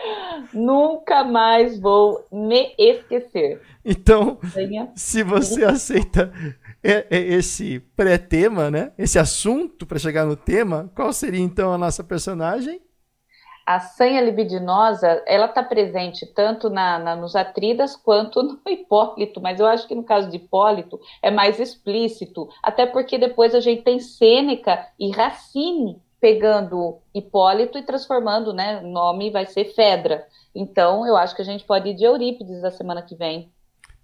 Nunca 0.52 1.24
mais 1.24 1.80
vou 1.80 2.26
me 2.32 2.74
esquecer. 2.80 3.62
Então, 3.86 4.40
sanha. 4.52 4.92
se 4.96 5.22
você 5.22 5.64
aceita 5.64 6.34
esse 7.12 7.82
pré-tema, 7.96 8.72
né? 8.72 8.92
Esse 8.98 9.20
assunto 9.20 9.86
para 9.86 10.00
chegar 10.00 10.26
no 10.26 10.36
tema, 10.36 10.92
qual 10.96 11.14
seria 11.14 11.40
então 11.40 11.72
a 11.72 11.78
nossa 11.78 12.04
personagem? 12.04 12.82
A 13.70 13.80
sanha 13.80 14.20
libidinosa, 14.20 15.22
ela 15.28 15.46
está 15.46 15.62
presente 15.62 16.26
tanto 16.26 16.72
na, 16.72 16.98
na, 16.98 17.16
nos 17.16 17.36
Atridas 17.36 17.96
quanto 17.96 18.42
no 18.42 18.60
Hipólito, 18.68 19.40
mas 19.40 19.60
eu 19.60 19.68
acho 19.68 19.88
que 19.88 19.94
no 19.94 20.04
caso 20.04 20.28
de 20.32 20.38
Hipólito 20.38 21.00
é 21.22 21.30
mais 21.30 21.60
explícito, 21.60 22.50
até 22.64 22.88
porque 22.88 23.20
depois 23.20 23.54
a 23.54 23.60
gente 23.60 23.84
tem 23.84 24.00
Sêneca 24.00 24.88
e 25.00 25.12
Racine 25.12 26.02
pegando 26.20 26.98
Hipólito 27.14 27.78
e 27.78 27.84
transformando, 27.84 28.54
né, 28.54 28.82
o 28.84 28.88
nome 28.88 29.30
vai 29.30 29.46
ser 29.46 29.66
Fedra. 29.66 30.26
Então, 30.56 31.06
eu 31.06 31.16
acho 31.16 31.36
que 31.36 31.44
a 31.44 31.46
gente 31.46 31.64
pode 31.64 31.90
ir 31.90 31.94
de 31.94 32.06
Eurípides 32.06 32.64
na 32.64 32.72
semana 32.72 33.04
que 33.04 33.14
vem. 33.14 33.52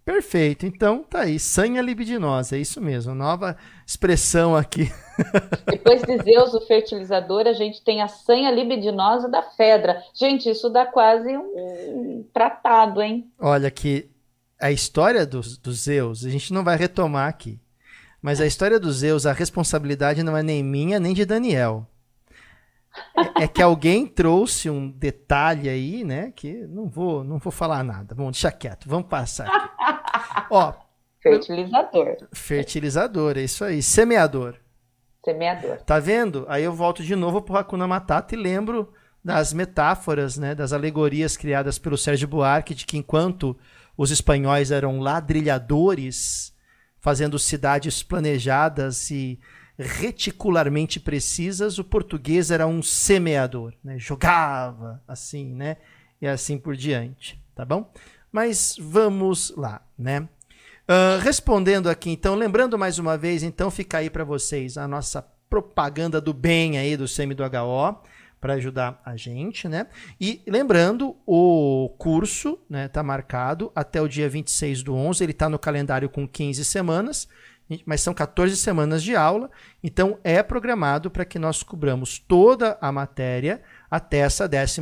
Perfeito. 0.06 0.68
Então, 0.68 1.03
tá 1.03 1.22
aí. 1.22 1.39
Sanha 1.39 1.82
libidinosa. 1.82 2.56
É 2.56 2.60
isso 2.60 2.80
mesmo. 2.80 3.16
Nova 3.16 3.58
expressão 3.86 4.56
aqui. 4.56 4.91
Depois 5.66 6.03
de 6.03 6.18
Zeus, 6.22 6.53
o 6.53 6.62
fertilizador, 6.62 7.47
a 7.47 7.53
gente 7.53 7.84
tem 7.84 8.03
a 8.03 8.08
sanha 8.08 8.51
libidinosa 8.51 9.28
da 9.28 9.41
Fedra. 9.41 9.99
Gente, 10.14 10.47
isso 10.47 10.70
dá 10.70 10.86
quase 10.86 11.36
um 11.36 12.24
tratado, 12.32 13.01
hein? 13.01 13.32
Olha 13.39 13.72
que 13.72 14.08
a 14.62 14.72
história 14.72 15.26
dos 15.26 15.58
do 15.58 15.74
Zeus, 15.74 16.24
a 16.24 16.30
gente 16.30 16.53
não 16.53 16.64
vai 16.64 16.78
retomar 16.78 17.28
aqui. 17.28 17.60
Mas 18.22 18.39
a 18.39 18.45
história 18.45 18.80
dos 18.80 18.97
Zeus, 18.97 19.26
a 19.26 19.34
responsabilidade 19.34 20.22
não 20.22 20.38
é 20.38 20.43
nem 20.43 20.64
minha, 20.64 20.99
nem 20.99 21.16
de 21.16 21.26
Daniel. 21.26 21.88
É, 23.38 23.43
é, 23.43 23.48
que 23.48 23.62
alguém 23.62 24.06
trouxe 24.06 24.70
um 24.70 24.89
detalhe 24.89 25.70
aí, 25.70 26.04
né? 26.04 26.32
Que 26.36 26.54
não 26.68 26.88
vou, 26.88 27.24
não 27.24 27.38
vou 27.38 27.52
falar 27.52 27.84
nada. 27.84 28.14
Bom, 28.14 28.32
deixa 28.32 28.52
quieto, 28.52 28.88
vamos 28.88 29.08
passar 29.08 29.48
aqui. 29.48 30.48
Ó, 30.50 30.74
fertilizador. 31.22 32.18
Fertilizador, 32.34 33.38
é 33.38 33.41
isso 33.41 33.64
aí. 33.64 33.82
Semeador. 33.82 34.56
Semeador. 35.24 35.78
Tá 35.78 36.00
vendo? 36.00 36.46
Aí 36.48 36.64
eu 36.64 36.74
volto 36.74 37.04
de 37.04 37.16
novo 37.16 37.41
pro 37.41 37.58
Hakuna 37.58 37.88
Matata 37.88 38.36
e 38.36 38.38
lembro 38.38 38.93
das 39.24 39.54
metáforas, 39.54 40.38
né, 40.38 40.54
das 40.54 40.72
alegorias 40.72 41.36
criadas 41.36 41.80
pelo 41.80 41.98
Sérgio 41.98 42.28
Buarque 42.28 42.76
de 42.76 42.86
que 42.86 42.96
enquanto 42.96 43.58
os 43.98 44.12
espanhóis 44.12 44.70
eram 44.70 45.00
ladrilhadores, 45.00 46.54
fazendo 47.00 47.39
cidades 47.39 48.04
planejadas 48.04 49.10
e 49.10 49.39
reticularmente 49.78 50.99
precisas, 50.99 51.78
o 51.78 51.84
português 51.84 52.51
era 52.51 52.65
um 52.65 52.82
semeador, 52.82 53.73
né? 53.84 53.99
jogava 53.99 55.01
assim, 55.07 55.53
né? 55.53 55.78
E 56.21 56.28
assim 56.28 56.57
por 56.57 56.76
diante, 56.76 57.41
tá 57.53 57.65
bom? 57.65 57.91
Mas 58.32 58.76
vamos 58.80 59.53
lá, 59.55 59.82
né? 59.97 60.28
Uh, 60.88 61.19
respondendo 61.21 61.89
aqui, 61.89 62.11
então, 62.11 62.36
lembrando 62.36 62.78
mais 62.78 62.99
uma 62.99 63.17
vez, 63.17 63.43
então 63.43 63.71
fica 63.71 63.97
aí 63.97 64.09
para 64.09 64.23
vocês 64.23 64.78
a 64.78 64.88
nossa 64.88 65.21
propaganda 65.49 66.21
do 66.21 66.34
bem 66.34 66.78
aí 66.78 66.95
do 66.95 67.07
SEMI 67.07 67.34
do 67.34 67.43
HO 67.43 68.03
para 68.39 68.53
ajudar 68.53 69.01
a 69.03 69.17
gente, 69.17 69.67
né? 69.67 69.88
E 70.21 70.41
lembrando, 70.45 71.15
o 71.26 71.89
curso, 71.97 72.59
né, 72.69 72.88
tá 72.88 73.01
marcado 73.01 73.71
até 73.76 74.01
o 74.01 74.07
dia 74.07 74.30
26 74.30 74.84
do 74.84 74.93
11, 74.93 75.23
ele 75.23 75.34
tá 75.34 75.49
no 75.49 75.57
calendário 75.57 76.07
com 76.07 76.28
15 76.28 76.63
semanas 76.63 77.28
mas 77.86 78.01
são 78.01 78.13
14 78.13 78.55
semanas 78.57 79.01
de 79.01 79.16
aula, 79.16 79.49
então 79.84 80.20
é 80.24 80.43
programado 80.43 81.09
para 81.09 81.26
que 81.26 81.39
nós 81.39 81.63
cobramos 81.63 82.20
toda 82.20 82.78
a 82.80 82.91
matéria 82.91 83.61
até 83.89 84.20
essa 84.20 84.47
14 84.47 84.82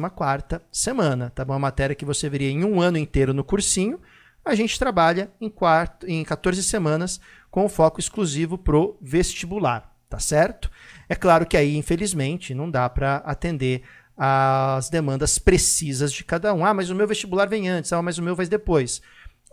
semana, 0.71 1.29
tá 1.29 1.45
bom? 1.45 1.53
A 1.53 1.59
matéria 1.59 1.95
que 1.95 2.05
você 2.05 2.29
veria 2.29 2.49
em 2.49 2.63
um 2.65 2.81
ano 2.81 2.97
inteiro 2.97 3.33
no 3.33 3.43
cursinho, 3.43 3.99
a 4.43 4.55
gente 4.55 4.77
trabalha 4.77 5.31
em, 5.39 5.49
quarto, 5.49 6.05
em 6.05 6.23
14 6.23 6.61
semanas 6.63 7.19
com 7.49 7.69
foco 7.69 7.99
exclusivo 7.99 8.57
pro 8.57 8.97
vestibular, 9.01 9.95
tá 10.09 10.19
certo? 10.19 10.69
É 11.07 11.15
claro 11.15 11.45
que 11.45 11.55
aí, 11.55 11.77
infelizmente, 11.77 12.53
não 12.53 12.69
dá 12.69 12.89
para 12.89 13.17
atender 13.17 13.83
as 14.17 14.89
demandas 14.89 15.39
precisas 15.39 16.11
de 16.11 16.23
cada 16.23 16.53
um. 16.53 16.65
Ah, 16.65 16.73
mas 16.73 16.89
o 16.89 16.95
meu 16.95 17.07
vestibular 17.07 17.47
vem 17.47 17.69
antes, 17.69 17.93
ah, 17.93 18.01
mas 18.01 18.17
o 18.17 18.23
meu 18.23 18.35
vai 18.35 18.45
depois. 18.45 19.01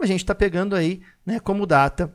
A 0.00 0.06
gente 0.06 0.20
está 0.20 0.34
pegando 0.34 0.74
aí 0.74 1.02
né, 1.24 1.38
como 1.38 1.66
data 1.66 2.12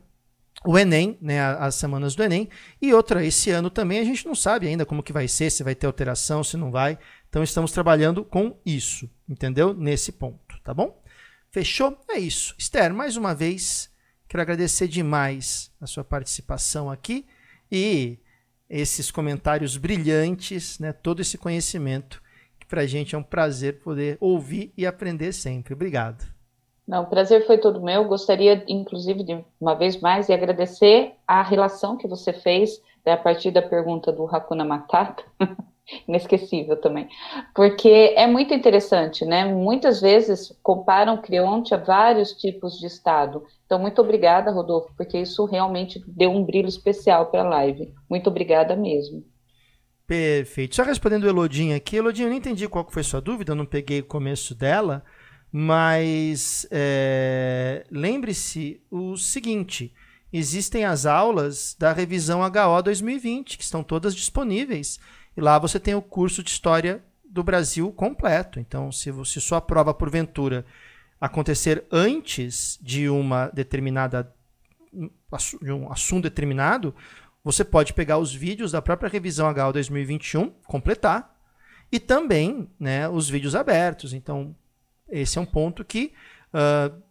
o 0.63 0.77
Enem, 0.77 1.17
né, 1.21 1.41
as 1.41 1.75
semanas 1.75 2.15
do 2.15 2.23
Enem, 2.23 2.49
e 2.81 2.93
outra, 2.93 3.25
esse 3.25 3.51
ano 3.51 3.69
também 3.69 3.99
a 3.99 4.03
gente 4.03 4.25
não 4.25 4.35
sabe 4.35 4.67
ainda 4.67 4.85
como 4.85 5.03
que 5.03 5.13
vai 5.13 5.27
ser, 5.27 5.49
se 5.51 5.63
vai 5.63 5.75
ter 5.75 5.85
alteração, 5.87 6.43
se 6.43 6.55
não 6.55 6.71
vai. 6.71 6.97
Então 7.29 7.43
estamos 7.43 7.71
trabalhando 7.71 8.23
com 8.23 8.57
isso, 8.65 9.09
entendeu? 9.27 9.73
Nesse 9.73 10.11
ponto, 10.11 10.59
tá 10.63 10.73
bom? 10.73 11.03
Fechou? 11.51 11.97
É 12.09 12.17
isso. 12.17 12.55
Esther, 12.57 12.93
mais 12.93 13.17
uma 13.17 13.33
vez, 13.35 13.89
quero 14.27 14.41
agradecer 14.41 14.87
demais 14.87 15.71
a 15.79 15.87
sua 15.87 16.03
participação 16.03 16.89
aqui 16.89 17.25
e 17.71 18.19
esses 18.69 19.11
comentários 19.11 19.77
brilhantes, 19.77 20.79
né, 20.79 20.91
todo 20.91 21.21
esse 21.21 21.37
conhecimento, 21.37 22.21
que 22.59 22.65
para 22.65 22.81
a 22.81 22.87
gente 22.87 23.13
é 23.13 23.17
um 23.17 23.23
prazer 23.23 23.79
poder 23.79 24.17
ouvir 24.19 24.73
e 24.75 24.85
aprender 24.85 25.31
sempre. 25.33 25.73
Obrigado. 25.73 26.34
Não, 26.87 27.03
o 27.03 27.07
prazer 27.07 27.45
foi 27.47 27.57
todo 27.57 27.81
meu. 27.81 28.05
Gostaria, 28.05 28.63
inclusive, 28.67 29.23
de 29.23 29.43
uma 29.59 29.73
vez 29.73 29.99
mais, 29.99 30.27
de 30.27 30.33
agradecer 30.33 31.13
a 31.27 31.41
relação 31.41 31.97
que 31.97 32.07
você 32.07 32.31
fez 32.31 32.79
né, 33.05 33.13
a 33.13 33.17
partir 33.17 33.51
da 33.51 33.61
pergunta 33.61 34.11
do 34.11 34.25
Hakuna 34.25 34.63
Matata. 34.63 35.23
Inesquecível 36.07 36.77
também. 36.77 37.07
Porque 37.53 38.13
é 38.15 38.25
muito 38.25 38.53
interessante, 38.53 39.23
né? 39.23 39.45
Muitas 39.45 40.01
vezes 40.01 40.51
comparam 40.63 41.21
Creonte 41.21 41.75
a 41.75 41.77
vários 41.77 42.33
tipos 42.33 42.79
de 42.79 42.87
Estado. 42.87 43.43
Então, 43.65 43.77
muito 43.77 44.01
obrigada, 44.01 44.51
Rodolfo, 44.51 44.91
porque 44.97 45.17
isso 45.19 45.45
realmente 45.45 46.03
deu 46.07 46.31
um 46.31 46.43
brilho 46.43 46.67
especial 46.67 47.27
para 47.27 47.41
a 47.41 47.49
live. 47.49 47.93
Muito 48.09 48.27
obrigada 48.31 48.75
mesmo. 48.75 49.23
Perfeito. 50.07 50.75
Só 50.75 50.83
respondendo 50.83 51.23
o 51.23 51.29
Elodinho 51.29 51.75
aqui. 51.75 51.97
Elodinho, 51.97 52.27
eu 52.27 52.31
não 52.31 52.37
entendi 52.37 52.67
qual 52.67 52.87
foi 52.89 53.01
a 53.01 53.05
sua 53.05 53.21
dúvida, 53.21 53.51
eu 53.51 53.55
não 53.55 53.65
peguei 53.65 53.99
o 53.99 54.05
começo 54.05 54.55
dela. 54.55 55.03
Mas 55.57 56.67
é, 56.69 57.85
lembre-se 57.89 58.81
o 58.91 59.15
seguinte: 59.15 59.93
existem 60.33 60.83
as 60.83 61.05
aulas 61.05 61.77
da 61.79 61.93
revisão 61.93 62.41
HO 62.41 62.81
2020, 62.83 63.57
que 63.57 63.63
estão 63.63 63.81
todas 63.81 64.13
disponíveis. 64.13 64.99
E 65.37 65.39
lá 65.39 65.57
você 65.57 65.79
tem 65.79 65.95
o 65.95 66.01
curso 66.01 66.43
de 66.43 66.49
História 66.49 67.01
do 67.23 67.41
Brasil 67.41 67.89
completo. 67.93 68.59
Então, 68.59 68.91
se, 68.91 69.09
se 69.23 69.39
sua 69.39 69.61
prova, 69.61 69.93
porventura, 69.93 70.65
acontecer 71.21 71.85
antes 71.89 72.77
de 72.81 73.07
uma 73.07 73.47
determinada 73.47 74.29
de 75.61 75.71
um 75.71 75.89
assunto 75.89 76.23
determinado, 76.23 76.93
você 77.41 77.63
pode 77.63 77.93
pegar 77.93 78.17
os 78.17 78.35
vídeos 78.35 78.73
da 78.73 78.81
própria 78.81 79.09
revisão 79.09 79.47
HO 79.49 79.71
2021, 79.71 80.49
completar 80.67 81.33
e 81.89 81.97
também 81.97 82.69
né, 82.77 83.07
os 83.07 83.29
vídeos 83.29 83.55
abertos. 83.55 84.11
Então, 84.11 84.53
esse 85.09 85.37
é 85.37 85.41
um 85.41 85.45
ponto 85.45 85.83
que, 85.83 86.13
uh, 86.53 87.01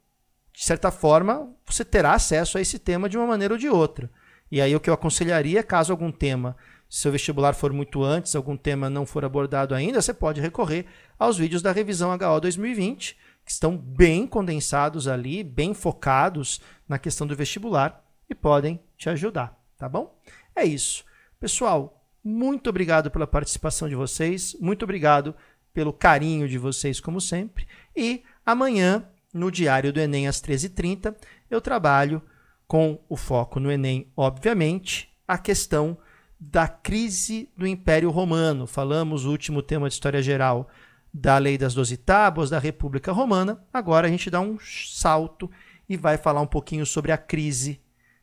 de 0.53 0.65
certa 0.65 0.91
forma, 0.91 1.53
você 1.67 1.85
terá 1.85 2.13
acesso 2.13 2.59
a 2.59 2.61
esse 2.61 2.79
tema 2.79 3.09
de 3.09 3.17
uma 3.17 3.27
maneira 3.27 3.55
ou 3.55 3.59
de 3.59 3.69
outra. 3.69 4.11
E 4.51 4.61
aí 4.61 4.75
o 4.75 4.81
que 4.81 4.89
eu 4.89 4.95
aconselharia, 4.95 5.63
caso 5.63 5.93
algum 5.93 6.13
tema, 6.13 6.57
se 6.89 7.01
seu 7.01 7.13
vestibular 7.13 7.55
for 7.55 7.73
muito 7.73 8.05
antes, 8.05 8.37
algum 8.37 8.57
tema 8.57 8.89
não 8.89 9.05
for 9.05 9.25
abordado 9.25 9.75
ainda, 9.75 10.01
você 10.01 10.15
pode 10.15 10.41
recorrer 10.41 10.87
aos 11.19 11.39
vídeos 11.39 11.63
da 11.63 11.73
revisão 11.73 12.13
HO 12.13 12.41
2020, 12.41 13.19
que 13.45 13.51
estão 13.51 13.77
bem 13.77 14.27
condensados 14.27 15.09
ali, 15.09 15.43
bem 15.43 15.75
focados 15.75 16.61
na 16.89 16.99
questão 16.99 17.27
do 17.27 17.35
vestibular 17.35 18.05
e 18.31 18.35
podem 18.35 18.81
te 18.97 19.09
ajudar, 19.11 19.59
tá 19.77 19.89
bom? 19.89 20.17
É 20.55 20.65
isso. 20.65 21.05
Pessoal, 21.41 22.01
muito 22.23 22.71
obrigado 22.71 23.11
pela 23.11 23.27
participação 23.27 23.89
de 23.89 23.95
vocês, 23.95 24.57
muito 24.61 24.85
obrigado 24.85 25.35
pelo 25.75 25.93
carinho 25.93 26.49
de 26.49 26.57
vocês, 26.57 27.01
como 27.01 27.21
sempre. 27.21 27.67
E 27.97 28.23
amanhã, 28.45 29.05
no 29.33 29.51
Diário 29.51 29.93
do 29.93 30.01
Enem, 30.01 30.27
às 30.27 30.41
13h30, 30.41 31.15
eu 31.51 31.61
trabalho 31.61 32.23
com 32.67 32.99
o 33.09 33.17
foco 33.17 33.61
no 33.61 33.71
Enem, 33.71 34.11
obviamente, 34.17 35.13
a 35.27 35.39
questão 35.39 35.97
da 36.39 36.69
crise 36.69 37.49
do 37.57 37.67
Império 37.67 38.11
Romano. 38.11 38.67
Falamos 38.67 39.25
o 39.25 39.31
último 39.31 39.63
tema 39.63 39.89
de 39.89 39.95
história 39.95 40.23
geral 40.23 40.69
da 41.13 41.39
Lei 41.39 41.57
das 41.57 41.75
Doze 41.75 41.97
Tábuas, 41.97 42.51
da 42.51 42.59
República 42.59 43.13
Romana. 43.13 43.65
Agora 43.73 44.09
a 44.09 44.11
gente 44.11 44.31
dá 44.31 44.41
um 44.41 44.59
salto 44.61 45.51
e 45.89 45.97
vai 45.97 46.17
falar 46.17 46.41
um 46.41 46.47
pouquinho 46.47 46.85
sobre 46.85 47.13
a 47.13 47.19
crise 47.19 47.81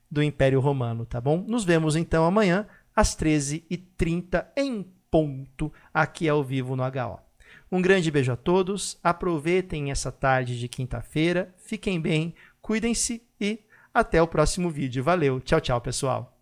do 0.10 0.22
Império 0.22 0.60
Romano, 0.60 1.06
tá 1.06 1.22
bom? 1.22 1.44
Nos 1.48 1.64
vemos 1.64 1.96
então 1.96 2.26
amanhã 2.26 2.68
às 2.94 3.16
13h30 3.16 4.46
em 4.58 4.86
ponto, 5.10 5.72
aqui 5.94 6.28
ao 6.28 6.44
vivo 6.44 6.76
no 6.76 6.84
HO. 6.84 7.31
Um 7.72 7.82
grande 7.82 8.12
beijo 8.12 8.34
a 8.34 8.36
todos, 8.36 9.00
aproveitem 9.02 9.92
essa 9.92 10.12
tarde 10.12 10.60
de 10.60 10.68
quinta-feira, 10.68 11.56
fiquem 11.58 12.02
bem, 12.02 12.36
cuidem-se 12.62 13.24
e 13.40 13.62
até 13.94 14.22
o 14.22 14.28
próximo 14.28 14.70
vídeo. 14.70 15.02
Valeu, 15.02 15.40
tchau, 15.40 15.62
tchau, 15.62 15.80
pessoal. 15.80 16.41